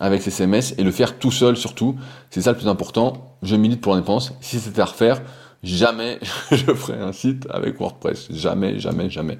avec 0.00 0.22
ces 0.22 0.30
CMS, 0.30 0.74
et 0.78 0.84
le 0.84 0.90
faire 0.92 1.18
tout 1.18 1.32
seul 1.32 1.56
surtout. 1.56 1.96
C'est 2.30 2.42
ça 2.42 2.52
le 2.52 2.56
plus 2.56 2.68
important. 2.68 3.34
Je 3.42 3.56
milite 3.56 3.80
pour 3.80 3.92
l'indépendance. 3.92 4.32
Si 4.40 4.60
c'était 4.60 4.80
à 4.80 4.86
refaire, 4.86 5.20
jamais 5.62 6.18
je 6.50 6.72
ferais 6.74 7.00
un 7.00 7.12
site 7.12 7.46
avec 7.50 7.78
WordPress. 7.78 8.28
Jamais, 8.30 8.78
jamais, 8.78 9.10
jamais. 9.10 9.38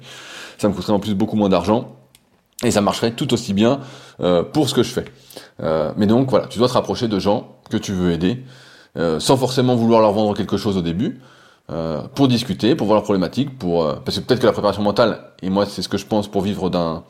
Ça 0.57 0.67
me 0.67 0.73
coûterait 0.73 0.93
en 0.93 0.99
plus 0.99 1.13
beaucoup 1.13 1.37
moins 1.37 1.49
d'argent. 1.49 1.95
Et 2.63 2.71
ça 2.71 2.81
marcherait 2.81 3.11
tout 3.11 3.33
aussi 3.33 3.53
bien 3.53 3.79
euh, 4.19 4.43
pour 4.43 4.67
ce 4.67 4.73
que 4.73 4.83
je 4.83 4.91
fais. 4.91 5.05
Euh, 5.61 5.93
mais 5.95 6.07
donc 6.07 6.29
voilà, 6.29 6.47
tu 6.47 6.59
dois 6.59 6.67
te 6.67 6.73
rapprocher 6.73 7.07
de 7.07 7.17
gens 7.17 7.55
que 7.69 7.77
tu 7.77 7.93
veux 7.93 8.11
aider, 8.11 8.43
euh, 8.97 9.21
sans 9.21 9.37
forcément 9.37 9.75
vouloir 9.75 10.01
leur 10.01 10.11
vendre 10.11 10.35
quelque 10.35 10.57
chose 10.57 10.75
au 10.75 10.81
début. 10.81 11.21
Euh, 11.71 12.01
pour 12.15 12.27
discuter, 12.27 12.75
pour 12.75 12.87
voir 12.87 12.97
la 12.97 13.03
problématique, 13.03 13.57
pour 13.59 13.83
euh, 13.83 13.95
parce 14.03 14.17
que 14.17 14.23
peut-être 14.23 14.39
que 14.39 14.47
la 14.47 14.51
préparation 14.51 14.81
mentale, 14.81 15.21
et 15.43 15.51
moi 15.51 15.67
c'est 15.67 15.83
ce 15.83 15.89
que 15.89 15.97
je 15.97 16.05
pense 16.05 16.27
pour 16.27 16.41
vivre 16.41 16.69
d'un 16.69 17.03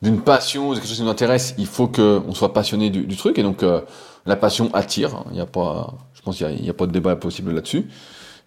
d'une 0.00 0.20
passion, 0.20 0.72
quelque 0.72 0.86
chose 0.86 0.96
qui 0.96 1.02
nous 1.02 1.08
intéresse, 1.08 1.54
il 1.58 1.66
faut 1.66 1.88
qu'on 1.88 2.34
soit 2.34 2.52
passionné 2.52 2.90
du, 2.90 3.16
truc, 3.16 3.38
et 3.38 3.42
donc 3.42 3.62
euh, 3.62 3.80
la 4.26 4.36
passion 4.36 4.70
attire. 4.74 5.24
Il 5.30 5.34
n'y 5.34 5.40
a 5.40 5.46
pas, 5.46 5.94
je 6.14 6.22
pense 6.22 6.36
qu'il 6.36 6.46
n'y 6.48 6.68
a, 6.68 6.70
a, 6.70 6.74
pas 6.74 6.86
de 6.86 6.92
débat 6.92 7.14
possible 7.16 7.52
là-dessus, 7.52 7.88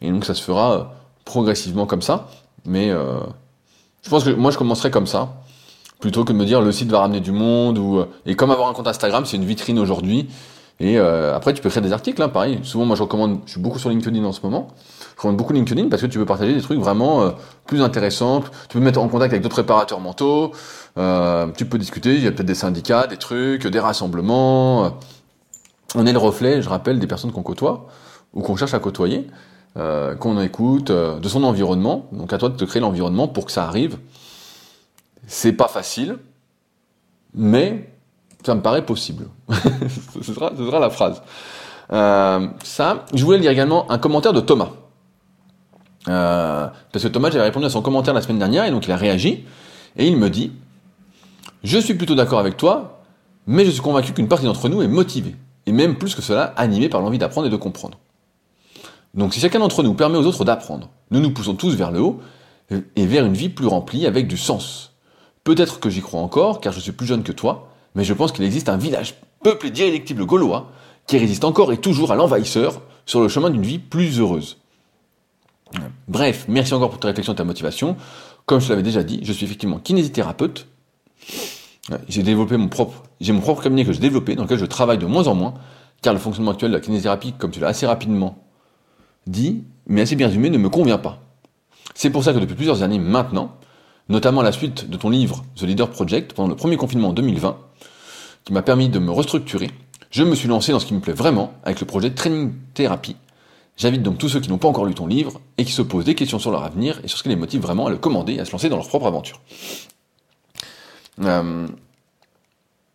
et 0.01 0.11
donc 0.11 0.25
ça 0.25 0.33
se 0.33 0.41
fera 0.41 0.93
progressivement 1.23 1.85
comme 1.85 2.01
ça. 2.01 2.27
Mais 2.65 2.89
je 2.89 4.09
pense 4.09 4.23
que 4.23 4.31
moi 4.31 4.51
je 4.51 4.57
commencerai 4.57 4.91
comme 4.91 5.07
ça, 5.07 5.33
plutôt 5.99 6.25
que 6.25 6.33
de 6.33 6.37
me 6.37 6.45
dire 6.45 6.61
le 6.61 6.71
site 6.73 6.89
va 6.89 6.99
ramener 6.99 7.21
du 7.21 7.31
monde 7.31 7.77
ou 7.77 8.03
et 8.25 8.35
comme 8.35 8.51
avoir 8.51 8.67
un 8.69 8.73
compte 8.73 8.87
Instagram, 8.87 9.25
c'est 9.25 9.37
une 9.37 9.45
vitrine 9.45 9.79
aujourd'hui. 9.79 10.27
Et 10.79 10.97
euh, 10.99 11.35
après, 11.35 11.53
tu 11.53 11.61
peux 11.61 11.69
créer 11.69 11.81
des 11.81 11.93
articles, 11.93 12.21
hein, 12.21 12.27
pareil. 12.27 12.59
Souvent, 12.63 12.85
moi, 12.85 12.95
je 12.95 13.03
recommande, 13.03 13.39
je 13.45 13.51
suis 13.51 13.61
beaucoup 13.61 13.79
sur 13.79 13.89
LinkedIn 13.89 14.23
en 14.25 14.33
ce 14.33 14.41
moment. 14.41 14.67
Je 15.13 15.17
recommande 15.17 15.37
beaucoup 15.37 15.53
LinkedIn 15.53 15.87
parce 15.87 16.01
que 16.01 16.07
tu 16.07 16.17
peux 16.17 16.25
partager 16.25 16.53
des 16.53 16.61
trucs 16.61 16.79
vraiment 16.79 17.21
euh, 17.21 17.31
plus 17.65 17.81
intéressants. 17.81 18.41
Tu 18.41 18.77
peux 18.77 18.83
mettre 18.83 18.99
en 18.99 19.07
contact 19.07 19.31
avec 19.31 19.41
d'autres 19.41 19.55
préparateurs 19.55 20.01
mentaux. 20.01 20.51
Euh, 20.97 21.47
tu 21.55 21.65
peux 21.65 21.77
discuter. 21.77 22.15
Il 22.15 22.23
y 22.23 22.27
a 22.27 22.31
peut-être 22.31 22.47
des 22.47 22.55
syndicats, 22.55 23.07
des 23.07 23.17
trucs, 23.17 23.65
des 23.67 23.79
rassemblements. 23.79 24.99
On 25.95 26.05
est 26.05 26.11
le 26.11 26.19
reflet, 26.19 26.61
je 26.61 26.67
rappelle, 26.67 26.99
des 26.99 27.07
personnes 27.07 27.31
qu'on 27.31 27.43
côtoie 27.43 27.87
ou 28.33 28.41
qu'on 28.41 28.57
cherche 28.57 28.73
à 28.73 28.79
côtoyer, 28.79 29.27
qu'on 29.75 30.41
écoute, 30.41 30.91
de 30.91 31.29
son 31.29 31.43
environnement. 31.45 32.07
Donc, 32.11 32.33
à 32.33 32.37
toi 32.37 32.49
de 32.49 32.57
te 32.57 32.65
créer 32.65 32.81
l'environnement 32.81 33.29
pour 33.29 33.45
que 33.45 33.53
ça 33.53 33.63
arrive. 33.63 33.97
C'est 35.25 35.53
pas 35.53 35.69
facile, 35.69 36.17
mais 37.33 37.94
ça 38.45 38.55
me 38.55 38.61
paraît 38.61 38.85
possible. 38.85 39.27
ce, 40.21 40.33
sera, 40.33 40.79
la 40.79 40.89
phrase. 40.89 41.21
Euh, 41.91 42.47
ça, 42.63 43.05
je 43.13 43.23
voulais 43.23 43.39
lire 43.39 43.51
également 43.51 43.89
un 43.91 43.97
commentaire 43.97 44.33
de 44.33 44.41
Thomas. 44.41 44.69
Euh, 46.07 46.67
parce 46.91 47.03
que 47.03 47.09
Thomas, 47.09 47.31
j'avais 47.31 47.45
répondu 47.45 47.65
à 47.65 47.69
son 47.69 47.81
commentaire 47.81 48.13
la 48.13 48.21
semaine 48.21 48.39
dernière, 48.39 48.65
et 48.65 48.71
donc 48.71 48.85
il 48.85 48.91
a 48.91 48.97
réagi, 48.97 49.45
et 49.97 50.07
il 50.07 50.17
me 50.17 50.29
dit 50.29 50.51
Je 51.63 51.79
suis 51.79 51.95
plutôt 51.95 52.15
d'accord 52.15 52.39
avec 52.39 52.57
toi, 52.57 53.01
mais 53.47 53.65
je 53.65 53.71
suis 53.71 53.81
convaincu 53.81 54.13
qu'une 54.13 54.27
partie 54.27 54.45
d'entre 54.45 54.69
nous 54.69 54.81
est 54.81 54.87
motivée, 54.87 55.35
et 55.65 55.71
même 55.71 55.97
plus 55.97 56.13
que 56.13 56.21
cela, 56.21 56.53
animée 56.57 56.89
par 56.89 57.01
l'envie 57.01 57.17
d'apprendre 57.17 57.47
et 57.47 57.49
de 57.49 57.55
comprendre. 57.55 57.97
Donc 59.15 59.33
si 59.33 59.39
chacun 59.39 59.59
d'entre 59.59 59.81
nous 59.81 59.93
permet 59.93 60.17
aux 60.17 60.25
autres 60.25 60.45
d'apprendre, 60.45 60.89
nous 61.09 61.19
nous 61.19 61.31
poussons 61.31 61.55
tous 61.55 61.73
vers 61.75 61.91
le 61.91 62.01
haut, 62.01 62.19
et 62.69 63.05
vers 63.05 63.25
une 63.25 63.33
vie 63.33 63.49
plus 63.49 63.67
remplie 63.67 64.05
avec 64.05 64.27
du 64.27 64.37
sens. 64.37 64.93
Peut-être 65.43 65.79
que 65.79 65.89
j'y 65.89 66.01
crois 66.01 66.21
encore, 66.21 66.59
car 66.59 66.73
je 66.73 66.79
suis 66.79 66.91
plus 66.91 67.05
jeune 67.05 67.23
que 67.23 67.31
toi, 67.31 67.69
mais 67.95 68.03
je 68.03 68.13
pense 68.13 68.31
qu'il 68.31 68.43
existe 68.43 68.69
un 68.69 68.77
village 68.77 69.15
peuplé 69.43 69.71
d'irréductibles 69.71 70.25
gaulois 70.25 70.71
qui 71.07 71.17
résiste 71.17 71.43
encore 71.43 71.71
et 71.71 71.77
toujours 71.77 72.11
à 72.11 72.15
l'envahisseur 72.15 72.81
sur 73.05 73.21
le 73.21 73.27
chemin 73.27 73.49
d'une 73.49 73.63
vie 73.63 73.79
plus 73.79 74.19
heureuse. 74.19 74.57
Bref, 76.07 76.45
merci 76.47 76.73
encore 76.73 76.89
pour 76.89 76.99
ta 76.99 77.07
réflexion 77.07 77.33
et 77.33 77.35
ta 77.35 77.43
motivation. 77.43 77.95
Comme 78.45 78.61
je 78.61 78.69
l'avais 78.69 78.83
déjà 78.83 79.03
dit, 79.03 79.19
je 79.23 79.31
suis 79.33 79.45
effectivement 79.45 79.79
kinésithérapeute. 79.79 80.67
J'ai 82.07 82.23
développé 82.23 82.57
mon 82.57 82.67
propre, 82.67 83.03
cabinet 83.61 83.85
que 83.85 83.93
j'ai 83.93 83.99
développé, 83.99 84.35
dans 84.35 84.43
lequel 84.43 84.57
je 84.57 84.65
travaille 84.65 84.97
de 84.97 85.05
moins 85.05 85.27
en 85.27 85.35
moins, 85.35 85.53
car 86.01 86.13
le 86.13 86.19
fonctionnement 86.19 86.51
actuel 86.51 86.71
de 86.71 86.75
la 86.75 86.81
kinésithérapie, 86.81 87.33
comme 87.33 87.51
tu 87.51 87.59
l'as 87.59 87.67
assez 87.67 87.85
rapidement 87.85 88.43
dit, 89.27 89.63
mais 89.87 90.01
assez 90.01 90.15
bien 90.15 90.27
résumé, 90.27 90.49
ne 90.49 90.57
me 90.57 90.69
convient 90.69 90.97
pas. 90.97 91.21
C'est 91.93 92.09
pour 92.09 92.23
ça 92.23 92.33
que 92.33 92.39
depuis 92.39 92.55
plusieurs 92.55 92.83
années 92.83 92.99
maintenant, 92.99 93.57
notamment 94.09 94.41
la 94.41 94.51
suite 94.51 94.89
de 94.89 94.97
ton 94.97 95.09
livre 95.09 95.43
The 95.55 95.63
Leader 95.63 95.89
Project, 95.89 96.33
pendant 96.33 96.49
le 96.49 96.55
premier 96.55 96.77
confinement 96.77 97.09
en 97.09 97.13
2020, 97.13 97.57
qui 98.43 98.53
m'a 98.53 98.61
permis 98.61 98.89
de 98.89 98.99
me 98.99 99.11
restructurer, 99.11 99.71
je 100.11 100.23
me 100.23 100.35
suis 100.35 100.47
lancé 100.47 100.71
dans 100.71 100.79
ce 100.79 100.85
qui 100.85 100.93
me 100.93 100.99
plaît 100.99 101.13
vraiment 101.13 101.53
avec 101.63 101.79
le 101.79 101.85
projet 101.85 102.11
Training 102.11 102.53
Thérapie. 102.73 103.17
J'invite 103.77 104.03
donc 104.03 104.17
tous 104.17 104.29
ceux 104.29 104.39
qui 104.39 104.49
n'ont 104.49 104.57
pas 104.57 104.69
encore 104.69 104.85
lu 104.85 104.93
ton 104.93 105.07
livre 105.07 105.41
et 105.57 105.65
qui 105.65 105.73
se 105.73 105.81
posent 105.81 106.05
des 106.05 106.15
questions 106.15 106.39
sur 106.39 106.51
leur 106.51 106.63
avenir 106.63 107.01
et 107.03 107.07
sur 107.07 107.17
ce 107.17 107.23
qui 107.23 107.29
les 107.29 107.35
motive 107.35 107.61
vraiment 107.61 107.87
à 107.87 107.89
le 107.89 107.97
commander 107.97 108.35
et 108.35 108.39
à 108.39 108.45
se 108.45 108.51
lancer 108.51 108.69
dans 108.69 108.77
leur 108.77 108.87
propre 108.87 109.07
aventure. 109.07 109.41
Euh, 111.21 111.67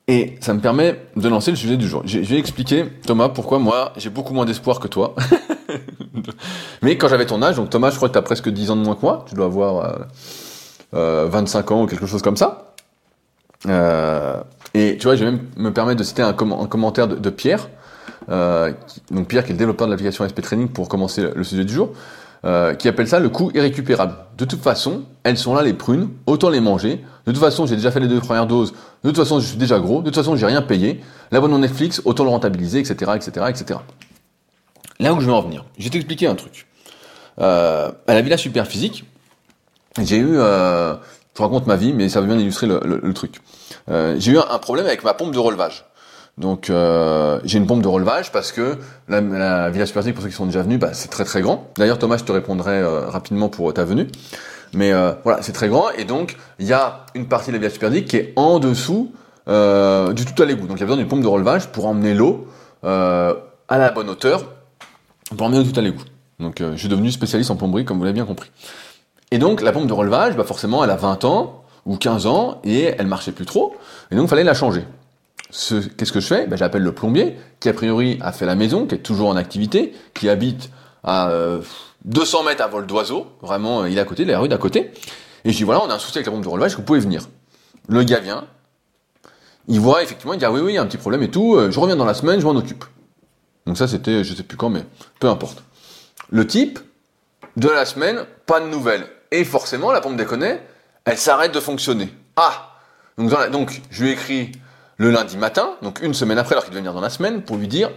et 0.08 0.36
ça 0.40 0.54
me 0.54 0.60
permet 0.60 1.00
de 1.16 1.28
lancer 1.28 1.50
le 1.50 1.56
sujet 1.56 1.76
du 1.76 1.86
jour. 1.86 2.02
Je 2.06 2.18
vais 2.18 2.38
expliquer, 2.38 2.86
Thomas, 3.06 3.28
pourquoi 3.28 3.58
moi 3.58 3.92
j'ai 3.96 4.10
beaucoup 4.10 4.32
moins 4.32 4.46
d'espoir 4.46 4.80
que 4.80 4.88
toi. 4.88 5.14
Mais 6.82 6.96
quand 6.96 7.08
j'avais 7.08 7.26
ton 7.26 7.42
âge, 7.42 7.56
donc 7.56 7.70
Thomas, 7.70 7.90
je 7.90 7.96
crois 7.96 8.08
que 8.08 8.14
tu 8.14 8.18
as 8.18 8.22
presque 8.22 8.48
10 8.48 8.70
ans 8.70 8.76
de 8.76 8.82
moins 8.82 8.96
que 8.96 9.02
moi, 9.02 9.24
tu 9.28 9.34
dois 9.34 9.46
avoir 9.46 9.84
euh, 9.84 10.04
25 10.92 11.70
euh, 11.70 11.74
ans 11.74 11.82
ou 11.82 11.86
quelque 11.86 12.06
chose 12.06 12.22
comme 12.22 12.36
ça. 12.36 12.74
Euh, 13.68 14.40
et 14.74 14.96
tu 14.98 15.04
vois, 15.04 15.16
je 15.16 15.24
vais 15.24 15.30
même 15.30 15.40
me 15.56 15.72
permettre 15.72 15.98
de 15.98 16.04
citer 16.04 16.22
un, 16.22 16.32
commentaire 16.32 17.08
de, 17.08 17.30
Pierre, 17.30 17.68
euh, 18.30 18.72
donc 19.10 19.28
Pierre 19.28 19.44
qui 19.44 19.50
est 19.50 19.54
le 19.54 19.58
développeur 19.58 19.86
de 19.86 19.92
l'application 19.92 20.26
SP 20.26 20.40
Training 20.40 20.68
pour 20.68 20.88
commencer 20.88 21.22
le, 21.34 21.44
sujet 21.44 21.64
du 21.64 21.72
jour, 21.72 21.90
qui 22.78 22.88
appelle 22.88 23.08
ça 23.08 23.20
le 23.20 23.28
coût 23.28 23.50
irrécupérable. 23.54 24.14
De 24.38 24.44
toute 24.44 24.62
façon, 24.62 25.02
elles 25.24 25.36
sont 25.36 25.54
là 25.54 25.62
les 25.62 25.74
prunes, 25.74 26.08
autant 26.26 26.48
les 26.48 26.60
manger. 26.60 27.04
De 27.26 27.32
toute 27.32 27.40
façon, 27.40 27.66
j'ai 27.66 27.76
déjà 27.76 27.90
fait 27.90 28.00
les 28.00 28.08
deux 28.08 28.20
premières 28.20 28.46
doses. 28.46 28.72
De 29.04 29.10
toute 29.10 29.18
façon, 29.18 29.40
je 29.40 29.46
suis 29.46 29.58
déjà 29.58 29.78
gros. 29.78 30.00
De 30.00 30.06
toute 30.06 30.14
façon, 30.14 30.36
j'ai 30.36 30.46
rien 30.46 30.62
payé. 30.62 31.00
L'abonnement 31.32 31.58
Netflix, 31.58 32.00
autant 32.04 32.24
le 32.24 32.30
rentabiliser, 32.30 32.78
etc., 32.78 33.12
etc., 33.14 33.46
etc. 33.48 33.80
Là 35.00 35.12
où 35.12 35.20
je 35.20 35.26
veux 35.26 35.32
en 35.32 35.42
venir, 35.42 35.64
je 35.78 35.84
vais 35.84 35.90
t'expliquer 35.90 36.26
un 36.26 36.34
truc. 36.34 36.66
Euh, 37.40 37.90
à 38.06 38.14
la 38.14 38.20
Villa 38.22 38.36
Super 38.36 38.66
Physique, 38.66 39.04
j'ai 40.04 40.18
eu, 40.18 40.38
euh, 40.38 40.94
je 41.36 41.42
raconte 41.42 41.66
ma 41.66 41.76
vie, 41.76 41.92
mais 41.92 42.08
ça 42.08 42.20
va 42.20 42.26
bien 42.26 42.38
illustrer 42.38 42.66
le, 42.66 42.80
le 43.02 43.14
truc. 43.14 43.40
Euh, 43.90 44.16
j'ai 44.18 44.32
eu 44.32 44.38
un, 44.38 44.58
problème 44.58 44.86
avec 44.86 45.04
ma 45.04 45.14
pompe 45.14 45.32
de 45.32 45.38
relevage. 45.38 45.84
Donc 46.38 46.70
euh, 46.70 47.40
j'ai 47.44 47.58
une 47.58 47.66
pompe 47.66 47.82
de 47.82 47.88
relevage 47.88 48.32
parce 48.32 48.52
que 48.52 48.78
la, 49.08 49.20
la 49.20 49.70
Villa 49.70 49.84
pour 49.84 50.02
ceux 50.22 50.28
qui 50.28 50.32
sont 50.32 50.46
déjà 50.46 50.62
venus, 50.62 50.78
bah, 50.78 50.90
c'est 50.92 51.08
très 51.08 51.24
très 51.24 51.42
grand. 51.42 51.70
D'ailleurs 51.76 51.98
Thomas, 51.98 52.16
je 52.16 52.24
te 52.24 52.32
répondrai 52.32 52.78
euh, 52.78 53.08
rapidement 53.08 53.48
pour 53.48 53.72
ta 53.74 53.84
venue. 53.84 54.08
Mais 54.72 54.92
voilà, 55.24 55.42
c'est 55.42 55.50
très 55.50 55.68
grand 55.68 55.90
et 55.90 56.04
donc 56.04 56.36
il 56.60 56.66
y 56.66 56.72
a 56.72 57.04
une 57.16 57.26
partie 57.26 57.48
de 57.48 57.54
la 57.54 57.58
Villa 57.58 57.70
Superphysique 57.70 58.06
qui 58.06 58.16
est 58.18 58.32
en 58.36 58.60
dessous 58.60 59.12
du 59.48 60.24
tout 60.24 60.42
à 60.42 60.46
l'égout. 60.46 60.68
Donc 60.68 60.76
il 60.76 60.80
y 60.80 60.84
a 60.84 60.86
besoin 60.86 60.96
d'une 60.96 61.08
pompe 61.08 61.22
de 61.22 61.26
relevage 61.26 61.66
pour 61.66 61.86
emmener 61.86 62.14
l'eau 62.14 62.46
à 62.84 63.34
la 63.68 63.90
bonne 63.90 64.08
hauteur 64.08 64.44
pour 65.36 65.44
emmener 65.44 65.58
l'eau 65.64 65.72
tout 65.72 65.80
à 65.80 65.82
l'égout. 65.82 66.04
Donc 66.38 66.58
je 66.60 66.76
suis 66.76 66.88
devenu 66.88 67.10
spécialiste 67.10 67.50
en 67.50 67.56
plomberie 67.56 67.84
comme 67.84 67.98
vous 67.98 68.04
l'avez 68.04 68.14
bien 68.14 68.26
compris. 68.26 68.52
Et 69.30 69.38
donc 69.38 69.60
la 69.62 69.72
pompe 69.72 69.86
de 69.86 69.92
relevage, 69.92 70.36
bah 70.36 70.44
forcément 70.44 70.82
elle 70.84 70.90
a 70.90 70.96
20 70.96 71.24
ans, 71.24 71.60
ou 71.86 71.96
15 71.96 72.26
ans 72.26 72.60
et 72.64 72.94
elle 72.98 73.06
marchait 73.06 73.32
plus 73.32 73.46
trop 73.46 73.76
et 74.10 74.16
donc 74.16 74.26
il 74.26 74.28
fallait 74.28 74.44
la 74.44 74.54
changer. 74.54 74.84
Qu'est-ce 75.50 76.12
que 76.12 76.20
je 76.20 76.26
fais? 76.26 76.46
Ben, 76.46 76.56
J'appelle 76.56 76.82
le 76.82 76.92
plombier 76.92 77.36
qui 77.58 77.68
a 77.68 77.72
priori 77.72 78.18
a 78.20 78.30
fait 78.32 78.46
la 78.46 78.54
maison, 78.54 78.86
qui 78.86 78.94
est 78.94 78.98
toujours 78.98 79.28
en 79.28 79.36
activité, 79.36 79.92
qui 80.14 80.28
habite 80.28 80.70
à 81.02 81.32
200 82.04 82.38
euh, 82.38 82.44
mètres 82.44 82.62
à 82.62 82.68
vol 82.68 82.86
d'oiseau, 82.86 83.26
vraiment 83.42 83.84
il 83.84 83.96
est 83.98 84.00
à 84.00 84.04
côté, 84.04 84.24
de 84.24 84.30
la 84.30 84.38
rue 84.38 84.48
d'à 84.48 84.58
côté. 84.58 84.92
Et 85.44 85.52
je 85.52 85.56
dis 85.56 85.64
voilà, 85.64 85.82
on 85.84 85.90
a 85.90 85.94
un 85.94 85.98
souci 85.98 86.18
avec 86.18 86.26
la 86.26 86.32
pompe 86.32 86.44
de 86.44 86.48
relevage, 86.48 86.76
vous 86.76 86.82
pouvez 86.82 87.00
venir. 87.00 87.28
Le 87.88 88.02
gars 88.04 88.20
vient, 88.20 88.44
il 89.66 89.80
voit 89.80 90.02
effectivement, 90.02 90.34
il 90.34 90.38
dit 90.38 90.44
ah 90.44 90.52
oui 90.52 90.60
oui, 90.60 90.72
il 90.72 90.74
y 90.74 90.78
a 90.78 90.82
un 90.82 90.86
petit 90.86 90.98
problème 90.98 91.22
et 91.22 91.30
tout, 91.30 91.56
euh, 91.56 91.70
je 91.70 91.80
reviens 91.80 91.96
dans 91.96 92.04
la 92.04 92.14
semaine, 92.14 92.40
je 92.40 92.46
m'en 92.46 92.54
occupe. 92.54 92.84
Donc 93.66 93.76
ça 93.76 93.88
c'était, 93.88 94.22
je 94.22 94.34
sais 94.34 94.42
plus 94.44 94.56
quand, 94.56 94.70
mais 94.70 94.84
peu 95.18 95.28
importe. 95.28 95.64
Le 96.30 96.46
type 96.46 96.78
de 97.56 97.68
la 97.68 97.84
semaine, 97.84 98.24
pas 98.46 98.60
de 98.60 98.66
nouvelles. 98.66 99.06
Et 99.30 99.44
forcément, 99.44 99.92
la 99.92 100.00
pompe 100.00 100.16
déconne, 100.16 100.58
elle 101.04 101.18
s'arrête 101.18 101.52
de 101.52 101.60
fonctionner. 101.60 102.12
Ah 102.36 102.66
donc, 103.18 103.82
je 103.90 104.02
lui 104.02 104.10
ai 104.10 104.12
écrit 104.14 104.52
le 104.96 105.10
lundi 105.10 105.36
matin, 105.36 105.72
donc 105.82 106.00
une 106.02 106.14
semaine 106.14 106.38
après, 106.38 106.54
alors 106.54 106.64
qu'il 106.64 106.72
devait 106.72 106.80
venir 106.80 106.94
dans 106.94 107.00
la 107.00 107.10
semaine, 107.10 107.42
pour 107.42 107.56
lui 107.56 107.68
dire 107.68 107.90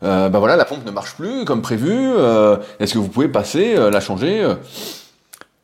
bah 0.00 0.30
voilà, 0.30 0.56
la 0.56 0.64
pompe 0.64 0.84
ne 0.84 0.90
marche 0.90 1.14
plus 1.14 1.44
comme 1.44 1.62
prévu, 1.62 1.92
euh, 1.92 2.56
est-ce 2.80 2.94
que 2.94 2.98
vous 2.98 3.08
pouvez 3.08 3.28
passer, 3.28 3.76
euh, 3.76 3.88
la 3.88 4.00
changer 4.00 4.44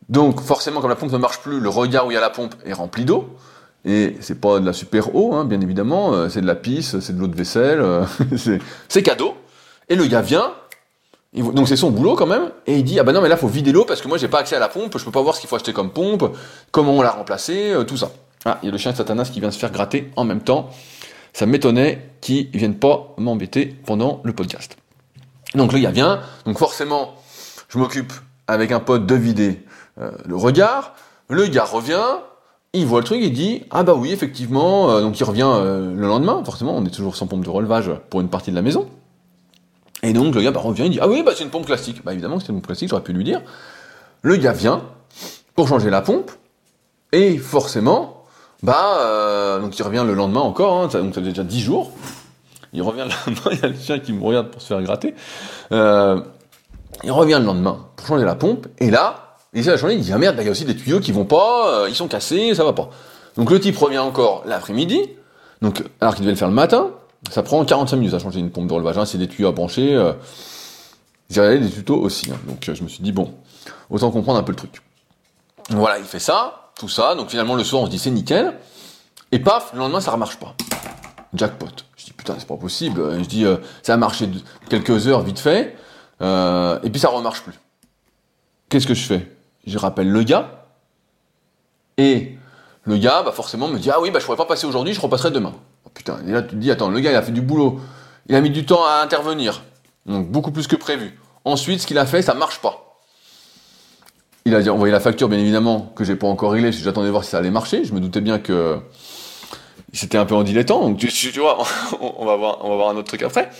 Donc 0.09 0.41
forcément, 0.41 0.81
comme 0.81 0.91
la 0.91 0.97
pompe 0.97 1.11
ne 1.11 1.19
marche 1.19 1.41
plus, 1.41 1.59
le 1.59 1.69
regard 1.69 2.07
où 2.07 2.13
il 2.13 2.15
y 2.15 2.17
a 2.17 2.21
la 2.21 2.31
pompe 2.31 2.55
est 2.65 2.73
rempli 2.73 3.05
d'eau, 3.05 3.37
et 3.85 4.17
c'est 4.21 4.41
pas 4.41 4.61
de 4.61 4.67
la 4.67 4.73
super 4.73 5.15
eau, 5.17 5.35
hein, 5.35 5.45
bien 5.45 5.61
évidemment, 5.61 6.29
c'est 6.29 6.43
de 6.43 6.47
la 6.47 6.55
pisse, 6.55 7.01
c'est 7.01 7.17
de 7.17 7.21
l'eau 7.21 7.27
de 7.27 7.37
vaisselle, 7.37 7.83
c'est 8.89 9.03
cadeau. 9.03 9.35
Et 9.89 9.97
le 9.97 10.05
gars 10.07 10.21
vient, 10.21 10.53
donc 11.35 11.69
c'est 11.69 11.77
son 11.77 11.91
boulot 11.91 12.15
quand 12.15 12.27
même, 12.27 12.51
et 12.67 12.79
il 12.79 12.85
dit 12.85 12.99
ah 12.99 13.03
ben 13.03 13.13
non 13.13 13.21
mais 13.21 13.29
là 13.29 13.37
faut 13.37 13.49
vider 13.49 13.71
l'eau 13.71 13.85
parce 13.85 14.01
que 14.01 14.09
moi 14.09 14.17
j'ai 14.17 14.29
pas 14.29 14.39
accès 14.39 14.57
à 14.57 14.59
la 14.59 14.69
pompe, 14.69 14.97
je 14.97 15.05
peux 15.05 15.11
pas 15.11 15.21
voir 15.21 15.35
ce 15.35 15.41
qu'il 15.41 15.49
faut 15.49 15.57
acheter 15.57 15.75
comme 15.75 15.91
pompe, 15.91 16.35
comment 16.71 16.93
on 16.93 17.03
l'a 17.03 17.11
remplacé, 17.11 17.73
euh, 17.73 17.85
tout 17.85 17.99
ça. 17.99 18.11
Ah, 18.47 18.59
il 18.63 18.67
y 18.67 18.69
a 18.71 18.73
le 18.73 18.79
chien 18.79 18.93
de 18.93 18.97
Satanas 18.97 19.31
qui 19.33 19.41
vient 19.41 19.51
se 19.51 19.59
faire 19.59 19.71
gratter 19.71 20.11
en 20.17 20.25
même 20.25 20.41
temps. 20.41 20.71
Ça 21.35 21.45
m'étonnait 21.45 22.13
qu'il 22.23 22.49
vienne 22.51 22.77
pas 22.77 23.15
m'embêter 23.19 23.67
pendant 23.85 24.21
le 24.25 24.33
podcast. 24.33 24.77
Donc 25.55 25.73
le 25.73 25.81
gars 25.81 25.91
vient, 25.91 26.21
donc 26.47 26.59
forcément 26.59 27.15
je 27.69 27.79
m'occupe 27.79 28.13
avec 28.47 28.73
un 28.73 28.81
pote 28.81 29.05
de 29.05 29.15
vider 29.15 29.63
euh, 30.01 30.11
le 30.25 30.37
regard. 30.37 30.95
Le 31.29 31.47
gars 31.47 31.65
revient, 31.65 32.07
il 32.73 32.87
voit 32.87 33.01
le 33.01 33.05
truc, 33.05 33.21
il 33.23 33.35
dit 33.35 33.65
ah 33.71 33.83
bah 33.83 33.93
oui 33.93 34.13
effectivement, 34.13 34.91
euh, 34.91 35.03
donc 35.03 35.21
il 35.21 35.25
revient 35.25 35.61
le 35.63 36.07
lendemain. 36.07 36.43
Forcément 36.43 36.75
on 36.75 36.87
est 36.87 36.91
toujours 36.91 37.17
sans 37.17 37.27
pompe 37.27 37.45
de 37.45 37.51
relevage 37.51 37.91
pour 38.09 38.23
une 38.23 38.31
partie 38.31 38.51
de 38.51 38.57
la 38.57 38.63
maison. 38.63 38.89
Et 40.03 40.13
donc 40.13 40.35
le 40.35 40.43
gars 40.43 40.51
bah, 40.51 40.61
revient, 40.61 40.85
il 40.85 40.91
dit 40.91 40.99
Ah 41.01 41.09
oui, 41.09 41.23
bah, 41.25 41.33
c'est 41.35 41.45
une 41.45 41.51
pompe 41.51 41.67
classique. 41.67 42.03
Bah 42.05 42.13
évidemment, 42.13 42.39
c'est 42.39 42.49
une 42.49 42.57
pompe 42.57 42.67
classique, 42.67 42.89
j'aurais 42.89 43.03
pu 43.03 43.13
lui 43.13 43.25
dire. 43.25 43.43
Le 44.23 44.37
gars 44.37 44.53
vient 44.53 44.83
pour 45.55 45.69
changer 45.69 45.91
la 45.91 46.03
pompe, 46.03 46.31
et 47.13 47.37
forcément, 47.39 48.25
bah, 48.63 48.99
euh, 49.01 49.61
donc 49.61 49.79
il 49.79 49.83
revient 49.83 50.05
le 50.07 50.15
lendemain 50.15 50.41
encore, 50.41 50.75
hein, 50.75 50.89
donc 50.93 51.15
ça 51.15 51.21
fait 51.21 51.29
déjà 51.29 51.43
10 51.43 51.61
jours. 51.61 51.93
Il 52.73 52.83
revient 52.83 53.07
le 53.07 53.11
lendemain, 53.33 53.51
il 53.53 53.61
y 53.61 53.65
a 53.65 53.69
le 53.69 53.75
chien 53.75 53.99
qui 53.99 54.13
me 54.13 54.23
regarde 54.23 54.49
pour 54.49 54.61
se 54.61 54.69
faire 54.69 54.83
gratter. 54.83 55.15
Euh, 55.73 56.21
Il 57.03 57.13
revient 57.13 57.39
le 57.39 57.47
lendemain 57.47 57.87
pour 57.97 58.07
changer 58.07 58.25
la 58.25 58.35
pompe, 58.35 58.67
et 58.79 58.91
là, 58.91 59.37
il 59.53 59.61
essaie 59.61 59.73
de 59.73 59.77
changer, 59.77 59.95
il 59.95 60.01
dit, 60.01 60.13
ah 60.13 60.19
merde, 60.19 60.37
bah, 60.37 60.43
il 60.43 60.47
y 60.47 60.49
a 60.49 60.53
aussi 60.53 60.65
des 60.65 60.77
tuyaux 60.77 61.01
qui 61.01 61.13
vont 61.13 61.25
pas, 61.25 61.83
euh, 61.83 61.89
ils 61.89 61.95
sont 61.95 62.09
cassés, 62.09 62.55
ça 62.55 62.65
va 62.65 62.73
pas. 62.73 62.91
Donc 63.37 63.51
le 63.51 63.59
type 63.61 63.77
revient 63.79 63.99
encore 63.99 64.43
l'après-midi, 64.47 65.01
donc 65.63 65.85
alors 66.01 66.15
qu'il 66.15 66.25
devait 66.25 66.33
le 66.33 66.39
faire 66.39 66.49
le 66.49 66.55
matin, 66.55 66.91
ça 67.31 67.43
prend 67.43 67.65
45 67.65 67.97
minutes 67.97 68.15
à 68.15 68.19
changer 68.19 68.41
une 68.41 68.51
pompe 68.51 68.69
de 68.69 68.73
relevage, 68.73 68.99
hein, 68.99 69.07
c'est 69.07 69.19
des 69.19 69.29
tuyaux 69.29 69.49
à 69.49 69.53
brancher, 69.53 69.95
euh, 69.95 70.13
j'ai 71.31 71.59
des 71.59 71.71
tutos 71.71 72.01
aussi, 72.01 72.31
hein. 72.31 72.39
donc 72.47 72.69
euh, 72.69 72.75
je 72.75 72.83
me 72.83 72.89
suis 72.89 73.03
dit, 73.03 73.13
bon, 73.13 73.35
autant 73.91 74.11
comprendre 74.11 74.39
un 74.39 74.43
peu 74.43 74.53
le 74.53 74.57
truc. 74.57 74.83
Voilà, 75.71 75.99
il 75.99 76.05
fait 76.05 76.21
ça, 76.21 76.71
tout 76.79 76.89
ça, 76.89 77.15
donc 77.15 77.31
finalement 77.31 77.55
le 77.55 77.65
soir 77.65 77.83
on 77.83 77.87
se 77.87 77.91
dit 77.91 77.99
c'est 77.99 78.11
nickel, 78.11 78.55
et 79.33 79.39
paf, 79.39 79.73
le 79.73 79.81
lendemain 79.81 80.01
ça 80.01 80.13
remarche 80.13 80.37
pas. 80.37 80.55
Jackpot. 81.35 81.67
Je 81.97 82.07
dis 82.07 82.13
putain 82.13 82.37
c'est 82.39 82.49
pas 82.49 82.57
possible, 82.57 83.23
je 83.23 83.29
dis 83.29 83.45
ça 83.83 83.95
a 83.95 83.97
marché 83.99 84.29
quelques 84.71 85.09
heures 85.09 85.21
vite 85.21 85.39
fait, 85.39 85.77
et 86.23 86.91
puis 86.91 87.01
ça 87.01 87.09
remarche 87.09 87.43
plus. 87.43 87.55
Qu'est-ce 88.71 88.87
que 88.87 88.95
je 88.95 89.05
fais? 89.05 89.37
Je 89.67 89.77
rappelle 89.77 90.09
le 90.09 90.23
gars, 90.23 90.59
et 91.99 92.39
le 92.85 92.97
gars, 92.97 93.23
bah 93.23 93.33
forcément, 93.33 93.69
me 93.69 93.79
dit 93.79 93.91
Ah 93.91 94.01
oui, 94.01 94.11
bah 94.11 94.21
je 94.21 94.25
pourrais 94.25 94.39
pas 94.39 94.47
passer 94.47 94.67
aujourd'hui, 94.67 94.95
je 94.95 95.01
repasserai 95.01 95.31
demain. 95.31 95.53
Oh, 95.89 95.91
putain, 95.95 96.19
et 96.27 96.33
là 96.33 96.43
tu 96.43 96.51
te 96.51 96.55
dis 96.57 96.71
Attends, 96.71 96.91
le 96.91 97.01
gars 97.01 97.11
il 97.11 97.17
a 97.17 97.23
fait 97.23 97.33
du 97.33 97.41
boulot, 97.41 97.81
il 98.29 98.35
a 98.35 98.41
mis 98.43 98.51
du 98.51 98.67
temps 98.67 98.85
à 98.85 99.03
intervenir, 99.03 99.63
donc 100.05 100.29
beaucoup 100.29 100.51
plus 100.51 100.67
que 100.67 100.77
prévu. 100.77 101.19
Ensuite, 101.45 101.81
ce 101.81 101.87
qu'il 101.87 101.97
a 101.97 102.05
fait, 102.05 102.21
ça 102.21 102.35
marche 102.35 102.61
pas. 102.61 103.01
Il 104.45 104.55
a 104.55 104.73
envoyé 104.73 104.93
la 104.93 105.01
facture, 105.01 105.29
bien 105.29 105.39
évidemment, 105.39 105.93
que 105.97 106.05
j'ai 106.05 106.17
pas 106.17 106.27
encore 106.27 106.53
réglée, 106.53 106.73
j'attendais 106.73 107.11
voir 107.11 107.25
si 107.25 107.31
ça 107.31 107.39
allait 107.39 107.51
marcher. 107.51 107.85
Je 107.85 107.95
me 107.95 108.01
doutais 108.01 108.21
bien 108.21 108.39
que 108.39 108.79
c'était 109.93 110.19
un 110.19 110.27
peu 110.27 110.35
en 110.35 110.43
dilettant, 110.43 110.81
donc 110.81 110.99
tu, 110.99 111.09
tu 111.09 111.41
vois, 111.41 111.59
on 112.01 112.27
va, 112.27 112.37
voir, 112.37 112.65
on 112.65 112.71
va 112.71 112.77
voir 112.77 112.89
un 112.91 112.97
autre 112.97 113.09
truc 113.09 113.23
après. 113.23 113.51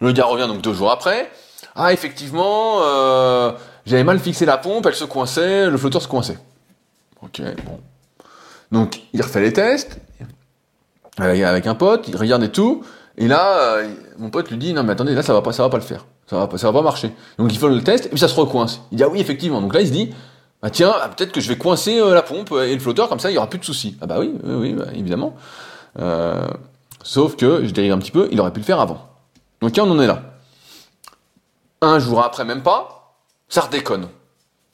Le 0.00 0.12
gars 0.12 0.24
revient 0.24 0.46
donc 0.48 0.62
deux 0.62 0.74
jours 0.74 0.90
après. 0.90 1.30
Ah, 1.76 1.92
effectivement, 1.92 2.78
euh, 2.82 3.52
j'avais 3.86 4.04
mal 4.04 4.18
fixé 4.18 4.44
la 4.44 4.58
pompe, 4.58 4.86
elle 4.86 4.94
se 4.94 5.04
coinçait, 5.04 5.70
le 5.70 5.76
flotteur 5.76 6.02
se 6.02 6.08
coinçait. 6.08 6.38
Ok, 7.22 7.40
bon. 7.64 7.80
Donc, 8.72 9.00
il 9.12 9.22
refait 9.22 9.40
les 9.40 9.52
tests, 9.52 9.98
avec, 11.20 11.66
un 11.66 11.74
pote, 11.74 12.08
il 12.08 12.16
regarde 12.16 12.42
et 12.42 12.50
tout, 12.50 12.82
et 13.16 13.28
là, 13.28 13.76
euh, 13.76 13.88
mon 14.18 14.30
pote 14.30 14.50
lui 14.50 14.56
dit, 14.56 14.72
non 14.72 14.82
mais 14.82 14.92
attendez, 14.92 15.14
là 15.14 15.22
ça 15.22 15.38
va 15.38 15.52
ça 15.52 15.62
va 15.62 15.68
pas 15.68 15.76
le 15.76 15.82
faire. 15.82 16.06
Ça 16.26 16.36
va 16.36 16.46
pas, 16.46 16.58
ça 16.58 16.68
va 16.70 16.78
pas 16.78 16.84
marcher. 16.84 17.12
Donc 17.38 17.52
il 17.52 17.58
fait 17.58 17.68
le 17.68 17.82
test, 17.82 18.06
et 18.06 18.08
puis 18.08 18.18
ça 18.18 18.28
se 18.28 18.38
recoince. 18.38 18.82
Il 18.92 18.98
dit, 18.98 19.02
ah 19.02 19.08
oui, 19.08 19.20
effectivement. 19.20 19.60
Donc 19.60 19.74
là, 19.74 19.80
il 19.80 19.88
se 19.88 19.92
dit, 19.92 20.10
bah 20.62 20.70
tiens, 20.70 20.94
ah, 21.00 21.08
peut-être 21.08 21.32
que 21.32 21.40
je 21.40 21.48
vais 21.48 21.58
coincer 21.58 21.98
euh, 21.98 22.14
la 22.14 22.22
pompe 22.22 22.52
et 22.52 22.72
le 22.72 22.80
flotteur, 22.80 23.08
comme 23.08 23.18
ça, 23.18 23.30
il 23.30 23.34
y 23.34 23.38
aura 23.38 23.48
plus 23.48 23.58
de 23.58 23.64
soucis. 23.64 23.96
Ah 24.00 24.06
bah 24.06 24.16
oui, 24.20 24.32
oui, 24.44 24.54
oui 24.54 24.72
bah, 24.74 24.86
évidemment. 24.94 25.34
Euh, 25.98 26.46
sauf 27.02 27.36
que, 27.36 27.64
je 27.64 27.72
dérive 27.72 27.92
un 27.92 27.98
petit 27.98 28.12
peu, 28.12 28.28
il 28.30 28.40
aurait 28.40 28.52
pu 28.52 28.60
le 28.60 28.64
faire 28.64 28.80
avant. 28.80 29.08
Donc 29.60 29.72
tiens, 29.72 29.84
on 29.84 29.90
en 29.90 30.00
est 30.00 30.06
là. 30.06 30.22
Un 31.82 31.98
jour 31.98 32.22
après, 32.22 32.44
même 32.44 32.62
pas, 32.62 33.16
ça 33.48 33.62
redéconne. 33.62 34.08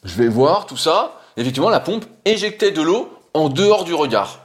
Je 0.04 0.14
vais 0.16 0.28
voir 0.28 0.66
tout 0.66 0.76
ça. 0.76 1.20
Effectivement, 1.36 1.70
la 1.70 1.80
pompe 1.80 2.04
éjectait 2.24 2.70
de 2.70 2.82
l'eau 2.82 3.08
en 3.32 3.48
dehors 3.48 3.84
du 3.84 3.94
regard. 3.94 4.40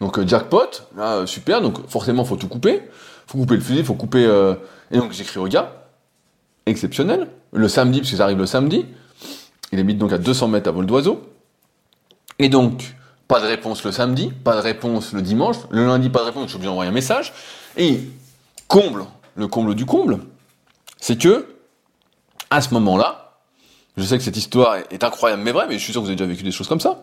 Donc 0.00 0.18
euh, 0.18 0.26
jackpot, 0.26 0.70
là, 0.96 1.16
euh, 1.16 1.26
super. 1.26 1.60
Donc 1.60 1.88
forcément, 1.88 2.24
faut 2.24 2.36
tout 2.36 2.48
couper. 2.48 2.82
Faut 3.26 3.38
couper 3.38 3.54
le 3.56 3.60
fusil, 3.60 3.84
faut 3.84 3.94
couper. 3.94 4.24
Euh, 4.24 4.54
et 4.90 4.98
donc 4.98 5.12
j'écris 5.12 5.38
au 5.38 5.48
gars, 5.48 5.72
exceptionnel. 6.66 7.28
Le 7.52 7.68
samedi, 7.68 8.00
parce 8.00 8.10
que 8.10 8.16
ça 8.16 8.24
arrive 8.24 8.38
le 8.38 8.46
samedi. 8.46 8.86
Il 9.72 9.78
habite 9.78 9.98
donc 9.98 10.12
à 10.12 10.18
200 10.18 10.48
mètres 10.48 10.68
à 10.68 10.72
vol 10.72 10.86
d'oiseau. 10.86 11.22
Et 12.38 12.48
donc, 12.48 12.94
pas 13.26 13.40
de 13.40 13.46
réponse 13.46 13.84
le 13.84 13.92
samedi, 13.92 14.30
pas 14.30 14.54
de 14.54 14.60
réponse 14.60 15.12
le 15.12 15.22
dimanche. 15.22 15.56
Le 15.70 15.86
lundi, 15.86 16.08
pas 16.08 16.20
de 16.20 16.26
réponse, 16.26 16.44
je 16.44 16.48
suis 16.48 16.56
obligé 16.56 16.68
d'envoyer 16.68 16.90
un 16.90 16.94
message. 16.94 17.32
Et 17.76 18.00
comble, 18.68 19.04
le 19.34 19.48
comble 19.48 19.74
du 19.74 19.84
comble, 19.84 20.20
c'est 20.98 21.18
que, 21.18 21.46
à 22.50 22.60
ce 22.60 22.72
moment-là, 22.74 23.34
je 23.96 24.04
sais 24.04 24.16
que 24.16 24.24
cette 24.24 24.36
histoire 24.36 24.76
est, 24.90 25.04
incroyable, 25.04 25.42
mais 25.42 25.52
vrai, 25.52 25.66
mais 25.68 25.78
je 25.78 25.84
suis 25.84 25.92
sûr 25.92 26.00
que 26.00 26.06
vous 26.06 26.10
avez 26.10 26.16
déjà 26.16 26.28
vécu 26.28 26.44
des 26.44 26.52
choses 26.52 26.68
comme 26.68 26.80
ça. 26.80 27.02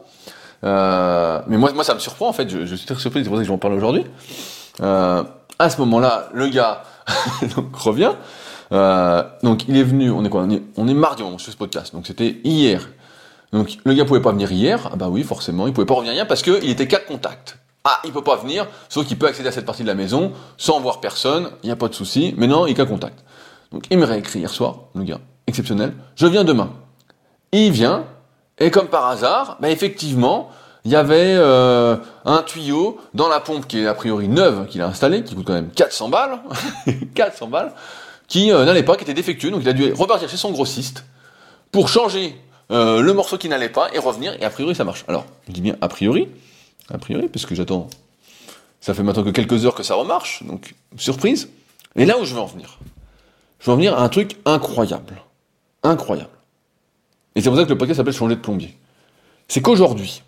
Euh, 0.63 1.41
mais 1.47 1.57
moi, 1.57 1.71
moi, 1.73 1.83
ça 1.83 1.93
me 1.93 1.99
surprend 1.99 2.29
en 2.29 2.33
fait. 2.33 2.49
Je, 2.49 2.75
suis 2.75 2.85
très 2.85 2.95
surpris, 2.95 3.23
c'est 3.23 3.29
pour 3.29 3.37
ça 3.37 3.43
que 3.43 3.47
je 3.47 3.53
en 3.53 3.57
parle 3.57 3.73
aujourd'hui. 3.73 4.03
Euh, 4.81 5.23
à 5.59 5.69
ce 5.69 5.79
moment-là, 5.81 6.29
le 6.33 6.47
gars 6.47 6.83
revient. 7.73 8.13
Euh, 8.71 9.23
donc 9.43 9.67
il 9.67 9.77
est 9.77 9.83
venu. 9.83 10.11
On 10.11 10.23
est 10.25 10.29
quoi 10.29 10.47
on 10.77 10.87
est, 10.87 10.93
mardi 10.93 11.23
on 11.23 11.37
ce 11.37 11.51
podcast. 11.51 11.93
Donc 11.93 12.07
c'était 12.07 12.37
hier. 12.43 12.89
Donc 13.53 13.77
le 13.85 13.93
gars 13.93 14.05
pouvait 14.05 14.21
pas 14.21 14.31
venir 14.31 14.51
hier. 14.51 14.89
Ah 14.91 14.95
bah 14.95 15.07
oui, 15.09 15.23
forcément, 15.23 15.67
il 15.67 15.73
pouvait 15.73 15.85
pas 15.85 15.93
revenir 15.93 16.13
hier 16.13 16.27
parce 16.27 16.41
qu'il 16.41 16.69
était 16.69 16.87
cas 16.87 16.99
contact. 16.99 17.59
Ah, 17.87 17.99
il 18.03 18.11
peut 18.11 18.23
pas 18.23 18.35
venir, 18.35 18.65
sauf 18.89 19.05
qu'il 19.05 19.15
peut 19.15 19.27
accéder 19.27 19.49
à 19.49 19.51
cette 19.51 19.65
partie 19.65 19.83
de 19.83 19.87
la 19.87 19.93
maison 19.93 20.31
sans 20.57 20.79
voir 20.79 20.99
personne. 20.99 21.51
Il 21.61 21.67
n'y 21.67 21.71
a 21.71 21.75
pas 21.75 21.87
de 21.87 21.93
souci. 21.93 22.33
Mais 22.37 22.47
non, 22.47 22.65
il 22.65 22.73
cas 22.73 22.85
contact. 22.85 23.23
Donc 23.71 23.83
il 23.91 23.97
me 23.99 24.05
réécrit 24.05 24.39
hier 24.39 24.49
soir, 24.49 24.85
le 24.95 25.03
gars, 25.03 25.19
exceptionnel. 25.45 25.93
Je 26.15 26.25
viens 26.25 26.43
demain. 26.43 26.71
Il 27.51 27.71
vient, 27.71 28.05
et 28.59 28.71
comme 28.71 28.87
par 28.87 29.07
hasard, 29.07 29.57
bah 29.59 29.69
effectivement, 29.69 30.51
il 30.85 30.91
y 30.91 30.95
avait 30.95 31.33
euh, 31.35 31.97
un 32.25 32.43
tuyau 32.43 32.99
dans 33.13 33.27
la 33.27 33.39
pompe 33.39 33.67
qui 33.67 33.79
est 33.79 33.87
a 33.87 33.95
priori 33.95 34.27
neuve 34.27 34.67
qu'il 34.67 34.81
a 34.81 34.87
installée, 34.87 35.23
qui 35.23 35.35
coûte 35.35 35.45
quand 35.45 35.53
même 35.53 35.71
400 35.71 36.09
balles, 36.09 36.39
400 37.15 37.47
balles, 37.47 37.73
qui 38.27 38.51
euh, 38.51 38.65
n'allait 38.65 38.83
pas, 38.83 38.95
qui 38.95 39.03
était 39.03 39.15
défectueux, 39.15 39.51
donc 39.51 39.61
il 39.63 39.69
a 39.69 39.73
dû 39.73 39.91
repartir 39.93 40.29
chez 40.29 40.37
son 40.37 40.51
grossiste 40.51 41.03
pour 41.71 41.89
changer 41.89 42.39
euh, 42.71 43.01
le 43.01 43.13
morceau 43.13 43.37
qui 43.37 43.49
n'allait 43.49 43.69
pas 43.69 43.89
et 43.93 43.99
revenir, 43.99 44.35
et 44.39 44.45
a 44.45 44.49
priori 44.49 44.75
ça 44.75 44.83
marche. 44.83 45.03
Alors, 45.07 45.25
je 45.47 45.53
dis 45.53 45.61
bien 45.61 45.75
a 45.81 45.87
priori, 45.87 46.29
a 46.93 46.97
priori, 46.97 47.27
parce 47.27 47.45
que 47.45 47.55
j'attends, 47.55 47.87
ça 48.79 48.93
fait 48.93 49.03
maintenant 49.03 49.23
que 49.23 49.31
quelques 49.31 49.65
heures 49.65 49.75
que 49.75 49.83
ça 49.83 49.95
remarche, 49.95 50.43
donc 50.43 50.75
surprise. 50.97 51.49
Et 51.95 52.05
là 52.05 52.19
où 52.19 52.25
je 52.25 52.33
veux 52.35 52.41
en 52.41 52.45
venir, 52.45 52.77
je 53.59 53.65
veux 53.65 53.73
en 53.73 53.75
venir 53.77 53.97
à 53.97 54.03
un 54.03 54.09
truc 54.09 54.37
incroyable, 54.45 55.15
incroyable. 55.81 56.29
Et 57.35 57.41
c'est 57.41 57.49
pour 57.49 57.57
ça 57.57 57.65
que 57.65 57.69
le 57.69 57.77
podcast 57.77 57.97
s'appelle 57.97 58.13
Changer 58.13 58.35
de 58.35 58.41
plombier. 58.41 58.77
C'est 59.47 59.61
qu'aujourd'hui, 59.61 60.23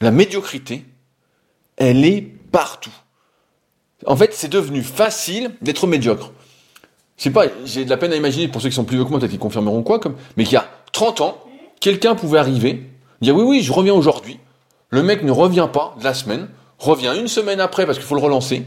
la 0.00 0.10
médiocrité, 0.10 0.84
elle 1.76 2.04
est 2.04 2.20
partout. 2.20 2.92
En 4.06 4.16
fait, 4.16 4.32
c'est 4.34 4.48
devenu 4.48 4.82
facile 4.82 5.50
d'être 5.60 5.86
médiocre. 5.86 6.32
Je 7.16 7.24
sais 7.24 7.30
pas, 7.30 7.44
j'ai 7.64 7.84
de 7.84 7.90
la 7.90 7.96
peine 7.96 8.12
à 8.12 8.16
imaginer, 8.16 8.48
pour 8.48 8.62
ceux 8.62 8.68
qui 8.68 8.74
sont 8.74 8.84
plus 8.84 8.96
vieux 8.96 9.04
que 9.04 9.10
moi, 9.10 9.18
peut-être 9.18 9.30
qu'ils 9.30 9.40
confirmeront 9.40 9.82
quoi, 9.82 9.98
comme, 9.98 10.16
mais 10.36 10.44
qu'il 10.44 10.54
y 10.54 10.56
a 10.56 10.66
30 10.92 11.20
ans, 11.20 11.38
quelqu'un 11.80 12.14
pouvait 12.14 12.38
arriver, 12.38 12.90
dire 13.20 13.36
oui, 13.36 13.42
oui, 13.42 13.62
je 13.62 13.72
reviens 13.72 13.94
aujourd'hui. 13.94 14.38
Le 14.88 15.02
mec 15.02 15.22
ne 15.22 15.30
revient 15.30 15.68
pas 15.70 15.94
de 15.98 16.04
la 16.04 16.14
semaine, 16.14 16.48
revient 16.78 17.14
une 17.18 17.28
semaine 17.28 17.60
après 17.60 17.84
parce 17.84 17.98
qu'il 17.98 18.06
faut 18.06 18.14
le 18.14 18.22
relancer. 18.22 18.64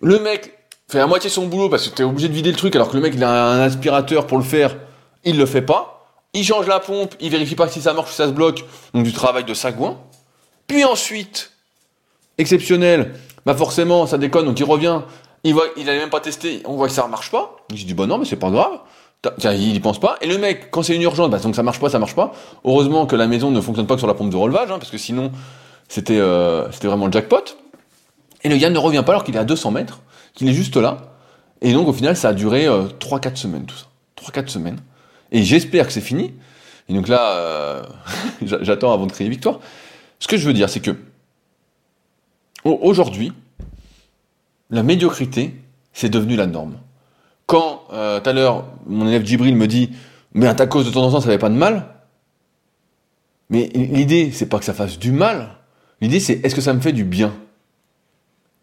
Le 0.00 0.18
mec 0.18 0.52
fait 0.88 1.00
à 1.00 1.06
moitié 1.06 1.30
son 1.30 1.46
boulot 1.46 1.68
parce 1.68 1.88
que 1.88 1.94
tu 1.94 2.02
es 2.02 2.04
obligé 2.04 2.28
de 2.28 2.34
vider 2.34 2.50
le 2.50 2.56
truc 2.56 2.74
alors 2.74 2.90
que 2.90 2.96
le 2.96 3.02
mec 3.02 3.14
il 3.14 3.24
a 3.24 3.50
un 3.50 3.60
aspirateur 3.60 4.26
pour 4.26 4.38
le 4.38 4.44
faire, 4.44 4.76
il 5.24 5.38
le 5.38 5.46
fait 5.46 5.62
pas 5.62 5.93
il 6.34 6.44
change 6.44 6.66
la 6.66 6.80
pompe, 6.80 7.14
il 7.20 7.30
vérifie 7.30 7.54
pas 7.54 7.68
si 7.68 7.80
ça 7.80 7.94
marche 7.94 8.10
ou 8.10 8.14
ça 8.14 8.26
se 8.26 8.32
bloque, 8.32 8.64
donc 8.92 9.04
du 9.04 9.12
travail 9.12 9.44
de 9.44 9.54
sagouin. 9.54 9.98
Puis 10.66 10.84
ensuite, 10.84 11.52
exceptionnel, 12.38 13.14
bah 13.46 13.54
forcément, 13.54 14.06
ça 14.06 14.18
déconne, 14.18 14.46
donc 14.46 14.58
il 14.58 14.64
revient, 14.64 15.02
il 15.44 15.54
voit, 15.54 15.66
même 15.76 16.10
pas 16.10 16.20
testé, 16.20 16.62
on 16.64 16.74
voit 16.74 16.88
que 16.88 16.94
ça 16.94 17.04
ne 17.04 17.10
marche 17.10 17.30
pas. 17.30 17.56
Il 17.70 17.78
se 17.78 17.84
dit, 17.84 17.94
bah 17.94 18.06
non, 18.06 18.18
mais 18.18 18.24
c'est 18.24 18.36
pas 18.36 18.50
grave. 18.50 18.80
Il 19.42 19.74
y 19.74 19.80
pense 19.80 19.98
pas. 19.98 20.16
Et 20.20 20.26
le 20.26 20.36
mec, 20.36 20.70
quand 20.70 20.82
c'est 20.82 20.94
une 20.94 21.02
urgence, 21.02 21.30
bah 21.30 21.38
donc 21.38 21.54
ça 21.54 21.62
marche 21.62 21.80
pas, 21.80 21.88
ça 21.88 21.98
marche 21.98 22.14
pas. 22.14 22.32
Heureusement 22.64 23.06
que 23.06 23.16
la 23.16 23.26
maison 23.26 23.50
ne 23.50 23.60
fonctionne 23.60 23.86
pas 23.86 23.94
que 23.94 24.00
sur 24.00 24.06
la 24.06 24.14
pompe 24.14 24.30
de 24.30 24.36
relevage, 24.36 24.70
hein, 24.70 24.78
parce 24.78 24.90
que 24.90 24.98
sinon, 24.98 25.32
c'était 25.88 26.18
euh, 26.18 26.70
c'était 26.72 26.88
vraiment 26.88 27.06
le 27.06 27.12
jackpot. 27.12 27.56
Et 28.42 28.50
le 28.50 28.56
gars 28.58 28.68
ne 28.68 28.78
revient 28.78 29.02
pas 29.04 29.12
alors 29.12 29.24
qu'il 29.24 29.34
est 29.34 29.38
à 29.38 29.44
200 29.44 29.70
mètres, 29.70 30.00
qu'il 30.34 30.48
est 30.48 30.52
juste 30.52 30.76
là. 30.76 30.98
Et 31.62 31.72
donc 31.72 31.88
au 31.88 31.94
final, 31.94 32.16
ça 32.16 32.28
a 32.28 32.32
duré 32.34 32.66
3-4 32.66 32.68
euh, 32.68 33.34
semaines 33.34 33.64
tout 33.64 33.76
ça. 33.76 33.86
3-4 34.22 34.48
semaines. 34.48 34.80
Et 35.34 35.42
j'espère 35.42 35.86
que 35.86 35.92
c'est 35.92 36.00
fini. 36.00 36.32
Et 36.88 36.94
donc 36.94 37.08
là, 37.08 37.36
euh, 37.36 37.82
j'attends 38.42 38.94
avant 38.94 39.06
de 39.06 39.12
crier 39.12 39.28
victoire. 39.28 39.58
Ce 40.20 40.28
que 40.28 40.38
je 40.38 40.46
veux 40.46 40.54
dire, 40.54 40.70
c'est 40.70 40.80
que 40.80 40.96
aujourd'hui, 42.64 43.32
la 44.70 44.82
médiocrité, 44.82 45.54
c'est 45.92 46.08
devenu 46.08 46.36
la 46.36 46.46
norme. 46.46 46.78
Quand 47.46 47.82
euh, 47.92 48.20
tout 48.20 48.30
à 48.30 48.32
l'heure, 48.32 48.64
mon 48.86 49.06
élève 49.08 49.26
Djibril 49.26 49.56
me 49.56 49.66
dit 49.66 49.90
Mais 50.32 50.46
à 50.46 50.54
ta 50.54 50.66
cause 50.66 50.86
de 50.86 50.90
temps 50.92 51.02
en 51.02 51.10
temps, 51.10 51.20
ça 51.20 51.26
n'avait 51.26 51.38
pas 51.38 51.50
de 51.50 51.56
mal. 51.56 51.88
Mais 53.50 53.70
l'idée, 53.74 54.30
c'est 54.32 54.48
pas 54.48 54.58
que 54.60 54.64
ça 54.64 54.72
fasse 54.72 54.98
du 54.98 55.10
mal. 55.10 55.58
L'idée, 56.00 56.20
c'est 56.20 56.44
est-ce 56.44 56.54
que 56.54 56.60
ça 56.60 56.72
me 56.72 56.80
fait 56.80 56.92
du 56.92 57.04
bien? 57.04 57.34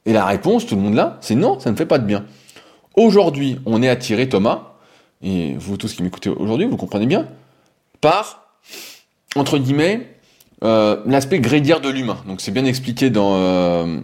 Et 0.06 0.14
la 0.14 0.26
réponse, 0.26 0.66
tout 0.66 0.76
le 0.76 0.82
monde 0.82 0.96
là, 0.96 1.18
c'est 1.20 1.36
non, 1.36 1.60
ça 1.60 1.70
ne 1.70 1.76
fait 1.76 1.86
pas 1.86 2.00
de 2.00 2.06
bien. 2.06 2.26
Aujourd'hui, 2.96 3.60
on 3.66 3.84
est 3.84 3.90
attiré, 3.90 4.30
Thomas, 4.30 4.71
et 5.24 5.54
vous 5.58 5.78
tous 5.78 5.94
qui 5.94 6.04
m'écoutez 6.04 6.30
aujourd'hui, 6.30 6.66
vous 6.66 6.78
comprenez 6.78 7.06
bien, 7.06 7.28
par, 8.00 8.58
entre 9.36 9.58
guillemets, 9.58 10.08
euh, 10.64 11.02
l'aspect 11.06 11.40
grédiaire 11.40 11.82
de 11.82 11.90
l'humain. 11.90 12.18
Donc 12.28 12.42
c'est 12.42 12.52
bien 12.52 12.66
expliqué 12.66 13.10
dans 13.10 13.36
euh, 13.36 14.00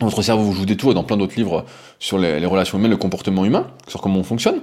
Votre 0.00 0.22
cerveau 0.22 0.42
vous 0.42 0.52
joue 0.52 0.66
des 0.66 0.76
tours 0.76 0.92
et 0.92 0.94
dans 0.94 1.04
plein 1.04 1.16
d'autres 1.16 1.36
livres 1.36 1.64
sur 1.98 2.18
les, 2.18 2.44
relations 2.46 2.78
humaines, 2.78 2.90
le 2.90 2.96
comportement 2.96 3.44
humain, 3.44 3.68
sur 3.88 4.00
comment 4.00 4.18
on 4.18 4.24
fonctionne. 4.24 4.60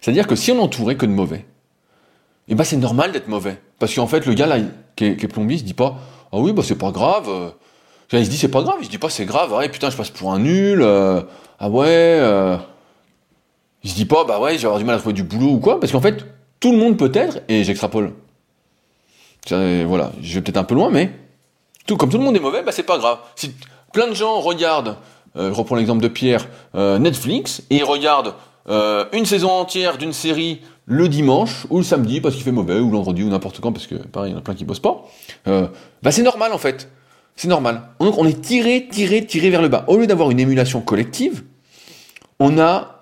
C'est-à-dire 0.00 0.26
que 0.26 0.36
si 0.36 0.52
on 0.52 0.56
n'entourait 0.56 0.96
que 0.96 1.06
de 1.06 1.12
mauvais, 1.12 1.44
eh 2.48 2.54
ben 2.54 2.64
c'est 2.64 2.76
normal 2.76 3.12
d'être 3.12 3.28
mauvais. 3.28 3.58
Parce 3.78 3.94
qu'en 3.94 4.06
fait, 4.06 4.26
le 4.26 4.34
gars 4.34 4.46
là, 4.46 4.58
qui 4.96 5.06
est, 5.06 5.16
qui 5.16 5.24
est 5.24 5.28
plombier, 5.28 5.58
se 5.58 5.64
dit 5.64 5.74
pas 5.74 5.98
Ah 6.32 6.38
oui, 6.38 6.52
bah 6.52 6.62
c'est 6.64 6.78
pas 6.78 6.90
grave. 6.90 7.30
Il 8.12 8.24
se 8.24 8.30
dit 8.30 8.36
c'est 8.36 8.48
pas 8.48 8.62
grave, 8.62 8.76
il 8.80 8.84
se 8.84 8.90
dit 8.90 8.98
pas 8.98 9.10
c'est 9.10 9.24
grave, 9.24 9.52
ah 9.58 9.68
putain, 9.68 9.90
je 9.90 9.96
passe 9.96 10.10
pour 10.10 10.32
un 10.32 10.38
nul, 10.38 10.82
ah 11.58 11.68
ouais 11.68 12.58
je 13.84 13.94
dis 13.94 14.06
pas, 14.06 14.24
bah 14.24 14.40
ouais, 14.40 14.54
je 14.54 14.58
vais 14.58 14.64
avoir 14.64 14.78
du 14.78 14.84
mal 14.84 14.96
à 14.96 14.98
trouver 14.98 15.12
du 15.12 15.22
boulot 15.22 15.52
ou 15.52 15.58
quoi, 15.60 15.78
parce 15.78 15.92
qu'en 15.92 16.00
fait, 16.00 16.24
tout 16.58 16.72
le 16.72 16.78
monde 16.78 16.96
peut 16.96 17.12
être, 17.14 17.40
et 17.48 17.64
j'extrapole. 17.64 18.12
Voilà, 19.50 20.12
je 20.22 20.34
vais 20.34 20.40
peut-être 20.40 20.56
un 20.56 20.64
peu 20.64 20.74
loin, 20.74 20.88
mais 20.90 21.10
tout, 21.86 21.96
comme 21.96 22.08
tout 22.08 22.16
le 22.16 22.24
monde 22.24 22.34
est 22.34 22.40
mauvais, 22.40 22.62
bah 22.62 22.72
c'est 22.72 22.84
pas 22.84 22.96
grave. 22.96 23.18
Si 23.36 23.52
plein 23.92 24.08
de 24.08 24.14
gens 24.14 24.40
regardent, 24.40 24.96
euh, 25.36 25.50
je 25.50 25.54
reprends 25.54 25.76
l'exemple 25.76 26.02
de 26.02 26.08
Pierre, 26.08 26.48
euh, 26.74 26.98
Netflix, 26.98 27.62
et 27.68 27.76
ils 27.76 27.84
regardent 27.84 28.34
euh, 28.68 29.04
une 29.12 29.26
saison 29.26 29.50
entière 29.50 29.98
d'une 29.98 30.14
série 30.14 30.62
le 30.86 31.08
dimanche 31.08 31.66
ou 31.70 31.78
le 31.78 31.84
samedi 31.84 32.20
parce 32.20 32.34
qu'il 32.34 32.44
fait 32.44 32.52
mauvais 32.52 32.78
ou 32.78 32.90
vendredi 32.90 33.22
ou 33.22 33.28
n'importe 33.28 33.60
quand 33.60 33.72
parce 33.72 33.86
que 33.86 33.94
pareil 33.94 34.30
il 34.30 34.34
y 34.34 34.36
en 34.36 34.40
a 34.40 34.42
plein 34.42 34.54
qui 34.54 34.66
bossent 34.66 34.80
pas 34.80 35.02
bah 35.46 36.10
c'est 36.10 36.22
normal 36.22 36.52
en 36.52 36.58
fait 36.58 36.90
c'est 37.36 37.48
normal 37.48 37.88
donc 38.00 38.18
on 38.18 38.26
est 38.26 38.38
tiré 38.38 38.86
tiré 38.90 39.24
tiré 39.24 39.48
vers 39.48 39.62
le 39.62 39.68
bas 39.68 39.84
au 39.88 39.96
lieu 39.96 40.06
d'avoir 40.06 40.30
une 40.30 40.40
émulation 40.40 40.82
collective 40.82 41.42
on 42.38 42.58
a 42.58 42.93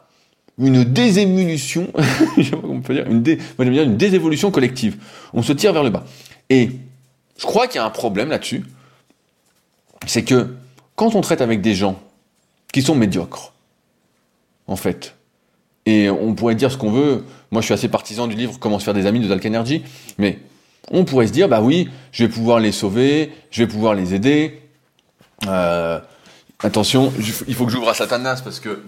une 0.58 0.76
on 2.64 2.80
peut 2.80 2.94
dire 2.94 3.06
une 3.08 3.24
une 3.58 3.96
désévolution 3.96 4.50
collective 4.50 4.96
on 5.32 5.42
se 5.42 5.52
tire 5.52 5.72
vers 5.72 5.82
le 5.82 5.90
bas 5.90 6.04
et 6.50 6.70
je 7.38 7.46
crois 7.46 7.66
qu'il 7.66 7.76
y 7.76 7.78
a 7.78 7.86
un 7.86 7.90
problème 7.90 8.28
là-dessus 8.28 8.64
c'est 10.06 10.24
que 10.24 10.54
quand 10.94 11.14
on 11.14 11.20
traite 11.20 11.40
avec 11.40 11.60
des 11.60 11.74
gens 11.74 11.98
qui 12.72 12.82
sont 12.82 12.94
médiocres 12.94 13.54
en 14.66 14.76
fait 14.76 15.14
et 15.86 16.10
on 16.10 16.34
pourrait 16.34 16.54
dire 16.54 16.70
ce 16.70 16.76
qu'on 16.76 16.90
veut. 16.90 17.24
Moi, 17.50 17.60
je 17.60 17.66
suis 17.66 17.74
assez 17.74 17.88
partisan 17.88 18.26
du 18.26 18.36
livre 18.36 18.58
Comment 18.58 18.78
se 18.78 18.84
faire 18.84 18.94
des 18.94 19.06
amis 19.06 19.20
de 19.20 19.28
Dalk 19.28 19.44
Energy. 19.44 19.82
Mais 20.18 20.38
on 20.90 21.04
pourrait 21.04 21.26
se 21.26 21.32
dire, 21.32 21.48
bah 21.48 21.60
oui, 21.60 21.88
je 22.12 22.24
vais 22.24 22.30
pouvoir 22.30 22.60
les 22.60 22.72
sauver, 22.72 23.32
je 23.50 23.62
vais 23.62 23.68
pouvoir 23.68 23.94
les 23.94 24.14
aider. 24.14 24.62
Euh, 25.46 25.98
attention, 26.60 27.12
il 27.48 27.54
faut 27.54 27.66
que 27.66 27.72
j'ouvre 27.72 27.88
à 27.88 27.94
Satanas 27.94 28.42
parce 28.44 28.60
que 28.60 28.84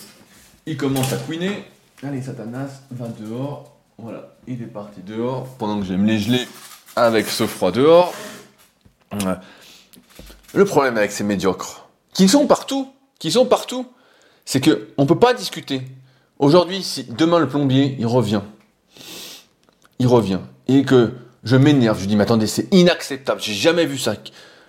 il 0.66 0.76
commence 0.76 1.12
à 1.12 1.16
couiner. 1.16 1.64
Allez, 2.02 2.22
Satanas, 2.22 2.82
va 2.90 3.08
dehors. 3.08 3.70
Voilà, 3.98 4.34
il 4.46 4.60
est 4.60 4.66
parti 4.66 5.00
dehors 5.02 5.46
pendant 5.56 5.78
que 5.78 5.86
je 5.86 5.92
vais 5.92 5.98
me 5.98 6.06
les 6.06 6.18
geler 6.18 6.46
avec 6.96 7.26
ce 7.28 7.46
froid 7.46 7.70
dehors. 7.70 8.12
Le 10.52 10.64
problème 10.64 10.96
avec 10.96 11.12
ces 11.12 11.22
médiocres, 11.24 11.88
qui 12.12 12.28
sont 12.28 12.46
partout, 12.46 12.92
qui 13.18 13.30
sont 13.30 13.46
partout, 13.46 13.86
c'est 14.44 14.60
que 14.60 14.88
on 14.98 15.06
peut 15.06 15.18
pas 15.18 15.32
discuter. 15.34 15.82
Aujourd'hui, 16.40 16.82
si 16.82 17.04
demain 17.04 17.38
le 17.38 17.48
plombier, 17.48 17.96
il 17.98 18.06
revient, 18.06 18.42
il 20.00 20.08
revient, 20.08 20.40
et 20.66 20.82
que 20.82 21.12
je 21.44 21.56
m'énerve, 21.56 22.00
je 22.00 22.06
dis, 22.06 22.16
mais 22.16 22.24
attendez, 22.24 22.48
c'est 22.48 22.72
inacceptable, 22.72 23.40
j'ai 23.40 23.54
jamais 23.54 23.86
vu 23.86 23.98
ça. 23.98 24.16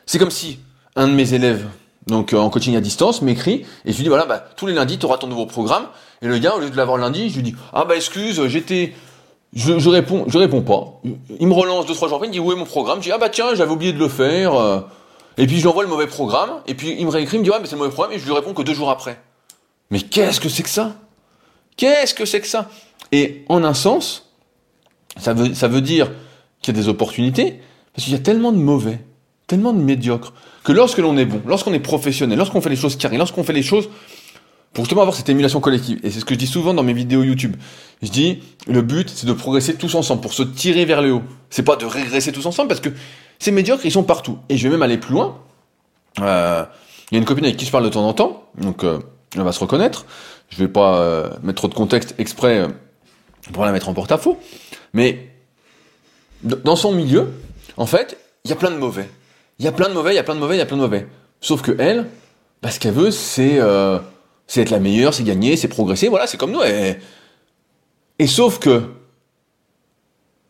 C'est 0.05 0.19
comme 0.19 0.31
si 0.31 0.59
un 0.95 1.07
de 1.07 1.13
mes 1.13 1.33
élèves, 1.33 1.67
donc 2.07 2.33
euh, 2.33 2.37
en 2.37 2.49
coaching 2.49 2.75
à 2.75 2.81
distance, 2.81 3.21
m'écrit, 3.21 3.65
et 3.85 3.91
je 3.91 3.97
lui 3.97 4.03
dis, 4.03 4.09
voilà, 4.09 4.25
bah, 4.25 4.43
tous 4.55 4.67
les 4.67 4.73
lundis, 4.73 4.97
tu 4.97 5.05
auras 5.05 5.17
ton 5.17 5.27
nouveau 5.27 5.45
programme, 5.45 5.87
et 6.21 6.27
le 6.27 6.37
gars, 6.37 6.55
au 6.55 6.59
lieu 6.59 6.69
de 6.69 6.77
l'avoir 6.77 6.97
lundi, 6.97 7.29
je 7.29 7.35
lui 7.35 7.43
dis, 7.43 7.55
ah 7.73 7.85
bah 7.85 7.95
excuse, 7.95 8.45
j'étais... 8.47 8.93
Je, 9.53 9.89
réponds, 9.89 10.25
je 10.27 10.37
réponds 10.37 10.61
pas. 10.61 10.99
Il 11.39 11.47
me 11.47 11.53
relance 11.53 11.85
deux 11.85 11.93
trois 11.93 12.09
jours 12.09 12.17
après, 12.17 12.27
il 12.27 12.31
me 12.31 12.33
dit 12.33 12.39
où 12.41 12.51
est 12.51 12.57
mon 12.57 12.65
programme? 12.65 12.99
Je 12.99 13.03
dis 13.03 13.11
ah 13.13 13.17
bah 13.17 13.29
tiens, 13.29 13.55
j'avais 13.55 13.71
oublié 13.71 13.93
de 13.93 13.97
le 13.97 14.09
faire. 14.09 14.53
Euh. 14.53 14.81
Et 15.37 15.47
puis 15.47 15.55
je 15.55 15.61
lui 15.61 15.69
envoie 15.69 15.83
le 15.83 15.87
mauvais 15.89 16.07
programme. 16.07 16.49
Et 16.67 16.73
puis 16.73 16.93
il 16.99 17.05
me 17.05 17.09
réécrit, 17.09 17.37
il 17.37 17.39
me 17.39 17.45
dit 17.45 17.49
ouais 17.51 17.59
mais 17.61 17.65
c'est 17.65 17.75
le 17.75 17.77
mauvais 17.77 17.91
programme. 17.91 18.13
Et 18.13 18.19
je 18.19 18.25
lui 18.25 18.33
réponds 18.33 18.53
que 18.53 18.63
deux 18.63 18.73
jours 18.73 18.89
après. 18.89 19.17
Mais 19.91 20.01
qu'est-ce 20.01 20.41
que 20.41 20.49
c'est 20.49 20.63
que 20.63 20.69
ça? 20.69 20.95
Qu'est-ce 21.77 22.13
que 22.13 22.25
c'est 22.25 22.41
que 22.41 22.47
ça? 22.47 22.69
Et 23.13 23.45
en 23.47 23.63
un 23.63 23.73
sens, 23.73 24.29
ça 25.17 25.33
veut, 25.33 25.53
ça 25.53 25.69
veut 25.69 25.81
dire 25.81 26.11
qu'il 26.61 26.75
y 26.75 26.77
a 26.77 26.81
des 26.81 26.89
opportunités, 26.89 27.61
parce 27.93 28.03
qu'il 28.03 28.13
y 28.13 28.17
a 28.17 28.19
tellement 28.19 28.51
de 28.51 28.57
mauvais, 28.57 28.99
tellement 29.47 29.73
de 29.73 29.79
médiocres, 29.79 30.33
que 30.63 30.71
lorsque 30.71 30.97
l'on 30.97 31.17
est 31.17 31.25
bon, 31.25 31.41
lorsqu'on 31.45 31.73
est 31.73 31.79
professionnel, 31.79 32.37
lorsqu'on 32.37 32.61
fait 32.61 32.69
les 32.69 32.75
choses 32.75 32.95
carrées, 32.97 33.17
lorsqu'on 33.17 33.43
fait 33.43 33.53
les 33.53 33.63
choses 33.63 33.89
pour 34.73 34.83
justement 34.83 35.01
avoir 35.01 35.15
cette 35.15 35.29
émulation 35.29 35.61
collective, 35.61 35.99
et 36.03 36.11
c'est 36.11 36.19
ce 36.19 36.25
que 36.25 36.33
je 36.33 36.39
dis 36.39 36.47
souvent 36.47 36.73
dans 36.73 36.83
mes 36.83 36.93
vidéos 36.93 37.23
YouTube, 37.23 37.55
je 38.01 38.09
dis, 38.09 38.39
le 38.67 38.81
but, 38.81 39.09
c'est 39.09 39.25
de 39.25 39.33
progresser 39.33 39.75
tous 39.75 39.95
ensemble, 39.95 40.21
pour 40.21 40.33
se 40.33 40.43
tirer 40.43 40.83
vers 40.83 41.01
le 41.01 41.13
haut. 41.13 41.23
C'est 41.49 41.63
pas 41.63 41.77
de 41.77 41.85
régresser 41.85 42.33
tous 42.33 42.45
ensemble, 42.45 42.67
parce 42.67 42.81
que 42.81 42.89
ces 43.39 43.51
médiocres, 43.51 43.85
ils 43.85 43.91
sont 43.91 44.03
partout. 44.03 44.37
Et 44.49 44.57
je 44.57 44.63
vais 44.67 44.71
même 44.71 44.81
aller 44.81 44.97
plus 44.97 45.13
loin. 45.13 45.39
Euh, 46.19 46.65
il 47.09 47.15
y 47.15 47.17
a 47.17 47.19
une 47.19 47.25
copine 47.25 47.45
avec 47.45 47.57
qui 47.57 47.65
je 47.65 47.71
parle 47.71 47.85
de 47.85 47.89
temps 47.89 48.05
en 48.05 48.13
temps, 48.13 48.49
donc 48.57 48.83
euh, 48.83 48.99
elle 49.35 49.43
va 49.43 49.51
se 49.51 49.59
reconnaître. 49.59 50.05
Je 50.49 50.57
vais 50.57 50.67
pas 50.67 50.99
euh, 50.99 51.29
mettre 51.43 51.59
trop 51.59 51.67
de 51.67 51.73
contexte 51.73 52.15
exprès 52.17 52.59
euh, 52.59 52.67
pour 53.53 53.65
la 53.65 53.71
mettre 53.71 53.89
en 53.89 53.93
porte-à-faux. 53.93 54.39
Mais 54.93 55.29
dans 56.43 56.75
son 56.75 56.91
milieu, 56.91 57.31
en 57.77 57.85
fait, 57.85 58.17
il 58.43 58.49
y 58.49 58.53
a 58.53 58.55
plein 58.55 58.71
de 58.71 58.77
mauvais. 58.77 59.09
Il 59.59 59.65
y 59.65 59.67
a 59.67 59.71
plein 59.71 59.87
de 59.87 59.93
mauvais, 59.93 60.13
il 60.13 60.15
y 60.15 60.19
a 60.19 60.23
plein 60.23 60.35
de 60.35 60.39
mauvais, 60.39 60.55
il 60.55 60.59
y 60.59 60.61
a 60.61 60.65
plein 60.65 60.77
de 60.77 60.81
mauvais. 60.81 61.07
Sauf 61.41 61.61
que 61.61 61.75
elle, 61.79 62.07
bah, 62.61 62.71
ce 62.71 62.79
qu'elle 62.79 62.93
veut, 62.93 63.11
c'est 63.11 63.59
euh, 63.59 63.99
c'est 64.47 64.61
être 64.61 64.69
la 64.69 64.79
meilleure, 64.79 65.13
c'est 65.13 65.23
gagner, 65.23 65.55
c'est 65.57 65.67
progresser. 65.67 66.07
Voilà, 66.09 66.27
c'est 66.27 66.37
comme 66.37 66.51
nous. 66.51 66.63
Et, 66.63 66.97
et 68.19 68.27
sauf 68.27 68.59
que, 68.59 68.83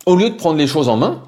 au 0.06 0.16
lieu 0.16 0.30
de 0.30 0.34
prendre 0.34 0.58
les 0.58 0.66
choses 0.66 0.88
en 0.88 0.96
main, 0.96 1.22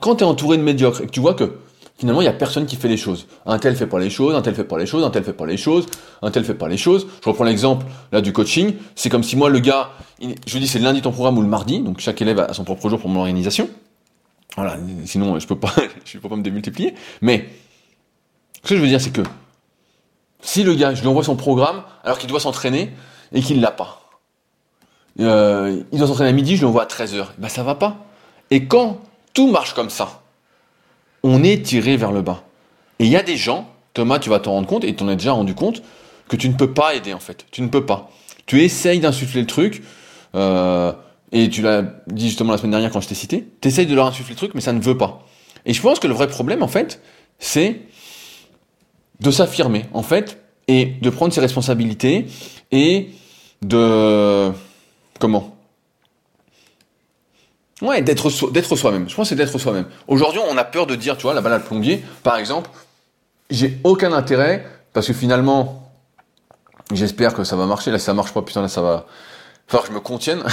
quand 0.00 0.16
tu 0.16 0.24
es 0.24 0.26
entouré 0.26 0.56
de 0.56 0.62
médiocres 0.62 1.02
et 1.02 1.06
que 1.06 1.10
tu 1.10 1.20
vois 1.20 1.34
que 1.34 1.52
finalement, 1.96 2.20
il 2.20 2.24
n'y 2.24 2.28
a 2.28 2.32
personne 2.32 2.66
qui 2.66 2.76
fait 2.76 2.88
les 2.88 2.96
choses. 2.96 3.26
Un 3.46 3.58
tel 3.58 3.76
fait 3.76 3.86
pas 3.86 4.00
les 4.00 4.10
choses, 4.10 4.34
un 4.34 4.42
tel 4.42 4.54
fait 4.54 4.64
pas 4.64 4.78
les 4.78 4.86
choses, 4.86 5.04
un 5.04 5.10
tel 5.10 5.22
fait 5.22 5.32
pas 5.32 5.46
les 5.46 5.56
choses, 5.56 5.86
un 6.20 6.30
tel 6.30 6.44
fait 6.44 6.54
pas 6.54 6.68
les 6.68 6.76
choses. 6.76 7.06
Je 7.22 7.28
reprends 7.28 7.44
l'exemple 7.44 7.86
là 8.10 8.20
du 8.20 8.32
coaching. 8.32 8.74
C'est 8.96 9.08
comme 9.08 9.22
si 9.22 9.36
moi, 9.36 9.48
le 9.48 9.60
gars, 9.60 9.90
je 10.20 10.58
dis 10.58 10.66
c'est 10.66 10.78
le 10.78 10.84
lundi 10.84 11.02
ton 11.02 11.12
programme 11.12 11.38
ou 11.38 11.42
le 11.42 11.48
mardi, 11.48 11.80
donc 11.80 12.00
chaque 12.00 12.20
élève 12.20 12.40
a 12.40 12.52
son 12.52 12.64
propre 12.64 12.88
jour 12.88 12.98
pour 12.98 13.08
mon 13.08 13.20
organisation. 13.20 13.68
Voilà, 14.56 14.76
sinon 15.04 15.38
je 15.38 15.46
peux 15.46 15.58
pas, 15.58 15.72
je 16.04 16.18
peux 16.18 16.28
pas 16.28 16.36
me 16.36 16.42
démultiplier. 16.42 16.94
Mais 17.20 17.48
ce 18.62 18.68
que 18.68 18.76
je 18.76 18.80
veux 18.80 18.88
dire, 18.88 19.00
c'est 19.00 19.12
que 19.12 19.22
si 20.40 20.62
le 20.62 20.74
gars, 20.74 20.94
je 20.94 21.00
lui 21.00 21.08
envoie 21.08 21.24
son 21.24 21.36
programme 21.36 21.82
alors 22.04 22.18
qu'il 22.18 22.28
doit 22.28 22.40
s'entraîner 22.40 22.90
et 23.32 23.40
qu'il 23.40 23.60
l'a 23.60 23.70
pas, 23.70 24.10
euh, 25.20 25.82
il 25.92 25.98
doit 25.98 26.08
s'entraîner 26.08 26.30
à 26.30 26.32
midi, 26.32 26.56
je 26.56 26.60
lui 26.60 26.66
envoie 26.66 26.82
à 26.82 26.86
13h, 26.86 27.26
ben 27.38 27.48
ça 27.48 27.62
va 27.62 27.74
pas. 27.74 27.96
Et 28.50 28.66
quand 28.66 29.00
tout 29.34 29.50
marche 29.50 29.74
comme 29.74 29.90
ça, 29.90 30.22
on 31.22 31.42
est 31.42 31.64
tiré 31.64 31.96
vers 31.96 32.12
le 32.12 32.22
bas. 32.22 32.42
Et 32.98 33.04
il 33.04 33.10
y 33.10 33.16
a 33.16 33.22
des 33.22 33.36
gens, 33.36 33.68
Thomas, 33.94 34.18
tu 34.18 34.30
vas 34.30 34.40
t'en 34.40 34.52
rendre 34.52 34.66
compte, 34.66 34.84
et 34.84 34.94
tu 34.94 35.02
en 35.02 35.08
as 35.08 35.14
déjà 35.14 35.32
rendu 35.32 35.54
compte, 35.54 35.82
que 36.28 36.36
tu 36.36 36.48
ne 36.48 36.54
peux 36.54 36.72
pas 36.72 36.94
aider 36.94 37.12
en 37.12 37.20
fait. 37.20 37.46
Tu 37.50 37.62
ne 37.62 37.68
peux 37.68 37.84
pas. 37.84 38.10
Tu 38.46 38.62
essayes 38.62 39.00
d'insuffler 39.00 39.40
le 39.40 39.46
truc, 39.46 39.82
euh, 40.34 40.92
et 41.32 41.48
tu 41.48 41.62
l'as 41.62 41.82
dit 42.06 42.28
justement 42.28 42.52
la 42.52 42.58
semaine 42.58 42.72
dernière 42.72 42.90
quand 42.90 43.00
je 43.00 43.08
t'ai 43.08 43.14
cité, 43.14 43.48
tu 43.60 43.68
essayes 43.68 43.86
de 43.86 43.94
leur 43.94 44.06
insuffler 44.06 44.34
le 44.34 44.38
truc, 44.38 44.52
mais 44.54 44.60
ça 44.60 44.72
ne 44.72 44.80
veut 44.80 44.96
pas. 44.96 45.26
Et 45.64 45.72
je 45.72 45.82
pense 45.82 45.98
que 45.98 46.06
le 46.06 46.14
vrai 46.14 46.28
problème 46.28 46.62
en 46.62 46.68
fait, 46.68 47.00
c'est 47.38 47.80
de 49.20 49.30
s'affirmer 49.30 49.86
en 49.92 50.02
fait, 50.02 50.38
et 50.68 50.86
de 50.86 51.10
prendre 51.10 51.32
ses 51.32 51.40
responsabilités, 51.40 52.26
et 52.70 53.10
de... 53.62 54.50
Comment? 55.18 55.56
Ouais, 57.80 58.00
d'être 58.00 58.50
d'être 58.52 58.76
soi-même. 58.76 59.08
Je 59.08 59.14
pense 59.14 59.26
que 59.26 59.28
c'est 59.30 59.34
d'être 59.34 59.58
soi-même. 59.58 59.86
Aujourd'hui, 60.06 60.40
on 60.48 60.56
a 60.56 60.64
peur 60.64 60.86
de 60.86 60.94
dire, 60.94 61.16
tu 61.16 61.22
vois, 61.22 61.34
la 61.34 61.40
balade 61.40 61.64
plombier, 61.64 62.02
par 62.22 62.36
exemple, 62.36 62.70
j'ai 63.50 63.78
aucun 63.82 64.12
intérêt 64.12 64.64
parce 64.92 65.08
que 65.08 65.12
finalement, 65.12 65.90
j'espère 66.92 67.34
que 67.34 67.42
ça 67.42 67.56
va 67.56 67.66
marcher. 67.66 67.90
Là, 67.90 67.98
si 67.98 68.04
ça 68.04 68.14
marche 68.14 68.32
pas, 68.32 68.42
putain, 68.42 68.62
là, 68.62 68.68
ça 68.68 68.82
va. 68.82 69.06
Falloir 69.66 69.84
que 69.84 69.88
je 69.88 69.94
me 69.94 70.00
contienne. 70.00 70.42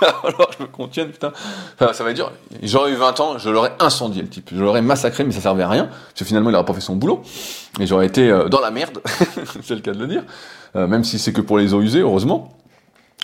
Alors 0.00 0.50
je 0.56 0.62
me 0.62 0.68
contienne, 0.68 1.10
putain. 1.10 1.32
ça 1.78 2.04
va 2.04 2.10
être 2.10 2.16
dur. 2.16 2.32
J'aurais 2.62 2.92
eu 2.92 2.96
20 2.96 3.20
ans, 3.20 3.38
je 3.38 3.50
l'aurais 3.50 3.72
incendié, 3.80 4.22
le 4.22 4.28
type. 4.28 4.50
Je 4.54 4.62
l'aurais 4.62 4.82
massacré, 4.82 5.24
mais 5.24 5.32
ça 5.32 5.40
servait 5.40 5.62
à 5.62 5.68
rien. 5.68 5.86
Parce 5.86 6.18
que 6.18 6.24
finalement, 6.24 6.50
il 6.50 6.52
n'aurait 6.52 6.64
pas 6.64 6.74
fait 6.74 6.80
son 6.80 6.96
boulot. 6.96 7.22
Et 7.80 7.86
j'aurais 7.86 8.06
été 8.06 8.30
euh, 8.30 8.48
dans 8.48 8.60
la 8.60 8.70
merde. 8.70 9.00
c'est 9.62 9.74
le 9.74 9.80
cas 9.80 9.92
de 9.92 9.98
le 9.98 10.06
dire. 10.06 10.22
Euh, 10.76 10.86
même 10.86 11.04
si 11.04 11.18
c'est 11.18 11.32
que 11.32 11.40
pour 11.40 11.58
les 11.58 11.74
eaux 11.74 11.82
usées, 11.82 12.00
heureusement. 12.00 12.56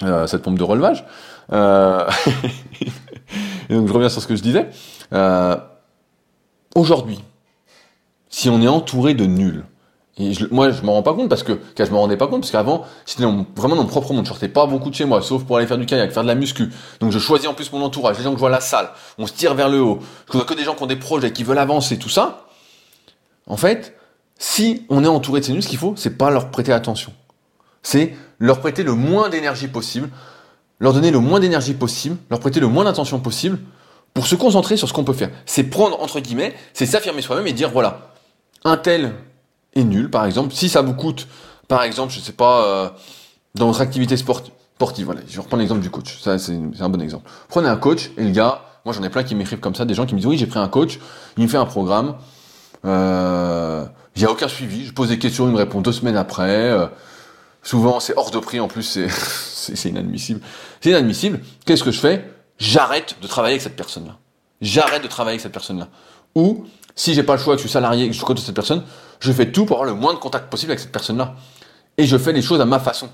Euh, 0.02 0.26
cette 0.26 0.42
pompe 0.42 0.58
de 0.58 0.64
relevage. 0.64 1.04
Et 1.52 1.56
donc 3.74 3.86
je 3.86 3.92
reviens 3.92 4.08
sur 4.08 4.22
ce 4.22 4.26
que 4.26 4.36
je 4.36 4.42
disais. 4.42 4.68
Aujourd'hui, 6.74 7.20
si 8.28 8.48
on 8.48 8.62
est 8.62 8.68
entouré 8.68 9.14
de 9.14 9.26
nuls, 9.26 9.64
et 10.18 10.32
moi 10.50 10.70
je 10.70 10.82
m'en 10.82 10.94
rends 10.94 11.02
pas 11.02 11.14
compte 11.14 11.28
parce 11.28 11.42
que, 11.42 11.52
car 11.74 11.86
je 11.86 11.92
me 11.92 11.96
rendais 11.96 12.16
pas 12.16 12.26
compte 12.26 12.40
parce 12.40 12.50
qu'avant 12.50 12.84
c'était 13.06 13.22
vraiment 13.22 13.76
dans 13.76 13.82
mon 13.82 13.86
propre 13.86 14.12
monde, 14.12 14.24
je 14.24 14.30
sortais 14.30 14.48
pas 14.48 14.66
beaucoup 14.66 14.90
de 14.90 14.94
chez 14.94 15.04
moi, 15.04 15.22
sauf 15.22 15.44
pour 15.44 15.56
aller 15.56 15.66
faire 15.66 15.78
du 15.78 15.86
kayak, 15.86 16.12
faire 16.12 16.22
de 16.22 16.28
la 16.28 16.34
muscu. 16.34 16.70
Donc 17.00 17.12
je 17.12 17.18
choisis 17.18 17.48
en 17.48 17.54
plus 17.54 17.72
mon 17.72 17.82
entourage, 17.82 18.18
les 18.18 18.24
gens 18.24 18.30
que 18.30 18.36
je 18.36 18.40
vois 18.40 18.48
à 18.48 18.52
la 18.52 18.60
salle, 18.60 18.90
on 19.18 19.26
se 19.26 19.32
tire 19.32 19.54
vers 19.54 19.68
le 19.68 19.80
haut. 19.80 20.00
Je 20.28 20.32
vois 20.32 20.44
que 20.44 20.54
des 20.54 20.64
gens 20.64 20.74
qui 20.74 20.82
ont 20.82 20.86
des 20.86 20.96
projets, 20.96 21.32
qui 21.32 21.44
veulent 21.44 21.58
avancer, 21.58 21.98
tout 21.98 22.08
ça. 22.08 22.46
En 23.46 23.56
fait, 23.56 23.96
si 24.38 24.84
on 24.88 25.04
est 25.04 25.08
entouré 25.08 25.40
de 25.40 25.44
ces 25.44 25.52
nuls, 25.52 25.62
ce 25.62 25.68
qu'il 25.68 25.78
faut, 25.78 25.94
c'est 25.96 26.16
pas 26.16 26.30
leur 26.30 26.50
prêter 26.50 26.72
attention. 26.72 27.12
C'est 27.82 28.14
leur 28.38 28.60
prêter 28.60 28.82
le 28.82 28.94
moins 28.94 29.28
d'énergie 29.28 29.68
possible, 29.68 30.10
leur 30.78 30.92
donner 30.92 31.10
le 31.10 31.18
moins 31.18 31.40
d'énergie 31.40 31.74
possible, 31.74 32.16
leur 32.30 32.40
prêter 32.40 32.58
le 32.58 32.66
moins 32.66 32.84
d'attention 32.84 33.20
possible 33.20 33.58
pour 34.14 34.26
se 34.26 34.34
concentrer 34.34 34.76
sur 34.76 34.88
ce 34.88 34.92
qu'on 34.92 35.04
peut 35.04 35.12
faire. 35.12 35.30
C'est 35.46 35.64
prendre, 35.64 36.00
entre 36.02 36.20
guillemets, 36.20 36.54
c'est 36.72 36.86
s'affirmer 36.86 37.22
soi-même 37.22 37.46
et 37.46 37.52
dire, 37.52 37.70
voilà, 37.70 38.12
un 38.64 38.76
tel 38.76 39.12
est 39.74 39.84
nul, 39.84 40.10
par 40.10 40.24
exemple, 40.24 40.54
si 40.54 40.68
ça 40.68 40.82
vous 40.82 40.94
coûte, 40.94 41.26
par 41.68 41.82
exemple, 41.82 42.12
je 42.12 42.20
sais 42.20 42.32
pas, 42.32 42.64
euh, 42.64 42.88
dans 43.54 43.66
votre 43.66 43.80
activité 43.80 44.16
sportive, 44.16 44.52
voilà, 45.04 45.20
je 45.28 45.34
vais 45.34 45.42
reprendre 45.42 45.60
l'exemple 45.60 45.82
du 45.82 45.90
coach, 45.90 46.20
ça 46.20 46.38
c'est 46.38 46.58
un 46.80 46.88
bon 46.88 47.00
exemple. 47.02 47.28
Prenez 47.48 47.68
un 47.68 47.76
coach 47.76 48.10
et 48.16 48.24
le 48.24 48.30
gars, 48.30 48.62
moi 48.84 48.94
j'en 48.94 49.02
ai 49.02 49.10
plein 49.10 49.22
qui 49.22 49.34
m'écrivent 49.34 49.60
comme 49.60 49.74
ça, 49.74 49.84
des 49.84 49.94
gens 49.94 50.06
qui 50.06 50.14
me 50.14 50.20
disent, 50.20 50.26
oui, 50.26 50.38
j'ai 50.38 50.46
pris 50.46 50.58
un 50.58 50.68
coach, 50.68 50.98
il 51.36 51.42
me 51.42 51.48
fait 51.48 51.58
un 51.58 51.66
programme, 51.66 52.16
euh, 52.86 53.84
il 54.16 54.22
n'y 54.22 54.26
a 54.26 54.30
aucun 54.30 54.48
suivi, 54.48 54.86
je 54.86 54.92
pose 54.92 55.08
des 55.08 55.18
questions, 55.18 55.46
il 55.46 55.52
me 55.52 55.58
répond 55.58 55.80
deux 55.80 55.92
semaines 55.92 56.16
après, 56.16 56.70
euh, 56.70 56.86
Souvent, 57.62 58.00
c'est 58.00 58.16
hors 58.16 58.30
de 58.30 58.38
prix, 58.38 58.60
en 58.60 58.68
plus, 58.68 58.82
c'est, 58.82 59.88
inadmissible. 59.88 60.40
C'est 60.80 60.90
inadmissible. 60.90 61.40
Qu'est-ce 61.66 61.84
que 61.84 61.90
je 61.90 62.00
fais? 62.00 62.24
J'arrête 62.58 63.16
de 63.20 63.26
travailler 63.26 63.54
avec 63.54 63.62
cette 63.62 63.76
personne-là. 63.76 64.16
J'arrête 64.60 65.02
de 65.02 65.08
travailler 65.08 65.34
avec 65.34 65.42
cette 65.42 65.52
personne-là. 65.52 65.88
Ou, 66.34 66.66
si 66.94 67.14
j'ai 67.14 67.22
pas 67.22 67.36
le 67.36 67.42
choix, 67.42 67.54
que 67.54 67.58
je 67.58 67.66
suis 67.66 67.72
salarié, 67.72 68.06
que 68.06 68.14
je 68.14 68.18
suis 68.18 68.34
de 68.34 68.40
cette 68.40 68.54
personne, 68.54 68.82
je 69.20 69.32
fais 69.32 69.52
tout 69.52 69.66
pour 69.66 69.76
avoir 69.80 69.94
le 69.94 69.98
moins 69.98 70.14
de 70.14 70.18
contact 70.18 70.50
possible 70.50 70.72
avec 70.72 70.80
cette 70.80 70.92
personne-là. 70.92 71.34
Et 71.98 72.06
je 72.06 72.16
fais 72.16 72.32
les 72.32 72.42
choses 72.42 72.60
à 72.60 72.64
ma 72.64 72.80
façon. 72.80 73.08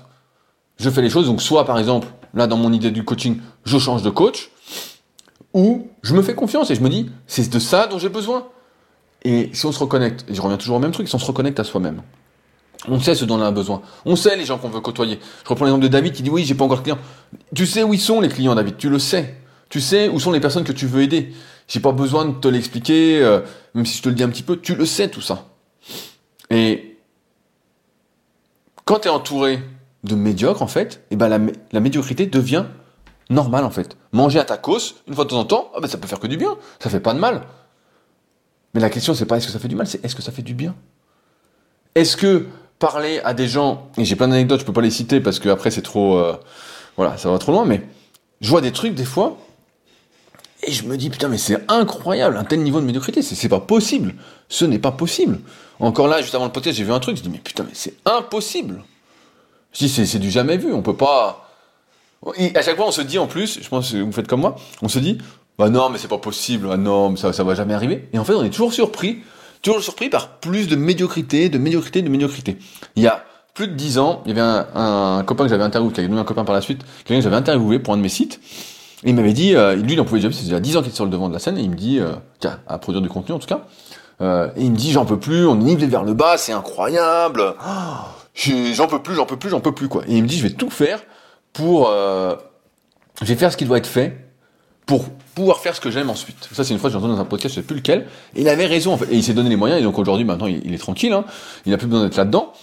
Je 0.77 0.89
fais 0.89 1.01
les 1.01 1.09
choses, 1.09 1.27
donc 1.27 1.41
soit 1.41 1.65
par 1.65 1.77
exemple, 1.77 2.07
là 2.33 2.47
dans 2.47 2.57
mon 2.57 2.71
idée 2.71 2.91
du 2.91 3.03
coaching, 3.03 3.39
je 3.65 3.77
change 3.77 4.03
de 4.03 4.09
coach, 4.09 4.49
ou 5.53 5.87
je 6.03 6.13
me 6.13 6.21
fais 6.21 6.35
confiance 6.35 6.69
et 6.71 6.75
je 6.75 6.81
me 6.81 6.89
dis, 6.89 7.09
c'est 7.25 7.49
de 7.49 7.59
ça 7.59 7.87
dont 7.87 7.99
j'ai 7.99 8.09
besoin. 8.09 8.47
Et 9.23 9.49
si 9.53 9.65
on 9.65 9.71
se 9.71 9.79
reconnecte, 9.79 10.25
et 10.29 10.35
je 10.35 10.41
reviens 10.41 10.57
toujours 10.57 10.77
au 10.77 10.79
même 10.79 10.91
truc, 10.91 11.07
si 11.07 11.15
on 11.15 11.19
se 11.19 11.25
reconnecte 11.25 11.59
à 11.59 11.63
soi-même, 11.63 12.01
on 12.87 12.99
sait 12.99 13.15
ce 13.15 13.25
dont 13.25 13.39
on 13.39 13.41
a 13.41 13.51
besoin. 13.51 13.81
On 14.05 14.15
sait 14.15 14.35
les 14.35 14.45
gens 14.45 14.57
qu'on 14.57 14.69
veut 14.69 14.79
côtoyer. 14.79 15.19
Je 15.43 15.49
reprends 15.49 15.65
l'exemple 15.65 15.83
de 15.83 15.89
David 15.89 16.13
qui 16.13 16.23
dit 16.23 16.29
oui, 16.29 16.45
j'ai 16.45 16.53
pas 16.53 16.63
encore 16.63 16.77
de 16.77 16.83
clients. 16.83 16.99
Tu 17.55 17.65
sais 17.65 17.83
où 17.83 17.93
ils 17.93 17.99
sont 17.99 18.21
les 18.21 18.29
clients, 18.29 18.55
David. 18.55 18.77
Tu 18.77 18.89
le 18.89 18.99
sais. 18.99 19.35
Tu 19.69 19.81
sais 19.81 20.07
où 20.07 20.19
sont 20.19 20.31
les 20.31 20.39
personnes 20.39 20.63
que 20.63 20.71
tu 20.71 20.85
veux 20.85 21.01
aider. 21.01 21.33
J'ai 21.67 21.79
pas 21.79 21.91
besoin 21.91 22.25
de 22.25 22.33
te 22.33 22.47
l'expliquer, 22.47 23.19
euh, 23.21 23.41
même 23.73 23.85
si 23.85 23.97
je 23.97 24.03
te 24.03 24.09
le 24.09 24.15
dis 24.15 24.23
un 24.23 24.29
petit 24.29 24.43
peu. 24.43 24.57
Tu 24.57 24.75
le 24.75 24.85
sais 24.85 25.09
tout 25.09 25.21
ça. 25.21 25.45
Et 26.49 26.97
quand 28.85 28.99
tu 28.99 29.07
es 29.07 29.11
entouré 29.11 29.59
de 30.03 30.15
médiocres, 30.15 30.61
en 30.61 30.67
fait, 30.67 30.95
et 31.11 31.13
eh 31.13 31.15
ben 31.15 31.51
la, 31.71 31.79
médiocrité 31.79 32.25
devient 32.25 32.65
normale, 33.29 33.65
en 33.65 33.69
fait. 33.69 33.97
Manger 34.13 34.39
à 34.39 34.45
ta 34.45 34.57
cause, 34.57 34.95
une 35.07 35.13
fois 35.13 35.25
de 35.25 35.29
temps 35.29 35.39
en 35.39 35.45
temps, 35.45 35.71
ah 35.75 35.79
ben 35.81 35.87
ça 35.87 35.97
peut 35.97 36.07
faire 36.07 36.19
que 36.19 36.27
du 36.27 36.37
bien. 36.37 36.55
Ça 36.79 36.89
fait 36.89 36.99
pas 36.99 37.13
de 37.13 37.19
mal. 37.19 37.43
Mais 38.73 38.79
la 38.79 38.89
question, 38.89 39.13
c'est 39.13 39.25
pas 39.25 39.37
est-ce 39.37 39.47
que 39.47 39.53
ça 39.53 39.59
fait 39.59 39.67
du 39.67 39.75
mal, 39.75 39.87
c'est 39.87 40.03
est-ce 40.05 40.15
que 40.15 40.21
ça 40.21 40.31
fait 40.31 40.41
du 40.41 40.53
bien? 40.53 40.75
Est-ce 41.95 42.15
que 42.15 42.45
parler 42.79 43.19
à 43.23 43.33
des 43.33 43.47
gens, 43.47 43.89
et 43.97 44.05
j'ai 44.05 44.15
plein 44.15 44.27
d'anecdotes, 44.27 44.59
je 44.59 44.65
peux 44.65 44.73
pas 44.73 44.81
les 44.81 44.91
citer 44.91 45.19
parce 45.19 45.39
que 45.39 45.49
après 45.49 45.71
c'est 45.71 45.81
trop, 45.81 46.17
euh, 46.17 46.37
voilà, 46.95 47.17
ça 47.17 47.29
va 47.31 47.37
trop 47.39 47.51
loin, 47.51 47.65
mais 47.65 47.81
je 48.39 48.49
vois 48.49 48.61
des 48.61 48.71
trucs 48.71 48.93
des 48.93 49.05
fois, 49.05 49.37
et 50.67 50.71
je 50.71 50.83
me 50.83 50.97
dis 50.97 51.09
putain 51.09 51.27
mais 51.29 51.37
c'est 51.37 51.59
incroyable, 51.69 52.37
un 52.37 52.43
tel 52.43 52.61
niveau 52.61 52.79
de 52.79 52.85
médiocrité, 52.85 53.21
c'est 53.21 53.49
pas 53.49 53.59
possible, 53.59 54.13
ce 54.49 54.65
n'est 54.65 54.79
pas 54.79 54.91
possible. 54.91 55.39
Encore 55.79 56.07
là, 56.07 56.21
juste 56.21 56.35
avant 56.35 56.45
le 56.45 56.51
podcast, 56.51 56.77
j'ai 56.77 56.83
vu 56.83 56.91
un 56.91 56.99
truc, 56.99 57.17
je 57.17 57.23
dis 57.23 57.29
mais 57.29 57.39
putain 57.39 57.63
mais 57.63 57.73
c'est 57.73 57.95
impossible. 58.05 58.83
Je 59.73 59.85
dis 59.85 59.89
c'est 59.89 60.19
du 60.19 60.29
jamais 60.29 60.57
vu, 60.57 60.73
on 60.73 60.81
peut 60.81 60.95
pas. 60.95 61.49
Et 62.35 62.55
à 62.55 62.61
chaque 62.61 62.75
fois 62.75 62.87
on 62.87 62.91
se 62.91 63.01
dit 63.01 63.17
en 63.17 63.27
plus, 63.27 63.59
je 63.61 63.67
pense 63.67 63.91
que 63.91 63.97
vous 63.97 64.11
faites 64.11 64.27
comme 64.27 64.41
moi, 64.41 64.55
on 64.81 64.87
se 64.87 64.99
dit 64.99 65.17
bah 65.57 65.69
non 65.69 65.89
mais 65.89 65.97
c'est 65.97 66.07
pas 66.07 66.19
possible, 66.19 66.69
ah 66.71 66.77
non 66.77 67.09
mais 67.09 67.17
ça 67.17 67.33
ça 67.33 67.43
va 67.43 67.55
jamais 67.55 67.73
arriver. 67.73 68.07
Et 68.13 68.19
en 68.19 68.25
fait 68.25 68.33
on 68.33 68.43
est 68.43 68.49
toujours 68.49 68.73
surpris 68.73 69.23
toujours 69.61 69.81
surpris 69.81 70.09
par 70.09 70.39
plus 70.39 70.67
de 70.67 70.75
médiocrité, 70.75 71.49
de 71.49 71.57
médiocrité, 71.57 72.01
de 72.01 72.09
médiocrité. 72.09 72.57
Il 72.95 73.03
y 73.03 73.07
a 73.07 73.23
plus 73.53 73.67
de 73.67 73.73
dix 73.73 73.97
ans, 73.97 74.21
il 74.25 74.35
y 74.35 74.39
avait 74.39 74.67
un, 74.75 75.23
copain 75.25 75.45
que 75.45 75.49
j'avais 75.49 75.63
interviewé, 75.63 75.93
qui 75.93 76.01
avait 76.01 76.13
un 76.13 76.23
copain 76.23 76.45
par 76.45 76.53
la 76.53 76.61
suite, 76.61 76.83
quelqu'un 77.05 77.19
que 77.19 77.23
j'avais 77.23 77.35
interviewé 77.35 77.79
pour 77.79 77.93
un 77.93 77.97
de 77.97 78.01
mes 78.01 78.09
sites. 78.09 78.39
Et 79.03 79.09
il 79.09 79.15
m'avait 79.15 79.33
dit, 79.33 79.55
euh, 79.55 79.75
lui, 79.75 79.93
il 79.93 80.01
en 80.01 80.05
pouvait 80.05 80.19
déjà, 80.19 80.35
c'est 80.35 80.45
déjà 80.45 80.59
10 80.59 80.77
ans 80.77 80.81
qu'il 80.81 80.91
est 80.91 80.95
sur 80.95 81.05
le 81.05 81.11
devant 81.11 81.29
de 81.29 81.33
la 81.33 81.39
scène, 81.39 81.57
et 81.57 81.61
il 81.61 81.69
me 81.69 81.75
dit, 81.75 81.99
euh, 81.99 82.13
tiens, 82.39 82.59
à 82.67 82.77
produire 82.79 83.01
du 83.01 83.09
contenu 83.09 83.35
en 83.35 83.39
tout 83.39 83.47
cas, 83.47 83.61
euh, 84.21 84.49
et 84.55 84.63
il 84.63 84.71
me 84.71 84.75
dit, 84.75 84.91
j'en 84.91 85.05
peux 85.05 85.19
plus, 85.19 85.45
on 85.45 85.59
est 85.59 85.63
nivelé 85.63 85.85
vers 85.85 86.03
le 86.03 86.13
bas, 86.13 86.37
c'est 86.37 86.51
incroyable, 86.51 87.53
j'en 88.35 88.87
peux 88.87 89.01
plus, 89.01 89.15
j'en 89.15 89.27
peux 89.27 89.37
plus, 89.37 89.49
j'en 89.49 89.59
peux 89.59 89.73
plus, 89.73 89.87
quoi. 89.87 90.03
Et 90.07 90.15
il 90.15 90.23
me 90.23 90.27
dit, 90.27 90.37
je 90.37 90.43
vais 90.43 90.53
tout 90.53 90.71
faire 90.71 91.03
pour, 91.53 91.91
je 91.91 93.25
vais 93.25 93.35
faire 93.35 93.51
ce 93.51 93.57
qui 93.57 93.65
doit 93.65 93.77
être 93.77 93.87
fait 93.87 94.27
pour 94.87 95.09
pouvoir 95.35 95.59
faire 95.59 95.75
ce 95.75 95.81
que 95.81 95.91
j'aime 95.91 96.09
ensuite. 96.09 96.49
Ça, 96.51 96.63
c'est 96.63 96.73
une 96.73 96.79
fois 96.79 96.89
que 96.89 96.95
j'ai 96.95 97.01
dans 97.01 97.19
un 97.19 97.25
podcast, 97.25 97.53
je 97.53 97.59
sais 97.59 97.65
plus 97.65 97.75
lequel. 97.75 98.07
Et 98.35 98.41
il 98.41 98.49
avait 98.49 98.65
raison, 98.65 98.93
en 98.93 98.97
fait. 98.97 99.11
Et 99.11 99.15
il 99.15 99.23
s'est 99.23 99.33
donné 99.33 99.49
les 99.49 99.55
moyens, 99.57 99.79
et 99.79 99.83
donc 99.83 99.99
aujourd'hui, 99.99 100.25
maintenant, 100.25 100.47
il, 100.47 100.73
est 100.73 100.77
tranquille, 100.77 101.13
hein. 101.13 101.25
Il 101.65 101.71
n'a 101.71 101.77
plus 101.77 101.87
besoin 101.87 102.05
d'être 102.05 102.15
là-dedans. 102.15 102.53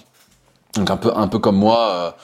Donc 0.75 0.91
un 0.91 0.97
peu, 0.97 1.13
un 1.15 1.29
peu 1.29 1.39
comme 1.39 1.57
moi, 1.57 2.17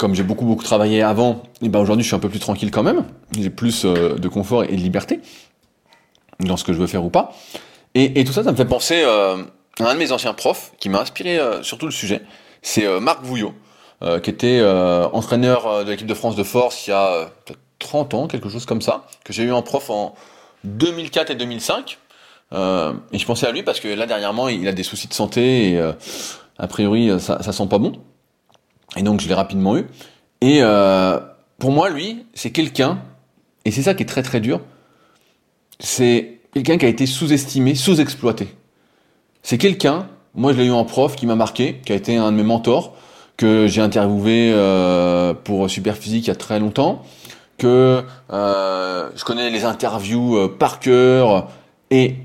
comme 0.00 0.14
j'ai 0.14 0.22
beaucoup, 0.22 0.46
beaucoup 0.46 0.64
travaillé 0.64 1.02
avant, 1.02 1.42
et 1.60 1.68
ben 1.68 1.78
aujourd'hui, 1.78 2.02
je 2.02 2.08
suis 2.08 2.16
un 2.16 2.20
peu 2.20 2.30
plus 2.30 2.38
tranquille 2.38 2.70
quand 2.70 2.82
même. 2.82 3.04
J'ai 3.38 3.50
plus 3.50 3.84
euh, 3.84 4.16
de 4.16 4.28
confort 4.28 4.64
et 4.64 4.68
de 4.74 4.80
liberté 4.80 5.20
dans 6.40 6.56
ce 6.56 6.64
que 6.64 6.72
je 6.72 6.78
veux 6.78 6.86
faire 6.86 7.04
ou 7.04 7.10
pas. 7.10 7.34
Et, 7.94 8.24
tout 8.24 8.32
ça, 8.32 8.42
ça 8.42 8.50
me 8.50 8.56
fait 8.56 8.64
penser 8.64 9.02
euh, 9.04 9.36
à 9.78 9.90
un 9.90 9.92
de 9.92 9.98
mes 9.98 10.10
anciens 10.10 10.32
profs 10.32 10.72
qui 10.78 10.88
m'a 10.88 11.00
inspiré 11.00 11.38
sur 11.60 11.76
tout 11.76 11.84
le 11.84 11.92
sujet. 11.92 12.22
C'est 12.62 12.86
Marc 13.00 13.22
Vouillot, 13.22 13.52
qui 14.22 14.30
était 14.30 14.62
entraîneur 15.12 15.84
de 15.84 15.90
l'équipe 15.90 16.06
de 16.06 16.14
France 16.14 16.36
de 16.36 16.44
force 16.44 16.86
il 16.86 16.90
y 16.90 16.92
a 16.94 17.28
30 17.78 18.14
ans, 18.14 18.26
quelque 18.28 18.48
chose 18.48 18.64
comme 18.64 18.80
ça, 18.80 19.06
que 19.24 19.32
j'ai 19.32 19.42
eu 19.42 19.52
en 19.52 19.60
prof 19.60 19.90
en 19.90 20.14
2004 20.64 21.30
et 21.30 21.34
2005. 21.34 21.98
Euh, 22.52 22.92
et 23.12 23.18
je 23.18 23.26
pensais 23.26 23.46
à 23.46 23.52
lui 23.52 23.62
parce 23.62 23.80
que 23.80 23.88
là, 23.88 24.06
dernièrement, 24.06 24.48
il 24.48 24.66
a 24.68 24.72
des 24.72 24.82
soucis 24.82 25.08
de 25.08 25.14
santé 25.14 25.72
et 25.72 25.78
euh, 25.78 25.92
a 26.58 26.68
priori, 26.68 27.10
ça, 27.20 27.42
ça 27.42 27.52
sent 27.52 27.66
pas 27.66 27.78
bon. 27.78 27.92
Et 28.96 29.02
donc, 29.02 29.20
je 29.20 29.28
l'ai 29.28 29.34
rapidement 29.34 29.76
eu. 29.76 29.86
Et 30.40 30.58
euh, 30.62 31.18
pour 31.58 31.70
moi, 31.70 31.90
lui, 31.90 32.24
c'est 32.34 32.50
quelqu'un, 32.50 33.02
et 33.64 33.70
c'est 33.70 33.82
ça 33.82 33.94
qui 33.94 34.02
est 34.02 34.06
très 34.06 34.22
très 34.22 34.40
dur, 34.40 34.60
c'est 35.78 36.40
quelqu'un 36.52 36.78
qui 36.78 36.86
a 36.86 36.88
été 36.88 37.06
sous-estimé, 37.06 37.74
sous-exploité. 37.74 38.48
C'est 39.42 39.58
quelqu'un, 39.58 40.08
moi 40.34 40.52
je 40.52 40.58
l'ai 40.58 40.66
eu 40.66 40.72
en 40.72 40.84
prof, 40.84 41.16
qui 41.16 41.26
m'a 41.26 41.34
marqué, 41.34 41.80
qui 41.84 41.92
a 41.92 41.96
été 41.96 42.16
un 42.16 42.32
de 42.32 42.36
mes 42.36 42.42
mentors, 42.42 42.96
que 43.36 43.66
j'ai 43.66 43.80
interviewé 43.80 44.52
euh, 44.52 45.32
pour 45.32 45.70
Superphysique 45.70 46.26
il 46.26 46.28
y 46.28 46.32
a 46.32 46.36
très 46.36 46.60
longtemps, 46.60 47.02
que 47.56 48.02
euh, 48.32 49.10
je 49.14 49.24
connais 49.24 49.50
les 49.50 49.64
interviews 49.64 50.36
euh, 50.36 50.48
par 50.48 50.80
cœur. 50.80 51.48
Et 51.90 52.16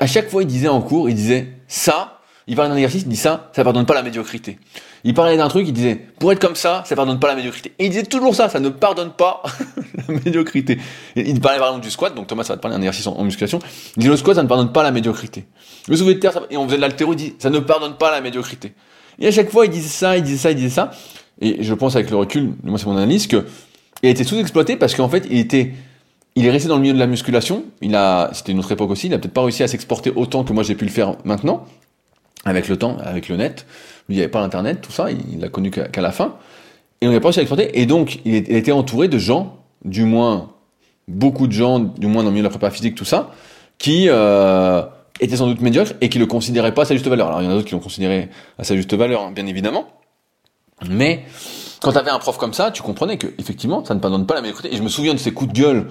à 0.00 0.06
chaque 0.06 0.28
fois, 0.28 0.42
il 0.42 0.48
disait 0.48 0.68
en 0.68 0.80
cours, 0.80 1.08
il 1.08 1.14
disait 1.14 1.48
ça. 1.68 2.20
Il 2.52 2.56
parlait 2.56 2.68
d'un 2.68 2.76
exercice, 2.76 3.04
il 3.04 3.08
dit 3.08 3.16
ça, 3.16 3.48
ça 3.56 3.64
pardonne 3.64 3.86
pas 3.86 3.94
la 3.94 4.02
médiocrité. 4.02 4.58
Il 5.04 5.14
parlait 5.14 5.38
d'un 5.38 5.48
truc, 5.48 5.66
il 5.66 5.72
disait 5.72 5.98
pour 6.18 6.32
être 6.32 6.38
comme 6.38 6.54
ça, 6.54 6.82
ça 6.84 6.94
pardonne 6.94 7.18
pas 7.18 7.28
la 7.28 7.34
médiocrité. 7.34 7.72
Et 7.78 7.86
il 7.86 7.88
disait 7.88 8.02
toujours 8.02 8.34
ça, 8.34 8.50
ça 8.50 8.60
ne 8.60 8.68
pardonne 8.68 9.12
pas 9.12 9.42
la 10.06 10.14
médiocrité. 10.22 10.76
il 11.16 11.40
parlait 11.40 11.58
par 11.58 11.68
exemple 11.68 11.82
du 11.82 11.90
squat, 11.90 12.14
donc 12.14 12.26
Thomas 12.26 12.44
ça 12.44 12.52
va 12.52 12.58
te 12.58 12.60
parler 12.60 12.76
d'un 12.76 12.82
exercice 12.82 13.06
en, 13.06 13.24
musculation. 13.24 13.58
Il 13.96 14.02
dit 14.02 14.08
le 14.08 14.18
squat, 14.18 14.36
ça 14.36 14.42
ne 14.42 14.48
pardonne 14.48 14.70
pas 14.70 14.82
la 14.82 14.90
médiocrité. 14.90 15.46
Le 15.88 15.96
soulevé 15.96 16.16
de 16.16 16.20
terre, 16.20 16.42
et 16.50 16.58
on 16.58 16.66
faisait 16.66 16.76
de 16.76 16.82
l'altéro, 16.82 17.14
il 17.14 17.16
dit 17.16 17.34
ça 17.38 17.48
ne 17.48 17.58
pardonne 17.58 17.94
pas 17.94 18.10
la 18.10 18.20
médiocrité. 18.20 18.74
Et 19.18 19.28
à 19.28 19.30
chaque 19.30 19.48
fois, 19.48 19.64
il 19.64 19.70
disait 19.70 19.88
ça, 19.88 20.18
il 20.18 20.22
disait 20.22 20.36
ça, 20.36 20.50
il 20.50 20.56
disait 20.56 20.68
ça. 20.68 20.90
Et 21.40 21.62
je 21.62 21.72
pense 21.72 21.96
avec 21.96 22.10
le 22.10 22.16
recul, 22.18 22.52
moi 22.64 22.78
c'est 22.78 22.84
mon 22.84 22.98
analyse, 22.98 23.28
que 23.28 23.46
il 24.02 24.10
été 24.10 24.24
sous-exploité 24.24 24.76
parce 24.76 24.94
qu'en 24.94 25.08
fait, 25.08 25.26
il 25.30 25.38
était, 25.38 25.72
il 26.36 26.44
est 26.44 26.50
resté 26.50 26.68
dans 26.68 26.76
le 26.76 26.82
milieu 26.82 26.92
de 26.92 26.98
la 26.98 27.06
musculation. 27.06 27.64
Il 27.80 27.96
a, 27.96 28.28
c'était 28.34 28.52
une 28.52 28.58
autre 28.58 28.72
époque 28.72 28.90
aussi. 28.90 29.06
Il 29.06 29.14
a 29.14 29.18
peut-être 29.18 29.32
pas 29.32 29.40
réussi 29.40 29.62
à 29.62 29.68
s'exporter 29.68 30.12
autant 30.14 30.44
que 30.44 30.52
moi 30.52 30.64
j'ai 30.64 30.74
pu 30.74 30.84
le 30.84 30.90
faire 30.90 31.16
maintenant, 31.24 31.64
avec 32.44 32.68
le 32.68 32.76
temps, 32.76 32.96
avec 33.02 33.28
le 33.28 33.36
net. 33.36 33.66
il 34.08 34.14
n'y 34.14 34.20
avait 34.20 34.30
pas 34.30 34.40
l'internet, 34.40 34.80
tout 34.80 34.92
ça. 34.92 35.10
Il 35.10 35.40
l'a 35.40 35.48
connu 35.48 35.70
qu'à 35.70 36.00
la 36.00 36.12
fin. 36.12 36.36
Et 37.00 37.08
on 37.08 37.12
n'a 37.12 37.20
pas 37.20 37.28
réussi 37.28 37.40
à 37.40 37.42
l'exporter. 37.42 37.80
Et 37.80 37.86
donc, 37.86 38.20
il, 38.24 38.34
était 38.34 38.72
entouré 38.72 39.08
de 39.08 39.18
gens, 39.18 39.58
du 39.84 40.04
moins 40.04 40.50
beaucoup 41.08 41.46
de 41.46 41.52
gens, 41.52 41.80
du 41.80 42.06
moins 42.06 42.22
dans 42.22 42.28
le 42.28 42.34
milieu 42.34 42.42
de 42.42 42.48
la 42.48 42.50
prépa 42.50 42.70
physique, 42.70 42.94
tout 42.94 43.04
ça, 43.04 43.30
qui 43.78 44.06
euh, 44.08 44.82
étaient 45.20 45.36
sans 45.36 45.46
doute 45.46 45.60
médiocres 45.60 45.92
et 46.00 46.08
qui 46.08 46.18
le 46.18 46.26
considéraient 46.26 46.74
pas 46.74 46.82
à 46.82 46.84
sa 46.84 46.94
juste 46.94 47.08
valeur. 47.08 47.26
Alors 47.28 47.42
il 47.42 47.44
y 47.44 47.48
en 47.48 47.50
a 47.50 47.54
d'autres 47.54 47.66
qui 47.66 47.74
l'ont 47.74 47.80
considéré 47.80 48.28
à 48.58 48.64
sa 48.64 48.76
juste 48.76 48.94
valeur, 48.94 49.30
bien 49.32 49.46
évidemment. 49.46 49.86
Mais 50.88 51.24
quand 51.80 51.92
tu 51.92 51.98
avais 51.98 52.10
un 52.10 52.18
prof 52.18 52.38
comme 52.38 52.54
ça, 52.54 52.70
tu 52.70 52.82
comprenais 52.82 53.18
que 53.18 53.26
effectivement, 53.38 53.84
ça 53.84 53.94
ne 53.94 54.00
pardonne 54.00 54.26
pas 54.26 54.34
la 54.34 54.40
médiocrité. 54.40 54.72
Et 54.72 54.76
je 54.76 54.82
me 54.82 54.88
souviens 54.88 55.14
de 55.14 55.18
ces 55.18 55.32
coups 55.32 55.52
de 55.52 55.58
gueule 55.58 55.86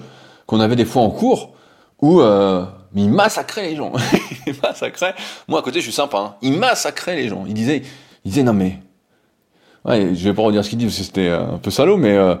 qu'on 0.46 0.60
avait 0.60 0.76
des 0.76 0.84
fois 0.84 1.02
en 1.02 1.10
cours 1.10 1.52
où 2.00 2.20
euh, 2.20 2.64
il 2.94 3.10
massacrait 3.10 3.70
les 3.70 3.76
gens. 3.76 3.92
il 4.46 4.54
massacrait. 4.62 5.14
Moi 5.48 5.60
à 5.60 5.62
côté, 5.62 5.80
je 5.80 5.84
suis 5.84 5.92
sympa. 5.92 6.18
Hein. 6.18 6.34
Il 6.42 6.54
massacrait 6.54 7.16
les 7.16 7.28
gens. 7.28 7.44
Il 7.46 7.54
disait, 7.54 7.82
il 8.24 8.30
disait 8.30 8.42
non 8.42 8.52
mais, 8.52 8.78
ouais, 9.84 10.14
je 10.14 10.24
vais 10.24 10.34
pas 10.34 10.42
redire 10.42 10.64
ce 10.64 10.70
qu'il 10.70 10.78
dit 10.78 10.86
parce 10.86 10.98
que 10.98 11.04
c'était 11.04 11.28
un 11.28 11.58
peu 11.58 11.70
salaud, 11.70 11.96
mais 11.96 12.12
euh, 12.12 12.34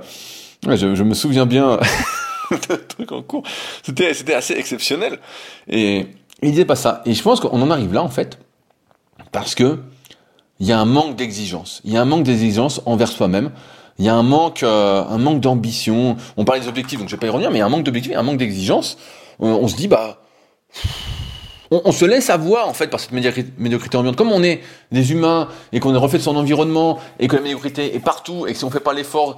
ouais, 0.66 0.76
je, 0.76 1.02
me 1.02 1.14
souviens 1.14 1.46
bien 1.46 1.78
de 2.50 2.74
trucs 2.76 3.12
en 3.12 3.22
cours. 3.22 3.42
C'était, 3.82 4.14
c'était 4.14 4.34
assez 4.34 4.54
exceptionnel. 4.54 5.18
Et 5.68 6.06
il 6.42 6.50
disait 6.50 6.64
pas 6.64 6.76
ça. 6.76 7.02
Et 7.06 7.14
je 7.14 7.22
pense 7.22 7.40
qu'on 7.40 7.62
en 7.62 7.70
arrive 7.70 7.92
là 7.92 8.02
en 8.02 8.08
fait 8.08 8.38
parce 9.30 9.54
que 9.54 9.78
il 10.60 10.68
y 10.68 10.72
a 10.72 10.78
un 10.78 10.84
manque 10.84 11.16
d'exigence. 11.16 11.80
Il 11.84 11.92
y 11.92 11.96
a 11.96 12.02
un 12.02 12.04
manque 12.04 12.22
d'exigence 12.22 12.82
envers 12.86 13.08
soi-même. 13.08 13.50
Il 13.98 14.04
y 14.04 14.08
a 14.08 14.14
un 14.14 14.22
manque, 14.22 14.62
euh, 14.62 15.04
un 15.04 15.18
manque 15.18 15.40
d'ambition. 15.40 16.16
On 16.36 16.44
parlait 16.44 16.60
des 16.60 16.68
objectifs, 16.68 17.00
donc 17.00 17.08
je 17.08 17.16
vais 17.16 17.20
pas 17.20 17.26
y 17.26 17.30
revenir, 17.30 17.50
mais 17.50 17.56
il 17.56 17.58
y 17.58 17.62
a 17.62 17.66
un 17.66 17.68
manque 17.68 17.82
d'objectifs, 17.82 18.16
un 18.16 18.22
manque 18.22 18.36
d'exigence. 18.36 18.96
Euh, 19.42 19.46
on, 19.46 19.66
se 19.66 19.74
dit, 19.74 19.88
bah, 19.88 20.21
on, 21.72 21.92
se 21.92 22.04
laisse 22.04 22.30
avoir 22.30 22.68
en 22.68 22.74
fait 22.74 22.88
par 22.88 23.00
cette 23.00 23.12
médiocrité, 23.12 23.96
ambiante. 23.96 24.16
Comme 24.16 24.32
on 24.32 24.42
est 24.42 24.60
des 24.90 25.12
humains 25.12 25.48
et 25.72 25.80
qu'on 25.80 25.94
est 25.94 25.98
refait 25.98 26.18
de 26.18 26.22
son 26.22 26.36
environnement 26.36 26.98
et 27.18 27.28
que 27.28 27.36
la 27.36 27.42
médiocrité 27.42 27.94
est 27.94 28.00
partout 28.00 28.46
et 28.46 28.52
que 28.52 28.58
si 28.58 28.64
on 28.64 28.70
fait 28.70 28.80
pas 28.80 28.92
l'effort 28.92 29.36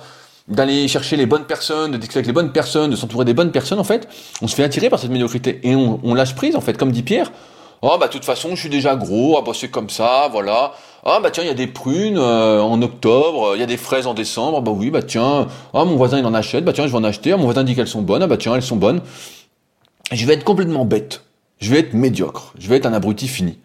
d'aller 0.48 0.88
chercher 0.88 1.16
les 1.16 1.26
bonnes 1.26 1.44
personnes, 1.44 1.92
de 1.92 1.96
discuter 1.96 2.18
avec 2.18 2.26
les 2.26 2.32
bonnes 2.32 2.52
personnes, 2.52 2.90
de 2.90 2.96
s'entourer 2.96 3.24
des 3.24 3.34
bonnes 3.34 3.52
personnes, 3.52 3.78
en 3.78 3.84
fait, 3.84 4.08
on 4.42 4.48
se 4.48 4.54
fait 4.54 4.64
attirer 4.64 4.90
par 4.90 4.98
cette 4.98 5.10
médiocrité 5.10 5.60
et 5.62 5.74
on, 5.74 6.14
lâche 6.14 6.34
prise 6.34 6.56
en 6.56 6.60
fait, 6.60 6.76
comme 6.76 6.92
dit 6.92 7.02
Pierre. 7.02 7.30
Oh 7.82 7.96
bah 8.00 8.06
de 8.06 8.12
toute 8.12 8.24
façon 8.24 8.50
je 8.54 8.60
suis 8.60 8.70
déjà 8.70 8.96
gros, 8.96 9.36
ah 9.38 9.42
bah 9.44 9.52
c'est 9.54 9.68
comme 9.68 9.90
ça, 9.90 10.28
voilà. 10.32 10.72
Ah 11.04 11.20
bah 11.22 11.30
tiens 11.30 11.44
il 11.44 11.48
y 11.48 11.50
a 11.50 11.54
des 11.54 11.66
prunes 11.66 12.16
euh, 12.16 12.60
en 12.60 12.80
octobre, 12.80 13.52
il 13.54 13.60
y 13.60 13.62
a 13.62 13.66
des 13.66 13.76
fraises 13.76 14.06
en 14.06 14.14
décembre, 14.14 14.62
bah 14.62 14.72
oui 14.74 14.90
bah 14.90 15.02
tiens, 15.02 15.48
ah 15.74 15.84
mon 15.84 15.96
voisin 15.96 16.18
il 16.18 16.24
en 16.24 16.32
achète, 16.32 16.64
bah 16.64 16.72
tiens 16.72 16.86
je 16.86 16.92
vais 16.92 16.98
en 16.98 17.04
acheter, 17.04 17.32
ah, 17.32 17.36
mon 17.36 17.44
voisin 17.44 17.62
dit 17.62 17.74
qu'elles 17.74 17.86
sont 17.86 18.00
bonnes, 18.00 18.22
ah 18.22 18.26
bah 18.26 18.38
tiens 18.38 18.54
elles 18.54 18.62
sont 18.62 18.76
bonnes. 18.76 19.02
Je 20.14 20.26
vais 20.26 20.34
être 20.34 20.44
complètement 20.44 20.84
bête, 20.84 21.24
je 21.58 21.70
vais 21.70 21.80
être 21.80 21.94
médiocre, 21.94 22.54
je 22.58 22.68
vais 22.68 22.76
être 22.76 22.86
un 22.86 22.92
abruti 22.92 23.26
fini. 23.28 23.58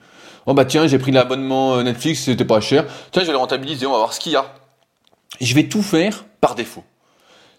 Oh 0.45 0.53
bah 0.53 0.65
tiens 0.65 0.87
j'ai 0.87 0.97
pris 0.97 1.11
l'abonnement 1.11 1.75
euh, 1.75 1.83
Netflix, 1.83 2.21
c'était 2.23 2.45
pas 2.45 2.59
cher, 2.59 2.85
tiens 3.11 3.21
je 3.21 3.27
vais 3.27 3.33
le 3.33 3.37
rentabiliser, 3.37 3.85
on 3.85 3.91
va 3.91 3.97
voir 3.97 4.13
ce 4.13 4.19
qu'il 4.19 4.31
y 4.31 4.35
a. 4.35 4.45
je 5.39 5.53
vais 5.53 5.67
tout 5.67 5.83
faire 5.83 6.25
par 6.41 6.55
défaut. 6.55 6.83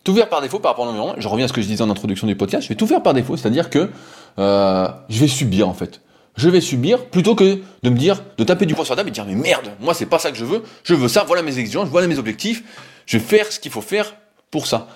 Tout 0.03 0.15
faire 0.15 0.29
par 0.29 0.41
défaut 0.41 0.59
par 0.59 0.73
rapport 0.73 0.87
à 0.87 0.89
l'environnement, 0.89 1.15
je 1.19 1.29
reviens 1.29 1.45
à 1.45 1.49
ce 1.49 1.53
que 1.53 1.61
je 1.61 1.67
disais 1.67 1.83
en 1.83 1.91
introduction 1.91 2.27
du 2.27 2.35
podcast, 2.35 2.65
je 2.65 2.69
vais 2.71 2.75
tout 2.75 2.87
faire 2.87 3.03
par 3.03 3.15
défaut, 3.15 3.37
c'est-à-dire 3.37 3.71
que 3.71 3.91
euh, 4.39 4.89
je 5.09 5.21
vais 5.21 5.29
subir 5.29 5.69
en 5.69 5.75
fait. 5.75 6.01
Je 6.37 6.49
vais 6.49 6.61
subir 6.61 7.07
plutôt 7.07 7.35
que 7.35 7.61
de 7.83 7.91
me 7.91 7.97
dire, 7.97 8.23
de 8.39 8.45
taper 8.45 8.65
du 8.65 8.75
poing 8.75 8.85
sur 8.85 8.95
la 8.95 8.97
table 8.97 9.09
et 9.09 9.13
de 9.13 9.15
dire 9.15 9.27
mais 9.27 9.35
merde, 9.35 9.71
moi 9.79 9.95
c'est 9.95 10.07
pas 10.07 10.19
ça 10.19 10.31
que 10.31 10.39
je 10.39 10.45
veux, 10.45 10.63
je 10.85 10.95
veux 10.95 11.09
ça, 11.09 11.25
voilà 11.25 11.43
mes 11.43 11.59
exigences, 11.59 11.89
voilà 11.89 12.09
mes 12.09 12.19
objectifs, 12.19 12.65
je 13.07 13.19
vais 13.19 13.25
faire 13.25 13.53
ce 13.53 13.61
qu'il 13.61 13.71
faut 13.71 13.83
faire 13.83 14.15
pour 14.51 14.67
ça. 14.67 14.89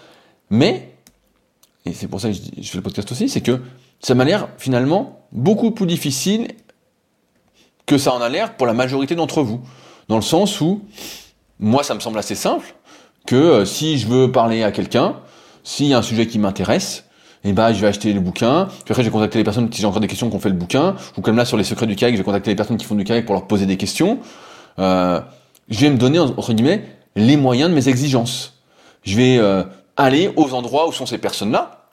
Mais, 0.50 0.94
et 1.84 1.92
c'est 1.92 2.08
pour 2.08 2.20
ça 2.20 2.30
que 2.30 2.34
je, 2.34 2.68
fais 2.68 2.78
le 2.78 2.82
podcast 2.82 3.10
aussi, 3.12 3.28
c'est 3.28 3.40
que 3.40 3.60
ça 4.04 4.14
m'a 4.14 4.24
l'air 4.24 4.48
finalement 4.58 5.20
beaucoup 5.32 5.70
plus 5.70 5.86
difficile 5.86 6.48
que 7.86 7.96
ça 7.96 8.12
en 8.12 8.20
a 8.20 8.28
l'air 8.28 8.54
pour 8.56 8.66
la 8.66 8.74
majorité 8.74 9.14
d'entre 9.14 9.42
vous. 9.42 9.60
Dans 10.08 10.16
le 10.16 10.22
sens 10.22 10.60
où, 10.60 10.82
moi 11.58 11.82
ça 11.82 11.94
me 11.94 12.00
semble 12.00 12.18
assez 12.18 12.34
simple, 12.34 12.74
que 13.26 13.34
euh, 13.34 13.64
si 13.64 13.96
je 13.96 14.06
veux 14.06 14.30
parler 14.30 14.62
à 14.62 14.72
quelqu'un, 14.72 15.16
s'il 15.62 15.86
y 15.86 15.94
a 15.94 15.98
un 15.98 16.02
sujet 16.02 16.26
qui 16.26 16.38
m'intéresse, 16.38 17.04
eh 17.44 17.54
ben 17.54 17.72
je 17.72 17.80
vais 17.80 17.86
acheter 17.86 18.12
le 18.12 18.20
bouquin, 18.20 18.68
puis 18.84 18.92
après 18.92 19.02
je 19.02 19.08
vais 19.08 19.12
contacter 19.12 19.38
les 19.38 19.44
personnes 19.44 19.72
si 19.72 19.80
j'ai 19.80 19.86
encore 19.86 20.00
des 20.00 20.06
questions 20.06 20.28
qui 20.28 20.36
ont 20.36 20.40
fait 20.40 20.50
le 20.50 20.54
bouquin, 20.54 20.96
ou 21.16 21.22
comme 21.22 21.36
là 21.36 21.46
sur 21.46 21.56
les 21.56 21.64
secrets 21.64 21.86
du 21.86 21.96
kayak, 21.96 22.14
je 22.14 22.18
vais 22.18 22.24
contacter 22.24 22.50
les 22.50 22.56
personnes 22.56 22.76
qui 22.76 22.84
font 22.84 22.94
du 22.94 23.04
kayak 23.04 23.24
pour 23.24 23.34
leur 23.34 23.46
poser 23.46 23.64
des 23.64 23.78
questions. 23.78 24.18
Euh, 24.78 25.20
je 25.70 25.80
vais 25.80 25.88
me 25.88 25.96
donner 25.96 26.18
entre 26.18 26.52
guillemets 26.52 26.84
les 27.16 27.38
moyens 27.38 27.70
de 27.70 27.74
mes 27.74 27.88
exigences. 27.88 28.58
Je 29.02 29.16
vais 29.16 29.38
euh, 29.38 29.64
aller 29.96 30.30
aux 30.36 30.52
endroits 30.52 30.86
où 30.88 30.92
sont 30.92 31.06
ces 31.06 31.18
personnes-là 31.18 31.88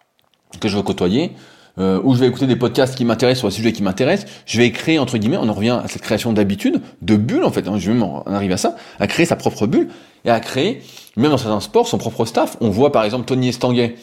que 0.59 0.67
je 0.67 0.75
veux 0.75 0.83
côtoyer, 0.83 1.31
euh, 1.77 1.99
où 2.03 2.13
je 2.15 2.19
vais 2.19 2.27
écouter 2.27 2.47
des 2.47 2.55
podcasts 2.55 2.95
qui 2.95 3.05
m'intéressent 3.05 3.39
sur 3.39 3.47
un 3.47 3.51
sujet 3.51 3.71
qui 3.71 3.83
m'intéresse, 3.83 4.25
je 4.45 4.57
vais 4.57 4.71
créer 4.71 4.99
entre 4.99 5.17
guillemets, 5.17 5.37
on 5.37 5.49
en 5.49 5.53
revient 5.53 5.79
à 5.83 5.87
cette 5.87 6.01
création 6.01 6.33
d'habitude, 6.33 6.81
de 7.01 7.15
bulle 7.15 7.43
en 7.43 7.51
fait, 7.51 7.67
hein, 7.67 7.77
je 7.77 7.87
vais 7.87 7.93
même 7.93 8.03
en 8.03 8.23
arriver 8.25 8.53
à 8.53 8.57
ça, 8.57 8.75
à 8.99 9.07
créer 9.07 9.25
sa 9.25 9.35
propre 9.35 9.67
bulle 9.67 9.89
et 10.25 10.29
à 10.29 10.39
créer, 10.39 10.81
même 11.15 11.31
dans 11.31 11.37
certains 11.37 11.59
sports, 11.59 11.87
son 11.87 11.97
propre 11.97 12.25
staff. 12.25 12.57
On 12.61 12.69
voit 12.69 12.91
par 12.91 13.03
exemple 13.03 13.25
Tony 13.25 13.49
Estanguet, 13.49 13.95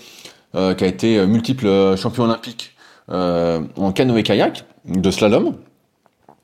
euh, 0.54 0.74
qui 0.74 0.84
a 0.84 0.86
été 0.86 1.18
euh, 1.18 1.26
multiple 1.26 1.66
euh, 1.66 1.96
champion 1.96 2.24
olympique 2.24 2.74
en 3.10 3.92
canoë-kayak, 3.92 4.64
de 4.84 5.10
slalom. 5.10 5.54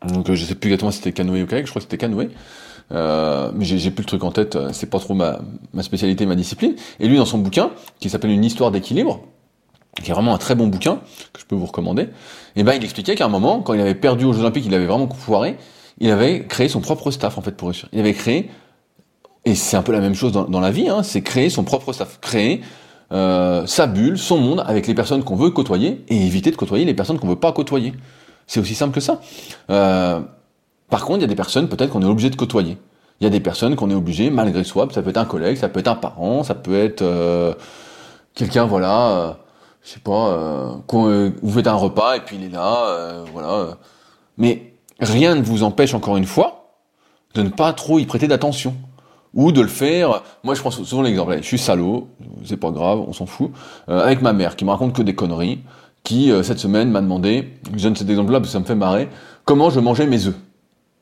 Donc 0.08 0.32
je 0.32 0.44
sais 0.44 0.54
plus 0.54 0.68
exactement 0.68 0.90
si 0.90 0.98
c'était 0.98 1.12
canoë 1.12 1.42
ou 1.42 1.46
kayak, 1.46 1.66
je 1.66 1.70
crois 1.70 1.80
que 1.80 1.84
c'était 1.84 1.98
canoë. 1.98 2.30
Euh, 2.92 3.50
mais 3.54 3.64
j'ai 3.64 3.90
plus 3.90 4.02
le 4.02 4.06
truc 4.06 4.24
en 4.24 4.30
tête, 4.30 4.58
c'est 4.72 4.88
pas 4.88 4.98
trop 4.98 5.14
ma, 5.14 5.40
ma 5.72 5.82
spécialité, 5.82 6.26
ma 6.26 6.34
discipline. 6.36 6.74
Et 7.00 7.08
lui, 7.08 7.16
dans 7.16 7.24
son 7.24 7.38
bouquin, 7.38 7.70
qui 8.00 8.10
s'appelle 8.10 8.30
Une 8.30 8.44
histoire 8.44 8.70
d'équilibre, 8.70 9.20
qui 10.02 10.10
est 10.10 10.14
vraiment 10.14 10.34
un 10.34 10.38
très 10.38 10.54
bon 10.54 10.66
bouquin, 10.66 11.00
que 11.32 11.40
je 11.40 11.46
peux 11.46 11.56
vous 11.56 11.66
recommander, 11.66 12.02
et 12.02 12.08
eh 12.56 12.62
ben 12.62 12.74
il 12.74 12.84
expliquait 12.84 13.14
qu'à 13.14 13.26
un 13.26 13.28
moment, 13.28 13.60
quand 13.60 13.74
il 13.74 13.80
avait 13.80 13.94
perdu 13.94 14.24
aux 14.24 14.32
Jeux 14.32 14.40
Olympiques, 14.40 14.66
il 14.66 14.74
avait 14.74 14.86
vraiment 14.86 15.08
foiré, 15.08 15.56
il 15.98 16.10
avait 16.10 16.46
créé 16.46 16.68
son 16.68 16.80
propre 16.80 17.10
staff 17.10 17.38
en 17.38 17.42
fait 17.42 17.52
pour 17.52 17.68
réussir. 17.68 17.88
Il 17.92 18.00
avait 18.00 18.14
créé, 18.14 18.50
et 19.44 19.54
c'est 19.54 19.76
un 19.76 19.82
peu 19.82 19.92
la 19.92 20.00
même 20.00 20.14
chose 20.14 20.32
dans, 20.32 20.44
dans 20.44 20.60
la 20.60 20.70
vie, 20.70 20.88
hein, 20.88 21.02
c'est 21.02 21.22
créer 21.22 21.50
son 21.50 21.64
propre 21.64 21.92
staff, 21.92 22.18
créer 22.20 22.62
euh, 23.12 23.66
sa 23.66 23.86
bulle, 23.86 24.18
son 24.18 24.38
monde, 24.38 24.64
avec 24.66 24.86
les 24.86 24.94
personnes 24.94 25.22
qu'on 25.22 25.36
veut 25.36 25.50
côtoyer, 25.50 26.04
et 26.08 26.26
éviter 26.26 26.50
de 26.50 26.56
côtoyer 26.56 26.84
les 26.84 26.94
personnes 26.94 27.18
qu'on 27.18 27.28
veut 27.28 27.36
pas 27.36 27.52
côtoyer. 27.52 27.92
C'est 28.46 28.60
aussi 28.60 28.74
simple 28.74 28.94
que 28.94 29.00
ça. 29.00 29.20
Euh, 29.70 30.20
par 30.90 31.04
contre, 31.04 31.18
il 31.18 31.22
y 31.22 31.24
a 31.24 31.28
des 31.28 31.36
personnes 31.36 31.68
peut-être 31.68 31.90
qu'on 31.90 32.02
est 32.02 32.06
obligé 32.06 32.30
de 32.30 32.36
côtoyer. 32.36 32.78
Il 33.20 33.24
y 33.24 33.26
a 33.26 33.30
des 33.30 33.40
personnes 33.40 33.76
qu'on 33.76 33.90
est 33.90 33.94
obligé, 33.94 34.30
malgré 34.30 34.64
soi, 34.64 34.88
ça 34.92 35.02
peut 35.02 35.10
être 35.10 35.18
un 35.18 35.24
collègue, 35.24 35.56
ça 35.56 35.68
peut 35.68 35.80
être 35.80 35.88
un 35.88 35.94
parent, 35.94 36.42
ça 36.42 36.54
peut 36.54 36.76
être 36.76 37.02
euh, 37.02 37.54
quelqu'un, 38.34 38.64
voilà, 38.64 39.08
euh, 39.08 39.32
je 39.84 39.90
sais 39.90 40.00
pas, 40.00 40.28
euh, 40.30 40.74
euh, 40.94 41.30
vous 41.42 41.52
faites 41.52 41.66
un 41.66 41.74
repas 41.74 42.16
et 42.16 42.20
puis 42.20 42.36
il 42.36 42.44
est 42.44 42.48
là, 42.48 43.22
voilà. 43.32 43.76
Mais 44.38 44.74
rien 44.98 45.34
ne 45.34 45.42
vous 45.42 45.62
empêche, 45.62 45.94
encore 45.94 46.16
une 46.16 46.24
fois, 46.24 46.74
de 47.34 47.42
ne 47.42 47.50
pas 47.50 47.72
trop 47.72 47.98
y 47.98 48.06
prêter 48.06 48.26
d'attention 48.26 48.74
ou 49.34 49.52
de 49.52 49.60
le 49.60 49.68
faire. 49.68 50.22
Moi, 50.42 50.54
je 50.54 50.60
prends 50.60 50.70
souvent 50.70 51.02
l'exemple. 51.02 51.36
Je 51.36 51.42
suis 51.46 51.58
salaud, 51.58 52.08
c'est 52.44 52.56
pas 52.56 52.70
grave, 52.70 53.00
on 53.06 53.12
s'en 53.12 53.26
fout. 53.26 53.50
Euh, 53.88 54.00
avec 54.00 54.22
ma 54.22 54.32
mère, 54.32 54.56
qui 54.56 54.64
me 54.64 54.70
raconte 54.70 54.94
que 54.94 55.02
des 55.02 55.14
conneries, 55.14 55.60
qui 56.02 56.30
euh, 56.30 56.42
cette 56.42 56.58
semaine 56.58 56.90
m'a 56.90 57.00
demandé, 57.00 57.58
je 57.76 57.82
donne 57.82 57.96
cet 57.96 58.08
exemple-là 58.08 58.38
parce 58.40 58.50
que 58.50 58.52
ça 58.52 58.60
me 58.60 58.64
fait 58.64 58.74
marrer, 58.74 59.08
comment 59.44 59.70
je 59.70 59.80
mangeais 59.80 60.06
mes 60.06 60.26
œufs. 60.26 60.36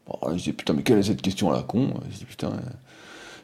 Oh, 0.09 0.29
je 0.35 0.43
dis 0.43 0.53
putain, 0.53 0.73
mais 0.73 0.83
quelle 0.83 0.99
est 0.99 1.05
cette 1.05 1.23
question 1.23 1.51
là, 1.51 1.63
con? 1.67 1.95
Je 2.11 2.19
dis 2.19 2.25
putain. 2.25 2.51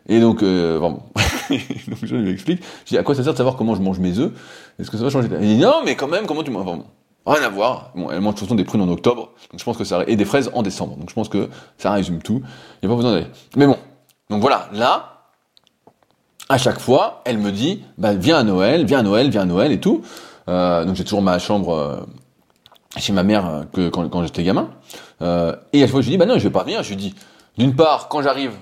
Et 0.09 0.21
donc, 0.21 0.43
euh, 0.43 0.79
donc 0.81 1.99
je 2.03 2.17
lui 2.17 2.31
explique. 2.31 2.63
Je 2.85 2.91
dis 2.91 2.99
à 2.99 3.03
quoi 3.03 3.15
ça 3.15 3.23
sert 3.23 3.33
de 3.33 3.37
savoir 3.39 3.57
comment 3.57 3.75
je 3.75 3.83
mange 3.83 3.99
mes 3.99 4.19
œufs? 4.19 4.33
Est-ce 4.79 4.91
que 4.91 4.97
ça 4.97 5.05
va 5.05 5.11
changer? 5.11 5.29
Il 5.41 5.57
dit 5.57 5.57
non, 5.59 5.83
mais 5.85 5.97
quand 5.97 6.09
même, 6.09 6.27
comment 6.27 6.43
tu 6.43 6.51
manges? 6.51 6.81
Rien 7.27 7.43
à 7.43 7.51
voir. 7.51 7.93
Elle 7.95 8.21
mange 8.21 8.35
de 8.35 8.39
toute 8.39 8.49
façon 8.49 8.55
des 8.55 8.65
prunes 8.65 8.81
en 8.81 8.89
octobre, 8.89 9.33
donc 9.51 9.61
je 9.61 9.65
pense 9.65 9.77
que 9.77 9.85
ça 9.85 10.03
et 10.07 10.17
des 10.17 10.25
fraises 10.25 10.51
en 10.55 10.63
décembre. 10.63 10.97
Donc 10.97 11.11
je 11.11 11.15
pense 11.15 11.29
que 11.29 11.51
ça 11.77 11.93
résume 11.93 12.23
tout. 12.23 12.43
Il 12.83 12.89
n'y 12.89 12.93
a 12.93 12.97
pas 12.97 12.97
besoin 12.97 13.13
d'aller. 13.13 13.27
Mais 13.55 13.67
bon, 13.67 13.77
donc 14.31 14.41
voilà, 14.41 14.71
là, 14.73 15.19
à 16.49 16.57
chaque 16.57 16.81
fois, 16.81 17.21
elle 17.27 17.39
me 17.39 17.53
dit, 17.53 17.83
bah, 17.99 18.15
viens 18.15 18.39
à 18.39 18.43
Noël, 18.45 18.87
viens 18.87 19.01
à 19.01 19.03
Noël, 19.03 19.29
viens 19.29 19.43
à 19.43 19.47
Noël 19.47 19.73
et 19.73 19.81
tout. 19.81 20.03
Euh, 20.49 20.85
donc 20.87 20.97
j'ai 20.97 21.05
toujours 21.05 21.21
ma 21.21 21.39
chambre 21.39 21.75
euh, 21.75 21.97
chez 22.97 23.13
ma 23.13 23.23
mère 23.23 23.65
euh, 23.77 23.91
quand, 23.91 24.23
j'étais 24.23 24.43
gamin. 24.43 24.71
Et 25.21 25.25
à 25.25 25.59
chaque 25.75 25.91
fois, 25.91 26.01
je 26.01 26.07
lui 26.07 26.13
dis, 26.13 26.19
bah 26.19 26.25
non, 26.27 26.39
je 26.39 26.45
vais 26.45 26.51
pas 26.51 26.65
venir. 26.65 26.83
Je 26.83 26.89
lui 26.89 26.97
dis, 26.97 27.15
d'une 27.59 27.77
part, 27.77 28.09
quand 28.09 28.23
j'arrive 28.23 28.53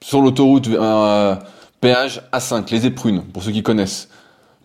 sur 0.00 0.20
l'autoroute 0.20 0.68
euh, 0.68 1.36
péage 1.80 2.22
A5, 2.32 2.70
les 2.70 2.86
éprunes, 2.86 3.22
pour 3.22 3.42
ceux 3.42 3.52
qui 3.52 3.62
connaissent, 3.62 4.08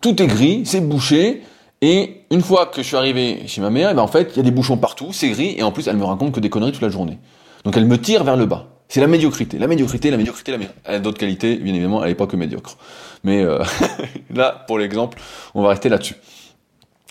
tout 0.00 0.20
est 0.22 0.26
gris, 0.26 0.62
c'est 0.64 0.80
bouché. 0.80 1.42
Et 1.80 2.22
une 2.30 2.42
fois 2.42 2.66
que 2.66 2.82
je 2.82 2.86
suis 2.86 2.96
arrivé 2.96 3.42
chez 3.46 3.60
ma 3.60 3.70
mère, 3.70 3.90
et 3.90 3.94
ben 3.94 4.02
en 4.02 4.06
fait, 4.06 4.32
il 4.34 4.36
y 4.36 4.40
a 4.40 4.42
des 4.42 4.50
bouchons 4.50 4.76
partout, 4.76 5.12
c'est 5.12 5.30
gris, 5.30 5.54
et 5.56 5.62
en 5.62 5.72
plus, 5.72 5.88
elle 5.88 5.96
me 5.96 6.04
raconte 6.04 6.32
que 6.32 6.40
des 6.40 6.48
conneries 6.48 6.72
toute 6.72 6.82
la 6.82 6.90
journée. 6.90 7.18
Donc 7.64 7.76
elle 7.76 7.86
me 7.86 7.98
tire 7.98 8.24
vers 8.24 8.36
le 8.36 8.46
bas. 8.46 8.68
C'est 8.88 9.00
la 9.00 9.06
médiocrité, 9.06 9.58
la 9.58 9.66
médiocrité, 9.66 10.10
la 10.10 10.16
médiocrité, 10.16 10.52
la 10.52 10.58
médiocrité. 10.58 10.82
Elle 10.88 10.96
a 10.96 10.98
d'autres 11.00 11.18
qualités, 11.18 11.56
bien 11.56 11.72
évidemment, 11.72 12.02
elle 12.02 12.10
n'est 12.10 12.14
pas 12.14 12.26
que 12.26 12.36
médiocre. 12.36 12.76
Mais 13.24 13.42
euh, 13.42 13.64
là, 14.34 14.64
pour 14.66 14.78
l'exemple, 14.78 15.18
on 15.54 15.62
va 15.62 15.70
rester 15.70 15.88
là-dessus. 15.88 16.16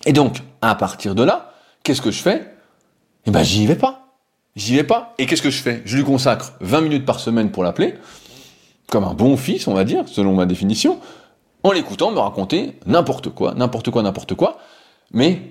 Et 0.06 0.14
donc, 0.14 0.38
à 0.62 0.76
partir 0.76 1.16
de 1.16 1.24
là, 1.24 1.54
qu'est-ce 1.84 2.02
que 2.02 2.12
je 2.12 2.22
fais? 2.22 2.54
Eh 3.26 3.32
ben, 3.32 3.44
j'y 3.44 3.66
vais 3.66 3.76
pas. 3.76 4.11
J'y 4.56 4.76
vais 4.76 4.84
pas. 4.84 5.14
Et 5.18 5.26
qu'est-ce 5.26 5.41
que 5.41 5.49
je 5.49 5.62
fais? 5.62 5.82
Je 5.86 5.97
lui 5.97 6.04
consacre 6.04 6.54
20 6.62 6.82
minutes 6.82 7.06
par 7.06 7.20
semaine 7.20 7.52
pour 7.52 7.64
l'appeler, 7.64 7.95
comme 8.89 9.04
un 9.06 9.14
bon 9.14 9.38
fils, 9.38 9.68
on 9.68 9.74
va 9.74 9.84
dire, 9.84 10.04
selon 10.08 10.34
ma 10.36 10.45
définition, 10.45 10.99
en 11.64 11.72
l'écoutant 11.72 12.12
me 12.12 12.20
raconter 12.20 12.76
n'importe 12.86 13.30
quoi, 13.30 13.54
n'importe 13.54 13.91
quoi, 13.91 14.02
n'importe 14.02 14.36
quoi, 14.36 14.58
mais 15.14 15.41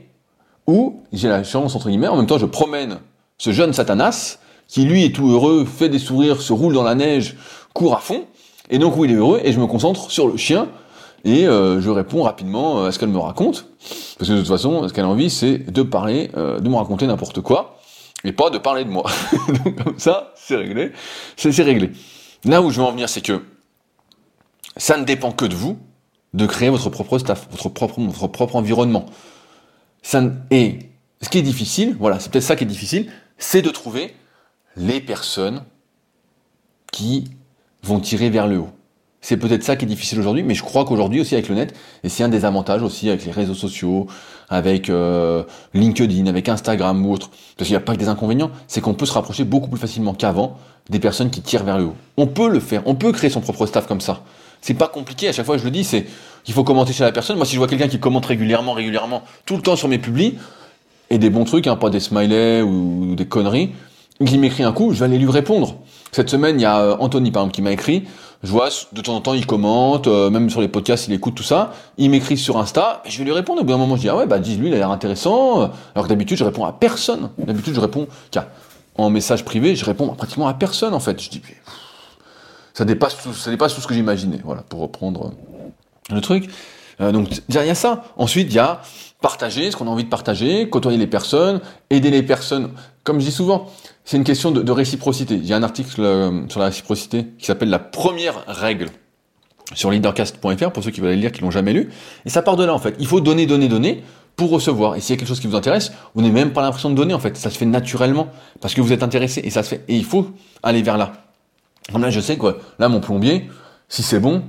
où 0.66 1.02
j'ai 1.12 1.28
la 1.28 1.44
chance, 1.44 1.74
entre 1.74 1.88
guillemets, 1.88 2.08
en 2.08 2.16
même 2.16 2.26
temps, 2.26 2.38
je 2.38 2.46
promène 2.46 2.98
ce 3.38 3.52
jeune 3.52 3.72
Satanas 3.72 4.38
qui 4.68 4.84
lui 4.84 5.04
est 5.04 5.14
tout 5.14 5.28
heureux, 5.28 5.64
fait 5.64 5.88
des 5.88 5.98
sourires, 5.98 6.40
se 6.40 6.52
roule 6.52 6.74
dans 6.74 6.84
la 6.84 6.94
neige, 6.94 7.36
court 7.72 7.96
à 7.96 7.98
fond, 7.98 8.24
et 8.68 8.78
donc 8.78 8.96
où 8.96 9.04
il 9.04 9.10
est 9.10 9.14
heureux, 9.14 9.40
et 9.42 9.52
je 9.52 9.58
me 9.58 9.66
concentre 9.66 10.10
sur 10.10 10.28
le 10.28 10.36
chien, 10.36 10.68
et 11.24 11.48
euh, 11.48 11.80
je 11.80 11.90
réponds 11.90 12.22
rapidement 12.22 12.78
euh, 12.80 12.88
à 12.88 12.92
ce 12.92 12.98
qu'elle 12.98 13.08
me 13.08 13.18
raconte, 13.18 13.66
parce 14.18 14.28
que 14.28 14.34
de 14.34 14.38
toute 14.38 14.48
façon, 14.48 14.86
ce 14.86 14.92
qu'elle 14.92 15.04
a 15.04 15.08
envie, 15.08 15.28
c'est 15.28 15.58
de 15.72 15.82
parler, 15.82 16.30
euh, 16.36 16.60
de 16.60 16.68
me 16.68 16.76
raconter 16.76 17.06
n'importe 17.08 17.40
quoi, 17.40 17.79
et 18.24 18.32
pas 18.32 18.50
de 18.50 18.58
parler 18.58 18.84
de 18.84 18.90
moi. 18.90 19.10
donc 19.64 19.82
comme 19.82 19.98
ça, 19.98 20.32
c'est 20.36 20.56
réglé, 20.56 20.92
c'est 21.36 21.50
réglé. 21.62 21.90
Là 22.44 22.62
où 22.62 22.70
je 22.70 22.80
veux 22.80 22.86
en 22.86 22.92
venir, 22.92 23.08
c'est 23.08 23.24
que 23.24 23.44
ça 24.76 24.96
ne 24.96 25.04
dépend 25.04 25.32
que 25.32 25.44
de 25.44 25.54
vous 25.54 25.78
de 26.32 26.46
créer 26.46 26.70
votre 26.70 26.90
propre 26.90 27.18
staff, 27.18 27.48
votre 27.50 27.68
propre, 27.68 28.00
votre 28.00 28.28
propre 28.28 28.56
environnement. 28.56 29.06
Et 30.50 30.78
ce 31.20 31.28
qui 31.28 31.38
est 31.38 31.42
difficile, 31.42 31.96
voilà, 31.98 32.20
c'est 32.20 32.30
peut-être 32.30 32.44
ça 32.44 32.56
qui 32.56 32.64
est 32.64 32.68
difficile, 32.68 33.10
c'est 33.36 33.62
de 33.62 33.70
trouver 33.70 34.14
les 34.76 35.00
personnes 35.00 35.64
qui 36.92 37.30
vont 37.82 38.00
tirer 38.00 38.30
vers 38.30 38.46
le 38.46 38.58
haut. 38.58 38.70
C'est 39.22 39.36
peut-être 39.36 39.62
ça 39.62 39.76
qui 39.76 39.84
est 39.84 39.88
difficile 39.88 40.18
aujourd'hui, 40.18 40.42
mais 40.42 40.54
je 40.54 40.62
crois 40.62 40.84
qu'aujourd'hui 40.84 41.20
aussi 41.20 41.34
avec 41.34 41.48
le 41.48 41.54
net, 41.54 41.74
et 42.02 42.08
c'est 42.08 42.24
un 42.24 42.28
des 42.28 42.46
avantages 42.46 42.82
aussi 42.82 43.08
avec 43.10 43.26
les 43.26 43.32
réseaux 43.32 43.54
sociaux, 43.54 44.06
avec 44.48 44.88
euh, 44.88 45.44
LinkedIn, 45.74 46.26
avec 46.26 46.48
Instagram 46.48 47.04
ou 47.04 47.12
autre, 47.12 47.30
parce 47.56 47.68
qu'il 47.68 47.76
n'y 47.76 47.82
a 47.82 47.84
pas 47.84 47.94
que 47.94 47.98
des 47.98 48.08
inconvénients, 48.08 48.50
c'est 48.66 48.80
qu'on 48.80 48.94
peut 48.94 49.04
se 49.04 49.12
rapprocher 49.12 49.44
beaucoup 49.44 49.68
plus 49.68 49.78
facilement 49.78 50.14
qu'avant 50.14 50.56
des 50.88 50.98
personnes 50.98 51.30
qui 51.30 51.42
tirent 51.42 51.64
vers 51.64 51.76
le 51.76 51.84
haut. 51.84 51.96
On 52.16 52.26
peut 52.26 52.48
le 52.48 52.60
faire, 52.60 52.82
on 52.86 52.94
peut 52.94 53.12
créer 53.12 53.30
son 53.30 53.42
propre 53.42 53.66
staff 53.66 53.86
comme 53.86 54.00
ça. 54.00 54.22
C'est 54.62 54.74
pas 54.74 54.88
compliqué, 54.88 55.28
à 55.28 55.32
chaque 55.32 55.46
fois 55.46 55.58
je 55.58 55.64
le 55.64 55.70
dis, 55.70 55.84
c'est 55.84 56.06
qu'il 56.44 56.54
faut 56.54 56.64
commenter 56.64 56.94
chez 56.94 57.04
la 57.04 57.12
personne. 57.12 57.36
Moi 57.36 57.44
si 57.44 57.52
je 57.52 57.58
vois 57.58 57.68
quelqu'un 57.68 57.88
qui 57.88 58.00
commente 58.00 58.24
régulièrement, 58.24 58.72
régulièrement, 58.72 59.22
tout 59.44 59.56
le 59.56 59.62
temps 59.62 59.76
sur 59.76 59.88
mes 59.88 59.98
publis, 59.98 60.38
et 61.10 61.18
des 61.18 61.28
bons 61.28 61.44
trucs, 61.44 61.66
hein, 61.66 61.76
pas 61.76 61.90
des 61.90 62.00
smileys 62.00 62.62
ou 62.62 63.14
des 63.16 63.26
conneries, 63.26 63.72
qui 64.24 64.38
m'écrit 64.38 64.62
un 64.62 64.72
coup, 64.72 64.92
je 64.92 64.98
vais 64.98 65.06
aller 65.06 65.18
lui 65.18 65.30
répondre. 65.30 65.76
Cette 66.12 66.28
semaine, 66.28 66.58
il 66.58 66.62
y 66.62 66.66
a 66.66 66.80
euh, 66.80 66.96
Anthony, 66.98 67.30
par 67.30 67.42
exemple, 67.42 67.54
qui 67.54 67.62
m'a 67.62 67.72
écrit. 67.72 68.04
Je 68.42 68.50
vois, 68.50 68.70
de 68.92 69.00
temps 69.02 69.14
en 69.14 69.20
temps, 69.20 69.34
il 69.34 69.44
commente, 69.46 70.06
euh, 70.06 70.30
même 70.30 70.48
sur 70.48 70.62
les 70.62 70.68
podcasts, 70.68 71.08
il 71.08 71.12
écoute 71.12 71.34
tout 71.34 71.42
ça. 71.42 71.72
Il 71.98 72.10
m'écrit 72.10 72.38
sur 72.38 72.56
Insta, 72.56 73.02
et 73.04 73.10
je 73.10 73.18
vais 73.18 73.24
lui 73.24 73.32
répondre. 73.32 73.60
Au 73.60 73.64
bout 73.64 73.72
d'un 73.72 73.78
moment, 73.78 73.96
je 73.96 74.00
dis, 74.00 74.08
ah 74.08 74.16
ouais, 74.16 74.26
bah, 74.26 74.38
dis-lui, 74.38 74.68
il 74.68 74.74
a 74.74 74.78
l'air 74.78 74.90
intéressant. 74.90 75.70
Alors 75.94 76.04
que 76.04 76.08
d'habitude, 76.08 76.38
je 76.38 76.44
réponds 76.44 76.64
à 76.64 76.72
personne. 76.72 77.30
D'habitude, 77.36 77.74
je 77.74 77.80
réponds, 77.80 78.08
tiens, 78.30 78.46
en 78.96 79.10
message 79.10 79.44
privé, 79.44 79.76
je 79.76 79.84
réponds 79.84 80.08
pratiquement 80.14 80.48
à 80.48 80.54
personne, 80.54 80.94
en 80.94 81.00
fait. 81.00 81.20
Je 81.20 81.28
dis, 81.28 81.42
ça 82.72 82.86
dépasse 82.86 83.18
tout, 83.22 83.34
ça 83.34 83.50
dépasse 83.50 83.74
tout 83.74 83.82
ce 83.82 83.86
que 83.86 83.92
j'imaginais. 83.92 84.40
Voilà, 84.42 84.62
pour 84.62 84.80
reprendre 84.80 85.32
euh, 86.10 86.14
le 86.14 86.20
truc. 86.22 86.48
donc, 86.98 87.28
il 87.46 87.54
y 87.54 87.76
ça. 87.76 88.04
Ensuite, 88.16 88.48
il 88.50 88.54
y 88.54 88.58
a 88.58 88.80
partager 89.20 89.70
ce 89.70 89.76
qu'on 89.76 89.86
a 89.86 89.90
envie 89.90 90.04
de 90.04 90.08
partager, 90.08 90.68
côtoyer 90.68 90.98
les 90.98 91.06
personnes, 91.06 91.60
aider 91.90 92.10
les 92.10 92.22
personnes. 92.22 92.70
Comme 93.04 93.20
je 93.20 93.26
dis 93.26 93.32
souvent, 93.32 93.70
c'est 94.04 94.16
une 94.16 94.24
question 94.24 94.50
de, 94.50 94.72
réciprocité. 94.72 95.34
Il 95.34 95.46
y 95.46 95.52
a 95.52 95.56
un 95.56 95.62
article 95.62 96.00
euh, 96.00 96.48
sur 96.48 96.60
la 96.60 96.66
réciprocité 96.66 97.26
qui 97.38 97.46
s'appelle 97.46 97.70
la 97.70 97.78
première 97.78 98.44
règle 98.46 98.88
sur 99.74 99.90
leadercast.fr 99.90 100.72
pour 100.72 100.82
ceux 100.82 100.90
qui 100.90 101.00
veulent 101.00 101.10
le 101.10 101.16
lire, 101.16 101.32
qui 101.32 101.42
l'ont 101.42 101.50
jamais 101.50 101.72
lu. 101.72 101.90
Et 102.24 102.30
ça 102.30 102.42
part 102.42 102.56
de 102.56 102.64
là 102.64 102.74
en 102.74 102.78
fait. 102.78 102.96
Il 102.98 103.06
faut 103.06 103.20
donner, 103.20 103.46
donner, 103.46 103.68
donner 103.68 104.02
pour 104.36 104.50
recevoir. 104.50 104.96
Et 104.96 105.00
s'il 105.00 105.14
y 105.14 105.16
a 105.16 105.18
quelque 105.18 105.28
chose 105.28 105.40
qui 105.40 105.46
vous 105.46 105.56
intéresse, 105.56 105.92
vous 106.14 106.22
n'avez 106.22 106.32
même 106.32 106.52
pas 106.52 106.62
l'impression 106.62 106.90
de 106.90 106.94
donner 106.94 107.14
en 107.14 107.18
fait. 107.18 107.36
Ça 107.36 107.50
se 107.50 107.58
fait 107.58 107.66
naturellement 107.66 108.28
parce 108.60 108.74
que 108.74 108.80
vous 108.80 108.92
êtes 108.92 109.02
intéressé 109.02 109.40
et 109.44 109.50
ça 109.50 109.62
se 109.62 109.68
fait. 109.70 109.84
Et 109.88 109.96
il 109.96 110.04
faut 110.04 110.28
aller 110.62 110.82
vers 110.82 110.96
là. 110.96 111.12
Comme 111.92 112.02
là, 112.02 112.10
je 112.10 112.20
sais 112.20 112.36
que 112.36 112.56
là, 112.78 112.88
mon 112.88 113.00
plombier, 113.00 113.48
si 113.88 114.02
c'est 114.02 114.20
bon, 114.20 114.42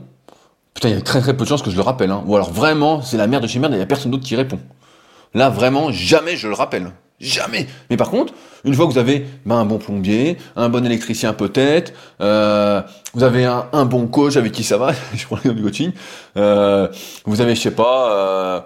putain, 0.74 0.90
il 0.90 0.96
y 0.96 0.98
a 0.98 1.02
très 1.02 1.22
très 1.22 1.36
peu 1.36 1.44
de 1.44 1.50
chances 1.50 1.62
que 1.62 1.72
je 1.72 1.76
le 1.76 1.82
rappelle. 1.82 2.12
Hein. 2.12 2.24
Ou 2.26 2.36
alors 2.36 2.52
vraiment, 2.52 3.02
c'est 3.02 3.18
la 3.18 3.28
merde 3.28 3.44
de 3.44 3.48
chez 3.48 3.60
merde 3.60 3.74
et 3.74 3.76
il 3.76 3.80
n'y 3.80 3.84
a 3.84 3.88
personne 3.88 4.12
d'autre 4.12 4.24
qui 4.24 4.36
répond. 4.36 4.60
Là, 5.34 5.50
vraiment, 5.50 5.92
jamais 5.92 6.36
je 6.36 6.48
le 6.48 6.54
rappelle. 6.54 6.92
Jamais. 7.22 7.68
Mais 7.90 7.98
par 7.98 8.10
contre, 8.10 8.34
une 8.66 8.74
fois 8.74 8.88
que 8.88 8.92
vous 8.92 8.98
avez 8.98 9.26
ben, 9.46 9.58
un 9.58 9.66
bon 9.66 9.78
plombier, 9.78 10.38
un 10.56 10.70
bon 10.70 10.86
électricien 10.86 11.34
peut-être, 11.34 11.94
euh, 12.20 12.82
vous 13.14 13.24
avez 13.24 13.46
un, 13.46 13.86
bon 13.86 14.08
coach 14.08 14.38
avec 14.38 14.52
qui 14.52 14.64
ça 14.64 14.78
va, 14.78 14.94
je 15.16 15.26
prends 15.26 15.36
l'exemple 15.38 15.56
du 15.56 15.64
coaching, 15.64 15.92
euh, 16.38 16.88
vous 17.26 17.42
avez, 17.42 17.56
je 17.56 17.62
sais 17.62 17.72
pas, 17.72 18.12
euh, 18.12 18.60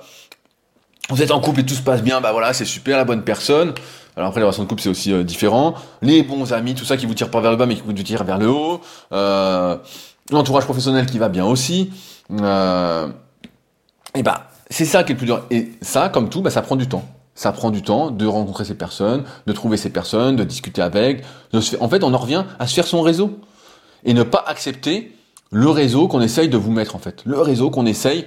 vous 1.10 1.22
êtes 1.22 1.32
en 1.32 1.40
couple 1.40 1.60
et 1.60 1.66
tout 1.66 1.76
se 1.76 1.82
passe 1.82 2.02
bien, 2.02 2.22
bah 2.22 2.32
voilà, 2.32 2.54
c'est 2.54 2.66
super, 2.66 2.98
la 2.98 3.06
bonne 3.06 3.24
personne. 3.24 3.74
Alors 4.18 4.30
après, 4.30 4.40
la 4.40 4.46
relation 4.46 4.64
de 4.64 4.70
couple, 4.70 4.82
c'est 4.82 4.90
aussi 4.90 5.12
euh, 5.12 5.24
différent. 5.24 5.76
Les 6.02 6.24
bons 6.24 6.54
amis, 6.54 6.74
tout 6.74 6.86
ça 6.86 6.96
qui 6.96 7.06
vous 7.06 7.14
tire 7.14 7.30
pas 7.30 7.42
vers 7.42 7.52
le 7.52 7.58
bas, 7.58 7.66
mais 7.66 7.76
qui 7.76 7.82
vous 7.82 7.94
tire 7.94 8.24
vers 8.24 8.38
le 8.38 8.48
haut. 8.48 8.82
Euh, 9.12 9.78
L'entourage 10.32 10.64
professionnel 10.64 11.06
qui 11.06 11.20
va 11.20 11.30
bien 11.30 11.46
aussi. 11.46 11.92
Euh, 12.32 13.10
et 14.16 14.24
bah, 14.24 14.50
c'est 14.70 14.86
ça 14.86 15.04
qui 15.04 15.12
est 15.12 15.16
le 15.16 15.18
plus 15.18 15.26
dur. 15.26 15.46
Et 15.52 15.74
ça, 15.82 16.10
comme 16.10 16.30
tout, 16.30 16.42
bah, 16.42 16.50
ça 16.50 16.62
prend 16.62 16.76
du 16.76 16.88
temps. 16.88 17.06
Ça 17.36 17.52
prend 17.52 17.70
du 17.70 17.82
temps 17.82 18.12
de 18.12 18.26
rencontrer 18.26 18.64
ces 18.64 18.76
personnes, 18.76 19.26
de 19.46 19.52
trouver 19.52 19.76
ces 19.76 19.90
personnes, 19.90 20.38
de 20.38 20.46
discuter 20.46 20.82
avec. 20.82 21.24
En 21.54 21.90
fait, 21.90 22.04
on 22.04 22.14
en 22.14 22.18
revient 22.18 22.46
à 22.60 22.66
se 22.66 22.74
faire 22.74 22.88
son 22.88 23.02
réseau. 23.02 23.40
Et 24.06 24.14
ne 24.14 24.24
pas 24.24 24.44
accepter 24.48 25.12
le 25.52 25.70
réseau 25.70 26.08
qu'on 26.08 26.22
essaye 26.22 26.48
de 26.48 26.58
vous 26.58 26.72
mettre, 26.72 26.96
en 26.96 27.00
fait. 27.00 27.24
Le 27.26 27.40
réseau 27.42 27.70
qu'on 27.70 27.86
essaye 27.86 28.26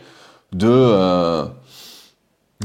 de, 0.53 0.69
euh, 0.69 1.47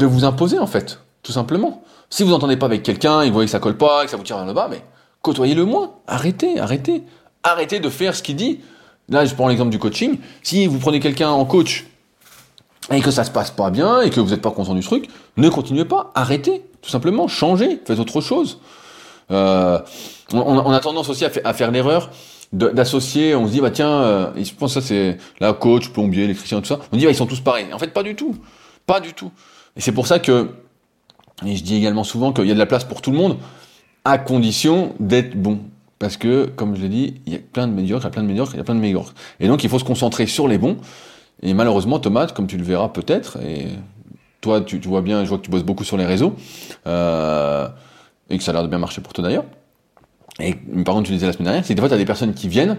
vous 0.01 0.25
imposer, 0.25 0.59
en 0.59 0.67
fait. 0.67 0.99
Tout 1.21 1.31
simplement. 1.31 1.81
Si 2.09 2.23
vous 2.23 2.31
n'entendez 2.31 2.57
pas 2.57 2.65
avec 2.65 2.83
quelqu'un 2.83 3.21
et 3.21 3.27
vous 3.27 3.33
voyez 3.33 3.47
que 3.47 3.51
ça 3.51 3.59
colle 3.59 3.77
pas, 3.77 4.03
que 4.03 4.11
ça 4.11 4.17
vous 4.17 4.23
tire 4.23 4.35
vers 4.35 4.45
le 4.45 4.53
bas, 4.53 4.67
mais 4.69 4.83
côtoyez-le 5.21 5.63
moins. 5.63 5.93
Arrêtez, 6.07 6.59
arrêtez. 6.59 7.03
Arrêtez 7.43 7.79
de 7.79 7.89
faire 7.89 8.15
ce 8.15 8.21
qu'il 8.21 8.35
dit. 8.35 8.59
Là, 9.07 9.25
je 9.25 9.33
prends 9.33 9.47
l'exemple 9.47 9.71
du 9.71 9.79
coaching. 9.79 10.17
Si 10.41 10.67
vous 10.67 10.79
prenez 10.79 10.99
quelqu'un 10.99 11.29
en 11.29 11.45
coach 11.45 11.85
et 12.91 13.01
que 13.01 13.11
ça 13.11 13.23
se 13.23 13.31
passe 13.31 13.51
pas 13.51 13.69
bien 13.69 14.01
et 14.01 14.09
que 14.09 14.19
vous 14.19 14.31
n'êtes 14.31 14.41
pas 14.41 14.51
content 14.51 14.73
du 14.73 14.81
truc, 14.81 15.07
ne 15.37 15.49
continuez 15.49 15.85
pas. 15.85 16.11
Arrêtez. 16.15 16.63
Tout 16.81 16.89
simplement. 16.89 17.27
Changez. 17.27 17.79
Faites 17.85 17.99
autre 17.99 18.21
chose. 18.21 18.59
Euh, 19.31 19.79
on, 20.33 20.71
a 20.71 20.79
tendance 20.79 21.09
aussi 21.09 21.25
à, 21.25 21.53
faire 21.53 21.71
l'erreur 21.71 22.09
d'associer, 22.51 23.33
on 23.33 23.47
se 23.47 23.51
dit 23.53 23.61
bah 23.61 23.71
tiens, 23.71 23.89
euh, 23.89 24.27
je 24.35 24.53
pense 24.53 24.75
que 24.75 24.81
ça 24.81 24.87
c'est 24.87 25.17
la 25.39 25.53
coach, 25.53 25.89
plombier, 25.89 26.25
électricien, 26.25 26.59
tout 26.61 26.67
ça. 26.67 26.79
On 26.91 26.97
dit 26.97 27.05
bah 27.05 27.11
ils 27.11 27.15
sont 27.15 27.25
tous 27.25 27.39
pareils. 27.39 27.65
En 27.73 27.79
fait 27.79 27.87
pas 27.87 28.03
du 28.03 28.15
tout, 28.15 28.35
pas 28.85 28.99
du 28.99 29.13
tout. 29.13 29.31
Et 29.75 29.81
c'est 29.81 29.91
pour 29.91 30.05
ça 30.05 30.19
que 30.19 30.49
et 31.45 31.55
je 31.55 31.63
dis 31.63 31.75
également 31.75 32.03
souvent 32.03 32.31
qu'il 32.31 32.45
y 32.45 32.51
a 32.51 32.53
de 32.53 32.59
la 32.59 32.65
place 32.65 32.83
pour 32.83 33.01
tout 33.01 33.11
le 33.11 33.17
monde, 33.17 33.37
à 34.05 34.17
condition 34.17 34.93
d'être 34.99 35.35
bon. 35.35 35.59
Parce 35.99 36.17
que, 36.17 36.45
comme 36.45 36.75
je 36.75 36.81
l'ai 36.81 36.89
dit, 36.89 37.15
il 37.25 37.33
y 37.33 37.35
a 37.35 37.39
plein 37.39 37.67
de 37.67 37.73
médiocres, 37.73 38.03
il 38.03 38.07
y 38.07 38.07
a 38.07 38.11
plein 38.11 38.23
de 38.23 38.27
médiocres, 38.27 38.51
il 38.53 38.57
y 38.57 38.59
a 38.59 38.63
plein 38.63 38.75
de 38.75 38.79
médiocres. 38.79 39.13
Et 39.39 39.47
donc, 39.47 39.63
il 39.63 39.69
faut 39.69 39.79
se 39.79 39.85
concentrer 39.85 40.27
sur 40.27 40.47
les 40.47 40.57
bons. 40.57 40.77
Et 41.43 41.53
malheureusement, 41.53 41.99
Thomas, 41.99 42.27
comme 42.27 42.47
tu 42.47 42.57
le 42.57 42.63
verras 42.63 42.89
peut-être, 42.89 43.37
et 43.43 43.67
toi, 44.41 44.61
tu, 44.61 44.79
vois 44.79 45.01
bien, 45.01 45.23
je 45.23 45.29
vois 45.29 45.37
que 45.37 45.43
tu 45.43 45.51
bosses 45.51 45.63
beaucoup 45.63 45.83
sur 45.83 45.97
les 45.97 46.05
réseaux, 46.05 46.35
euh, 46.87 47.67
et 48.29 48.37
que 48.37 48.43
ça 48.43 48.51
a 48.51 48.53
l'air 48.53 48.63
de 48.63 48.69
bien 48.69 48.79
marcher 48.79 49.01
pour 49.01 49.13
toi 49.13 49.23
d'ailleurs. 49.23 49.45
Et 50.39 50.55
par 50.55 50.95
contre, 50.95 51.07
tu 51.07 51.13
disais 51.13 51.27
la 51.27 51.33
semaine 51.33 51.45
dernière, 51.45 51.65
c'est 51.65 51.73
que 51.73 51.75
des 51.75 51.81
fois, 51.81 51.89
tu 51.89 51.95
as 51.95 51.99
des 51.99 52.05
personnes 52.05 52.33
qui 52.33 52.47
viennent 52.47 52.77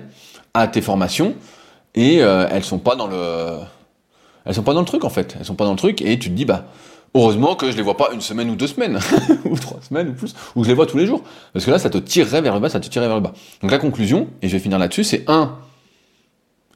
à 0.54 0.66
tes 0.66 0.80
formations, 0.80 1.34
et 1.94 2.22
euh, 2.22 2.48
elles 2.50 2.64
sont 2.64 2.78
pas 2.78 2.96
dans 2.96 3.06
le... 3.06 3.58
Elles 4.46 4.54
sont 4.54 4.62
pas 4.62 4.74
dans 4.74 4.80
le 4.80 4.86
truc, 4.86 5.04
en 5.04 5.10
fait. 5.10 5.36
Elles 5.38 5.46
sont 5.46 5.54
pas 5.54 5.64
dans 5.64 5.70
le 5.70 5.78
truc, 5.78 6.02
et 6.02 6.18
tu 6.18 6.30
te 6.30 6.34
dis, 6.34 6.44
bah, 6.44 6.66
Heureusement 7.16 7.54
que 7.54 7.70
je 7.70 7.76
les 7.76 7.82
vois 7.82 7.96
pas 7.96 8.08
une 8.12 8.20
semaine 8.20 8.50
ou 8.50 8.56
deux 8.56 8.66
semaines, 8.66 8.98
ou 9.44 9.56
trois 9.56 9.80
semaines 9.82 10.08
ou 10.08 10.14
plus, 10.14 10.34
ou 10.56 10.64
je 10.64 10.68
les 10.68 10.74
vois 10.74 10.86
tous 10.86 10.98
les 10.98 11.06
jours. 11.06 11.22
Parce 11.52 11.64
que 11.64 11.70
là, 11.70 11.78
ça 11.78 11.88
te 11.88 11.98
tirerait 11.98 12.40
vers 12.40 12.54
le 12.54 12.60
bas, 12.60 12.68
ça 12.68 12.80
te 12.80 12.88
tirerait 12.88 13.06
vers 13.06 13.16
le 13.16 13.22
bas. 13.22 13.32
Donc 13.62 13.70
la 13.70 13.78
conclusion, 13.78 14.26
et 14.42 14.48
je 14.48 14.52
vais 14.52 14.58
finir 14.58 14.80
là-dessus, 14.80 15.04
c'est 15.04 15.24
un, 15.30 15.56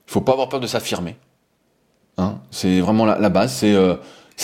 il 0.07 0.13
faut 0.13 0.21
pas 0.21 0.33
avoir 0.33 0.49
peur 0.49 0.61
de 0.61 0.69
s'affirmer. 0.69 1.17
Hein 2.19 2.39
c'est 2.51 2.81
vraiment 2.81 3.07
la, 3.07 3.29
base. 3.29 3.53
C'est 3.53 3.73
euh, 3.73 3.95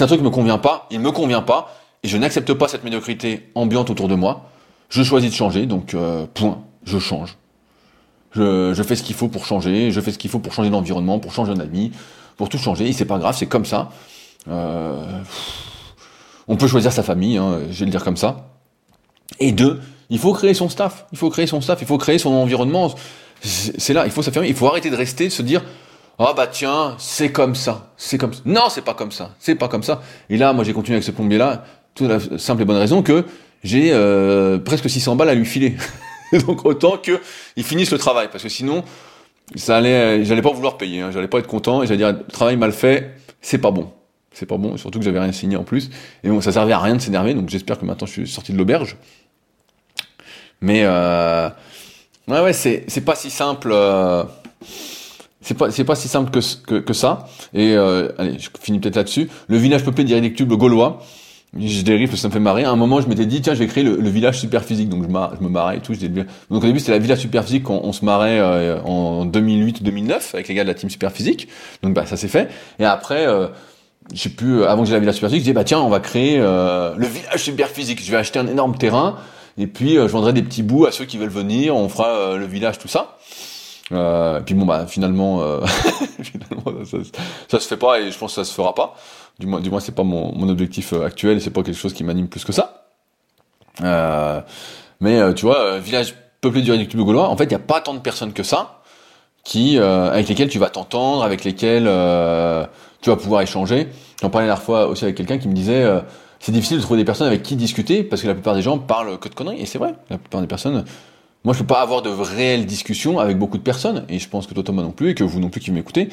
un 0.01 0.07
truc 0.07 0.21
qui 0.21 0.25
me 0.25 0.31
convient 0.31 0.59
pas, 0.59 0.87
il 0.91 1.01
me 1.01 1.11
convient 1.11 1.43
pas, 1.43 1.75
et 2.03 2.09
je 2.09 2.17
n'accepte 2.17 2.53
pas 2.55 2.69
cette 2.69 2.85
médiocrité 2.85 3.51
ambiante 3.55 3.91
autour 3.91 4.09
de 4.09 4.15
moi. 4.15 4.49
Je 4.89 5.03
choisis 5.03 5.31
de 5.31 5.35
changer, 5.35 5.67
donc 5.67 5.95
euh, 5.95 6.27
point, 6.33 6.63
je 6.85 6.99
change. 6.99 7.37
Je, 8.33 8.83
fais 8.87 8.97
ce 8.97 9.03
qu'il 9.03 9.15
faut 9.15 9.29
pour 9.29 9.47
changer, 9.47 9.93
je 9.93 10.01
fais 10.01 10.11
ce 10.11 10.19
qu'il 10.19 10.31
faut 10.31 10.41
pour 10.41 10.53
changer 10.53 10.71
l'environnement, 10.71 11.21
pour 11.21 11.33
changer 11.33 11.53
un 11.53 11.61
ami, 11.61 11.93
pour 12.37 12.49
tout 12.49 12.59
changer, 12.59 12.89
et 12.89 12.93
c'est 12.93 13.05
pas 13.05 13.19
grave, 13.19 13.37
c'est 13.37 13.47
comme 13.47 13.65
ça. 13.65 13.91
Euh, 14.49 15.05
on 16.49 16.57
peut 16.57 16.67
choisir 16.67 16.93
sa 16.93 17.03
famille, 17.03 17.37
hein, 17.37 17.61
je 17.71 17.79
vais 17.81 17.85
le 17.85 17.91
dire 17.91 18.03
comme 18.03 18.17
ça. 18.17 18.49
Et 19.39 19.53
deux, 19.53 19.81
il 20.11 20.19
faut 20.19 20.33
créer 20.33 20.55
son 20.55 20.69
staff. 20.69 21.07
Il 21.13 21.19
faut 21.19 21.31
créer 21.31 21.47
son 21.47 21.61
staff, 21.61 21.81
il 21.81 21.87
faut 21.87 21.99
créer 21.99 22.19
son 22.19 22.31
environnement. 22.31 22.95
C'est 23.41 23.95
là, 23.95 24.05
il 24.05 24.13
faut 24.13 24.23
s'affirmer. 24.23 24.49
Il 24.49 24.55
faut 24.55 24.67
arrêter 24.67 24.91
de 24.91 24.97
rester, 24.97 25.27
de 25.27 25.33
se 25.33 25.43
dire 25.43 25.63
oh 26.19 26.33
bah 26.37 26.47
tiens, 26.47 26.95
c'est 26.99 27.33
comme 27.33 27.55
ça, 27.55 27.93
c'est 27.97 28.19
comme 28.19 28.33
ça. 28.33 28.43
Non, 28.45 28.69
c'est 28.69 28.85
pas 28.85 28.95
comme 28.95 29.13
ça, 29.13 29.35
c'est 29.39 29.55
pas 29.55 29.69
comme 29.69 29.83
ça. 29.83 30.03
Et 30.31 30.37
là, 30.37 30.53
moi 30.53 30.65
j'ai 30.65 30.73
continué 30.73 30.97
avec 30.97 31.05
ce 31.05 31.11
plombier-là, 31.11 31.65
toute 31.95 32.09
la 32.09 32.39
simple 32.39 32.63
et 32.63 32.65
bonne 32.65 32.77
raison 32.77 33.03
que 33.03 33.25
j'ai 33.63 33.91
euh, 33.93 34.59
presque 34.59 34.89
600 34.89 35.17
balles 35.17 35.31
à 35.31 35.35
lui 35.35 35.47
filer. 35.47 35.77
Donc 36.47 36.65
autant 36.65 36.97
que 36.97 37.21
il 37.57 37.65
finisse 37.65 37.91
le 37.91 37.99
travail, 37.99 38.29
parce 38.31 38.43
que 38.43 38.49
sinon, 38.49 38.85
ça 39.57 39.77
allait, 39.77 40.25
j'allais 40.25 40.43
pas 40.43 40.53
vouloir 40.53 40.77
payer, 40.77 41.03
hein, 41.03 41.11
j'allais 41.13 41.29
pas 41.29 41.39
être 41.39 41.47
content 41.47 41.83
et 41.83 41.87
j'allais 41.87 41.99
dire 41.99 42.27
travail 42.33 42.57
mal 42.57 42.73
fait, 42.73 43.15
c'est 43.41 43.59
pas 43.59 43.71
bon 43.71 43.93
c'est 44.35 44.47
pas 44.47 44.59
bon, 44.59 44.77
surtout 44.77 44.99
que 44.99 45.05
j'avais 45.05 45.21
rien 45.21 45.33
signé 45.33 45.57
en 45.57 45.63
plus. 45.63 45.91
Et 46.23 46.29
bon, 46.29 46.41
ça 46.41 46.53
servait 46.53 46.73
à 46.73 46.81
rien 46.81 46.97
de 46.97 47.01
s'énerver, 47.01 47.35
donc 47.35 47.49
j'espère 47.49 47.79
que 47.79 47.87
maintenant 47.87 48.07
je 48.07 48.13
suis 48.13 48.29
sorti 48.29 48.53
de 48.53 48.59
l'auberge. 48.59 48.97
Mais 50.61 50.83
euh, 50.85 51.49
ouais, 52.29 52.41
ouais, 52.41 52.53
c'est 52.53 53.05
pas 53.05 53.15
si 53.15 53.31
simple. 53.31 53.71
Euh, 53.73 54.25
c'est 55.45 55.55
pas 55.55 55.71
c'est 55.71 55.85
pas 55.85 55.95
si 55.95 56.09
simple 56.09 56.31
que 56.31 56.81
que, 56.81 56.93
ça. 56.93 57.27
Et 57.53 57.75
euh, 57.75 58.09
allez, 58.19 58.39
je 58.39 58.49
finis 58.61 58.81
peut-être 58.81 58.97
là-dessus. 58.97 59.29
Le 59.49 59.57
village 59.57 59.85
peuplé 59.85 60.05
d'irréductibles 60.05 60.57
gaulois. 60.57 61.01
Je 61.57 61.83
dérive 61.83 62.09
parce 62.09 62.19
que 62.19 62.23
ça 62.23 62.29
me 62.29 62.33
fait 62.33 62.41
marrer. 62.41 62.65
À 62.65 62.71
un 62.73 62.77
moment, 62.77 63.01
je 63.01 63.07
m'étais 63.07 63.27
dit, 63.27 63.41
tiens, 63.41 63.55
je 63.55 63.61
vais 63.61 63.69
créer 63.69 63.85
le, 63.85 64.09
village 64.09 64.41
super 64.41 64.65
physique. 64.65 64.89
Donc, 64.89 65.05
je, 65.05 65.09
je 65.09 65.45
me 65.45 65.49
marrais 65.49 65.77
et 65.77 65.81
tout. 65.81 65.93
Donc, 66.51 66.65
au 66.65 66.67
début, 66.67 66.81
c'était 66.81 66.91
la 66.91 66.99
village 66.99 67.21
super 67.21 67.45
physique. 67.45 67.71
On, 67.71 67.81
on 67.85 67.93
se 67.93 68.05
marrait 68.05 68.41
euh, 68.41 68.81
en 68.83 69.25
2008-2009 69.25 70.35
avec 70.35 70.49
les 70.49 70.55
gars 70.55 70.65
de 70.65 70.69
la 70.69 70.75
team 70.75 70.91
super 70.91 71.13
physique. 71.13 71.47
Donc, 71.85 71.95
bah, 71.95 72.07
ça 72.07 72.17
s'est 72.17 72.27
fait. 72.27 72.49
Et 72.81 72.85
après, 72.85 73.29
euh, 73.29 73.47
j'ai 74.13 74.29
pu, 74.29 74.59
euh, 74.59 74.69
avant 74.69 74.83
que 74.83 74.89
j'ai 74.89 74.95
la 74.95 75.01
village 75.01 75.15
super 75.15 75.31
physique, 75.31 75.43
je 75.43 75.45
disais, 75.45 75.55
bah 75.55 75.65
tiens, 75.65 75.81
on 75.81 75.89
va 75.89 76.01
créer 76.01 76.39
euh, 76.39 76.95
le 76.97 77.07
village 77.07 77.43
super 77.43 77.69
physique. 77.69 78.05
Je 78.05 78.11
vais 78.11 78.19
acheter 78.19 78.39
un 78.39 78.47
énorme 78.47 78.77
terrain, 78.77 79.17
et 79.57 79.67
puis 79.67 79.97
euh, 79.97 80.09
je 80.09 80.13
vendrai 80.13 80.33
des 80.33 80.43
petits 80.43 80.63
bouts 80.63 80.85
à 80.87 80.93
ceux 80.93 81.05
qui 81.05 81.17
veulent 81.17 81.31
venir, 81.31 81.75
on 81.75 81.89
fera 81.89 82.37
le 82.37 82.47
village, 82.47 82.79
tout 82.79 82.89
ça. 82.89 83.17
Et 83.91 84.41
puis 84.45 84.55
bon, 84.55 84.65
bah 84.65 84.87
finalement, 84.87 85.41
finalement 86.23 86.85
ça, 86.85 86.99
ça, 87.49 87.61
se 87.61 87.69
fait 87.69 87.77
pas, 87.77 88.01
et 88.01 88.11
je 88.11 88.19
pense 88.19 88.35
que 88.35 88.43
ça 88.43 88.49
se 88.49 88.55
fera 88.55 88.75
pas. 88.75 88.95
Du 89.39 89.47
moins, 89.47 89.61
du 89.61 89.71
moins 89.71 89.81
c'est 89.81 89.95
pas 89.95 90.05
mon, 90.05 90.49
objectif 90.49 90.93
actuel, 90.93 91.37
et 91.37 91.41
c'est 91.41 91.51
pas 91.51 91.63
quelque 91.63 91.79
chose 91.79 91.93
qui 91.93 92.05
m'anime 92.05 92.29
plus 92.29 92.45
que 92.45 92.53
ça. 92.53 92.87
mais 95.01 95.35
tu 95.35 95.47
vois, 95.47 95.79
village 95.79 96.15
peuplé 96.41 96.63
du 96.63 96.71
réductible 96.71 97.05
gaulois, 97.05 97.29
en 97.29 97.37
fait, 97.37 97.45
il 97.45 97.49
n'y 97.49 97.55
a 97.55 97.59
pas 97.59 97.81
tant 97.81 97.95
de 97.95 98.01
personnes 98.01 98.33
que 98.33 98.43
ça, 98.43 98.81
qui, 99.45 99.79
avec 99.79 100.29
lesquelles 100.29 100.51
tu 100.51 100.59
vas 100.59 100.71
t'entendre, 100.71 101.23
avec 101.23 101.45
lesquelles 101.45 101.89
tu 103.05 103.11
vas 103.11 103.17
pouvoir 103.17 103.43
échanger. 103.43 103.89
J'en 104.23 104.31
parlais 104.31 104.47
la 104.47 104.55
dernière 104.55 104.65
fois 104.65 104.87
aussi 104.87 105.05
avec 105.05 105.17
quelqu'un 105.17 105.37
qui 105.37 105.49
me 105.49 105.53
disait 105.53 105.83
euh, 105.83 106.01
c'est 106.41 106.53
difficile 106.53 106.79
de 106.79 106.83
trouver 106.83 106.99
des 106.99 107.05
personnes 107.05 107.27
avec 107.27 107.43
qui 107.43 107.55
discuter 107.55 108.03
parce 108.03 108.23
que 108.23 108.27
la 108.27 108.33
plupart 108.33 108.55
des 108.55 108.63
gens 108.63 108.79
parlent 108.79 109.19
que 109.19 109.29
de 109.29 109.35
conneries 109.35 109.61
et 109.61 109.67
c'est 109.67 109.79
vrai. 109.79 109.95
La 110.09 110.17
plupart 110.17 110.41
des 110.41 110.47
personnes, 110.47 110.85
moi 111.45 111.55
je 111.55 111.61
peux 111.61 111.67
pas 111.67 111.81
avoir 111.81 112.03
de 112.03 112.11
réelles 112.11 112.67
discussions 112.67 113.19
avec 113.19 113.39
beaucoup 113.39 113.59
de 113.59 113.63
personnes 113.63 114.05
et 114.09 114.19
je 114.19 114.29
pense 114.29 114.47
que 114.47 114.55
toi 114.55 114.63
Thomas 114.63 114.83
non 114.83 114.91
plus 114.91 115.11
et 115.11 115.15
que 115.15 115.25
vous 115.25 115.41
non 115.41 115.51
plus 115.51 115.61
qui 115.61 115.71
m'écoutez. 115.71 116.09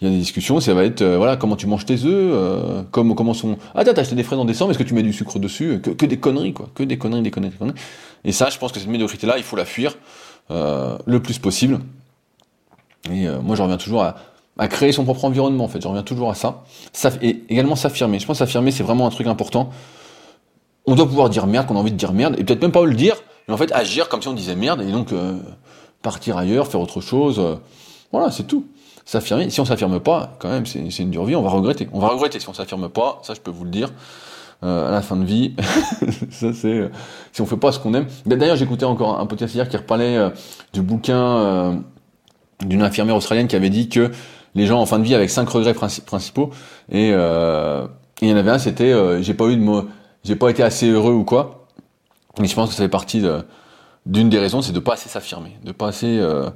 Il 0.00 0.08
y 0.08 0.10
a 0.10 0.14
des 0.14 0.18
discussions, 0.18 0.58
ça 0.58 0.74
va 0.74 0.82
être 0.82 1.02
euh, 1.02 1.16
voilà 1.16 1.36
comment 1.36 1.54
tu 1.54 1.68
manges 1.68 1.86
tes 1.86 2.04
œufs, 2.04 2.04
euh, 2.12 2.82
comment 2.90 3.14
comment 3.14 3.34
sont 3.34 3.56
ah 3.74 3.84
t'as 3.84 3.92
acheté 4.00 4.16
des 4.16 4.24
fraises 4.24 4.38
en 4.38 4.44
décembre, 4.44 4.72
est-ce 4.72 4.78
que 4.78 4.84
tu 4.84 4.94
mets 4.94 5.04
du 5.04 5.12
sucre 5.12 5.38
dessus, 5.38 5.80
que, 5.80 5.90
que, 5.90 6.06
des 6.06 6.18
conneries 6.18 6.52
quoi, 6.52 6.68
que 6.74 6.82
des 6.82 6.98
conneries, 6.98 7.22
des 7.22 7.30
conneries, 7.30 7.50
des 7.50 7.56
conneries. 7.56 7.78
Et 8.24 8.32
ça, 8.32 8.50
je 8.50 8.58
pense 8.58 8.72
que 8.72 8.80
cette 8.80 8.88
médiocrité 8.88 9.28
là, 9.28 9.34
il 9.36 9.44
faut 9.44 9.56
la 9.56 9.64
fuir 9.64 9.96
le 10.50 11.18
plus 11.20 11.38
possible. 11.38 11.78
Et 13.10 13.26
moi, 13.42 13.56
je 13.56 13.62
reviens 13.62 13.78
toujours 13.78 14.02
à 14.02 14.16
à 14.58 14.68
créer 14.68 14.92
son 14.92 15.04
propre 15.04 15.24
environnement 15.24 15.64
en 15.64 15.68
fait. 15.68 15.80
Je 15.80 15.88
reviens 15.88 16.02
toujours 16.02 16.30
à 16.30 16.34
ça. 16.34 16.64
ça 16.92 17.10
et 17.22 17.42
également 17.48 17.76
s'affirmer. 17.76 18.18
Je 18.18 18.26
pense 18.26 18.38
s'affirmer 18.38 18.70
c'est 18.70 18.82
vraiment 18.82 19.06
un 19.06 19.10
truc 19.10 19.26
important. 19.26 19.70
On 20.86 20.94
doit 20.94 21.06
pouvoir 21.06 21.30
dire 21.30 21.46
merde 21.46 21.66
qu'on 21.66 21.76
a 21.76 21.78
envie 21.78 21.92
de 21.92 21.96
dire 21.96 22.12
merde 22.12 22.36
et 22.38 22.44
peut-être 22.44 22.62
même 22.62 22.72
pas 22.72 22.84
le 22.84 22.94
dire, 22.94 23.16
mais 23.46 23.54
en 23.54 23.56
fait 23.56 23.72
agir 23.72 24.08
comme 24.08 24.22
si 24.22 24.28
on 24.28 24.32
disait 24.32 24.54
merde 24.54 24.82
et 24.82 24.90
donc 24.90 25.12
euh, 25.12 25.38
partir 26.02 26.36
ailleurs, 26.36 26.66
faire 26.66 26.80
autre 26.80 27.00
chose. 27.00 27.38
Euh, 27.38 27.56
voilà, 28.12 28.30
c'est 28.30 28.44
tout. 28.44 28.66
S'affirmer. 29.04 29.50
Si 29.50 29.60
on 29.60 29.64
s'affirme 29.64 29.98
pas, 30.00 30.36
quand 30.38 30.48
même, 30.48 30.66
c'est 30.66 30.78
une 30.78 31.10
dure 31.10 31.24
vie. 31.24 31.34
On 31.34 31.42
va 31.42 31.50
regretter. 31.50 31.88
On 31.92 31.98
va 31.98 32.08
regretter 32.08 32.38
si 32.38 32.48
on 32.48 32.54
s'affirme 32.54 32.88
pas. 32.88 33.20
Ça, 33.24 33.34
je 33.34 33.40
peux 33.40 33.50
vous 33.50 33.64
le 33.64 33.70
dire. 33.70 33.90
Euh, 34.64 34.88
à 34.88 34.92
la 34.92 35.02
fin 35.02 35.16
de 35.16 35.24
vie, 35.24 35.56
ça 36.30 36.52
c'est 36.52 36.88
si 37.32 37.40
on 37.40 37.46
fait 37.46 37.56
pas 37.56 37.72
ce 37.72 37.80
qu'on 37.80 37.94
aime. 37.94 38.06
D'ailleurs, 38.26 38.54
j'écoutais 38.54 38.84
encore 38.84 39.18
un 39.18 39.26
podcast 39.26 39.52
hier 39.56 39.68
qui 39.68 39.76
reparlait 39.76 40.30
du 40.72 40.82
bouquin 40.82 41.82
d'une 42.64 42.82
infirmière 42.82 43.16
australienne 43.16 43.48
qui 43.48 43.56
avait 43.56 43.70
dit 43.70 43.88
que 43.88 44.12
les 44.54 44.66
gens 44.66 44.80
en 44.80 44.86
fin 44.86 45.00
de 45.00 45.04
vie 45.04 45.16
avec 45.16 45.30
cinq 45.30 45.48
regrets 45.48 45.74
principaux. 45.74 46.50
Et 46.92 47.08
il 47.08 48.28
y 48.28 48.32
en 48.32 48.36
avait 48.36 48.52
un, 48.52 48.58
c'était 48.60 49.20
j'ai 49.20 49.34
pas 49.34 49.46
eu 49.46 49.56
de 49.56 49.82
j'ai 50.22 50.36
pas 50.36 50.48
été 50.48 50.62
assez 50.62 50.88
heureux 50.88 51.12
ou 51.12 51.24
quoi. 51.24 51.61
Et 52.40 52.46
je 52.46 52.54
pense 52.54 52.70
que 52.70 52.74
ça 52.74 52.82
fait 52.82 52.88
partie 52.88 53.22
d'une 54.06 54.30
des 54.30 54.38
raisons, 54.38 54.62
c'est 54.62 54.72
de 54.72 54.78
pas 54.78 54.94
assez 54.94 55.08
s'affirmer, 55.08 55.56
de 55.64 55.72
pas 55.72 55.88
assez 55.88 56.18
euh, 56.18 56.48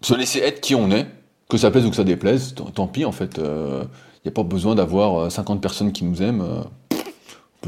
se 0.00 0.14
laisser 0.14 0.40
être 0.40 0.60
qui 0.60 0.74
on 0.74 0.90
est, 0.90 1.06
que 1.48 1.56
ça 1.56 1.70
plaise 1.70 1.86
ou 1.86 1.90
que 1.90 1.96
ça 1.96 2.04
déplaise. 2.04 2.54
Tant, 2.74 2.86
pis 2.86 3.04
en 3.04 3.12
fait, 3.12 3.38
il 3.38 3.88
n'y 4.24 4.28
a 4.28 4.32
pas 4.32 4.42
besoin 4.42 4.74
d'avoir 4.74 5.30
50 5.30 5.60
personnes 5.60 5.92
qui 5.92 6.04
nous 6.04 6.22
aiment. 6.22 6.44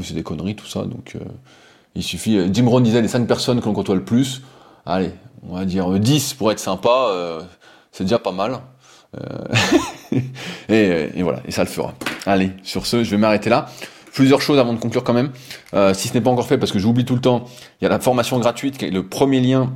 c'est 0.01 0.13
des 0.13 0.23
conneries 0.23 0.55
tout 0.55 0.67
ça, 0.67 0.83
donc 0.83 1.17
il 1.95 2.03
suffit. 2.03 2.39
Jim 2.53 2.67
Rohn 2.67 2.83
disait 2.83 3.01
les 3.01 3.07
5 3.07 3.27
personnes 3.27 3.59
que 3.59 3.65
l'on 3.65 3.73
côtoie 3.73 3.95
le 3.95 4.05
plus. 4.05 4.41
Allez, 4.85 5.11
on 5.47 5.55
va 5.55 5.65
dire 5.65 5.89
10 5.89 6.35
pour 6.35 6.51
être 6.51 6.59
sympa, 6.59 7.39
c'est 7.91 8.03
déjà 8.03 8.19
pas 8.19 8.31
mal. 8.31 8.59
Euh, 9.17 10.19
et, 11.15 11.23
voilà, 11.23 11.41
et 11.45 11.51
ça 11.51 11.63
le 11.63 11.69
fera. 11.69 11.93
Allez, 12.25 12.51
sur 12.63 12.85
ce, 12.85 13.03
je 13.03 13.11
vais 13.11 13.17
m'arrêter 13.17 13.49
là. 13.49 13.69
Plusieurs 14.13 14.41
choses 14.41 14.59
avant 14.59 14.73
de 14.73 14.79
conclure 14.79 15.03
quand 15.03 15.13
même. 15.13 15.31
Euh, 15.73 15.93
si 15.93 16.07
ce 16.07 16.13
n'est 16.13 16.21
pas 16.21 16.29
encore 16.29 16.47
fait, 16.47 16.57
parce 16.57 16.71
que 16.71 16.79
j'oublie 16.79 17.05
tout 17.05 17.15
le 17.15 17.21
temps, 17.21 17.45
il 17.79 17.85
y 17.85 17.87
a 17.87 17.89
la 17.89 17.99
formation 17.99 18.39
gratuite, 18.39 18.77
qui 18.77 18.85
est 18.85 18.91
le 18.91 19.07
premier 19.07 19.39
lien 19.39 19.71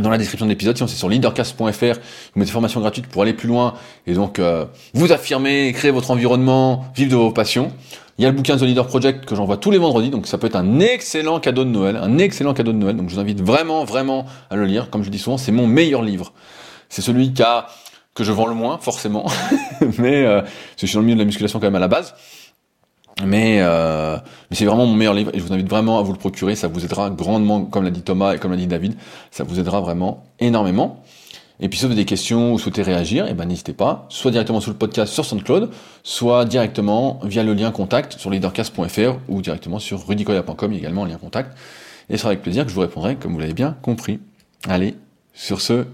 dans 0.00 0.10
la 0.10 0.18
description 0.18 0.46
de 0.46 0.50
l'épisode. 0.50 0.76
Sinon, 0.76 0.88
c'est 0.88 0.96
sur 0.96 1.08
leadercast.fr. 1.08 1.60
Vous 1.64 2.40
mettez 2.40 2.50
formation 2.50 2.80
gratuite 2.80 3.06
pour 3.06 3.22
aller 3.22 3.32
plus 3.32 3.48
loin 3.48 3.74
et 4.06 4.14
donc 4.14 4.38
euh, 4.38 4.66
vous 4.94 5.12
affirmer, 5.12 5.72
créer 5.72 5.90
votre 5.90 6.10
environnement, 6.10 6.84
vivre 6.94 7.10
de 7.10 7.16
vos 7.16 7.30
passions. 7.30 7.72
Il 8.18 8.22
y 8.22 8.26
a 8.26 8.30
le 8.30 8.36
bouquin 8.36 8.56
The 8.56 8.62
Leader 8.62 8.86
Project 8.86 9.26
que 9.26 9.34
j'envoie 9.34 9.58
tous 9.58 9.70
les 9.70 9.76
vendredis, 9.76 10.08
donc 10.08 10.26
ça 10.26 10.38
peut 10.38 10.46
être 10.46 10.56
un 10.56 10.80
excellent 10.80 11.38
cadeau 11.38 11.64
de 11.64 11.70
Noël, 11.70 11.96
un 11.96 12.16
excellent 12.16 12.54
cadeau 12.54 12.72
de 12.72 12.78
Noël. 12.78 12.96
Donc 12.96 13.10
je 13.10 13.14
vous 13.14 13.20
invite 13.20 13.42
vraiment, 13.42 13.84
vraiment 13.84 14.24
à 14.48 14.56
le 14.56 14.64
lire. 14.64 14.88
Comme 14.88 15.02
je 15.02 15.10
dis 15.10 15.18
souvent, 15.18 15.36
c'est 15.36 15.52
mon 15.52 15.66
meilleur 15.66 16.02
livre. 16.02 16.32
C'est 16.88 17.02
celui 17.02 17.32
qui 17.34 17.42
a 17.42 17.66
que 18.14 18.24
je 18.24 18.32
vends 18.32 18.46
le 18.46 18.54
moins, 18.54 18.78
forcément. 18.78 19.26
mais 19.98 20.24
euh, 20.24 20.40
je 20.78 20.86
suis 20.86 20.94
dans 20.94 21.00
le 21.00 21.06
milieu 21.06 21.16
de 21.16 21.20
la 21.20 21.26
musculation 21.26 21.60
quand 21.60 21.66
même 21.66 21.74
à 21.74 21.80
la 21.80 21.88
base. 21.88 22.14
Mais, 23.24 23.58
euh, 23.60 24.18
mais 24.50 24.56
c'est 24.56 24.66
vraiment 24.66 24.86
mon 24.86 24.94
meilleur 24.94 25.14
livre 25.14 25.30
et 25.32 25.38
je 25.38 25.42
vous 25.42 25.52
invite 25.52 25.68
vraiment 25.68 25.98
à 25.98 26.02
vous 26.02 26.12
le 26.12 26.18
procurer. 26.18 26.54
Ça 26.54 26.68
vous 26.68 26.84
aidera 26.84 27.08
grandement, 27.10 27.64
comme 27.64 27.84
l'a 27.84 27.90
dit 27.90 28.02
Thomas 28.02 28.34
et 28.34 28.38
comme 28.38 28.50
l'a 28.50 28.58
dit 28.58 28.66
David. 28.66 28.94
Ça 29.30 29.44
vous 29.44 29.58
aidera 29.58 29.80
vraiment 29.80 30.24
énormément. 30.38 31.02
Et 31.58 31.70
puis 31.70 31.78
si 31.78 31.86
vous 31.86 31.92
avez 31.92 32.02
des 32.02 32.04
questions 32.04 32.52
ou 32.52 32.58
souhaitez 32.58 32.82
réagir, 32.82 33.26
eh 33.28 33.32
ben 33.32 33.46
n'hésitez 33.46 33.72
pas, 33.72 34.04
soit 34.10 34.30
directement 34.30 34.60
sur 34.60 34.70
le 34.70 34.76
podcast 34.76 35.12
sur 35.14 35.24
SoundCloud, 35.24 35.70
soit 36.02 36.44
directement 36.44 37.18
via 37.24 37.42
le 37.42 37.54
lien 37.54 37.70
contact 37.70 38.18
sur 38.18 38.28
leadercast.fr 38.28 39.18
ou 39.28 39.40
directement 39.40 39.78
sur 39.78 40.06
rudicoya.com 40.06 40.72
également 40.74 41.02
en 41.02 41.06
lien 41.06 41.16
contact. 41.16 41.56
Et 42.10 42.14
ce 42.14 42.18
sera 42.18 42.30
avec 42.30 42.42
plaisir 42.42 42.64
que 42.64 42.70
je 42.70 42.74
vous 42.74 42.82
répondrai, 42.82 43.16
comme 43.16 43.32
vous 43.32 43.40
l'avez 43.40 43.54
bien 43.54 43.76
compris. 43.80 44.20
Allez, 44.68 44.94
sur 45.32 45.62
ce, 45.62 45.86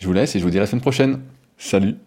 je 0.00 0.06
vous 0.06 0.12
laisse 0.12 0.34
et 0.34 0.40
je 0.40 0.44
vous 0.44 0.50
dis 0.50 0.58
à 0.58 0.60
la 0.60 0.66
semaine 0.66 0.82
prochaine. 0.82 1.20
Salut 1.58 2.03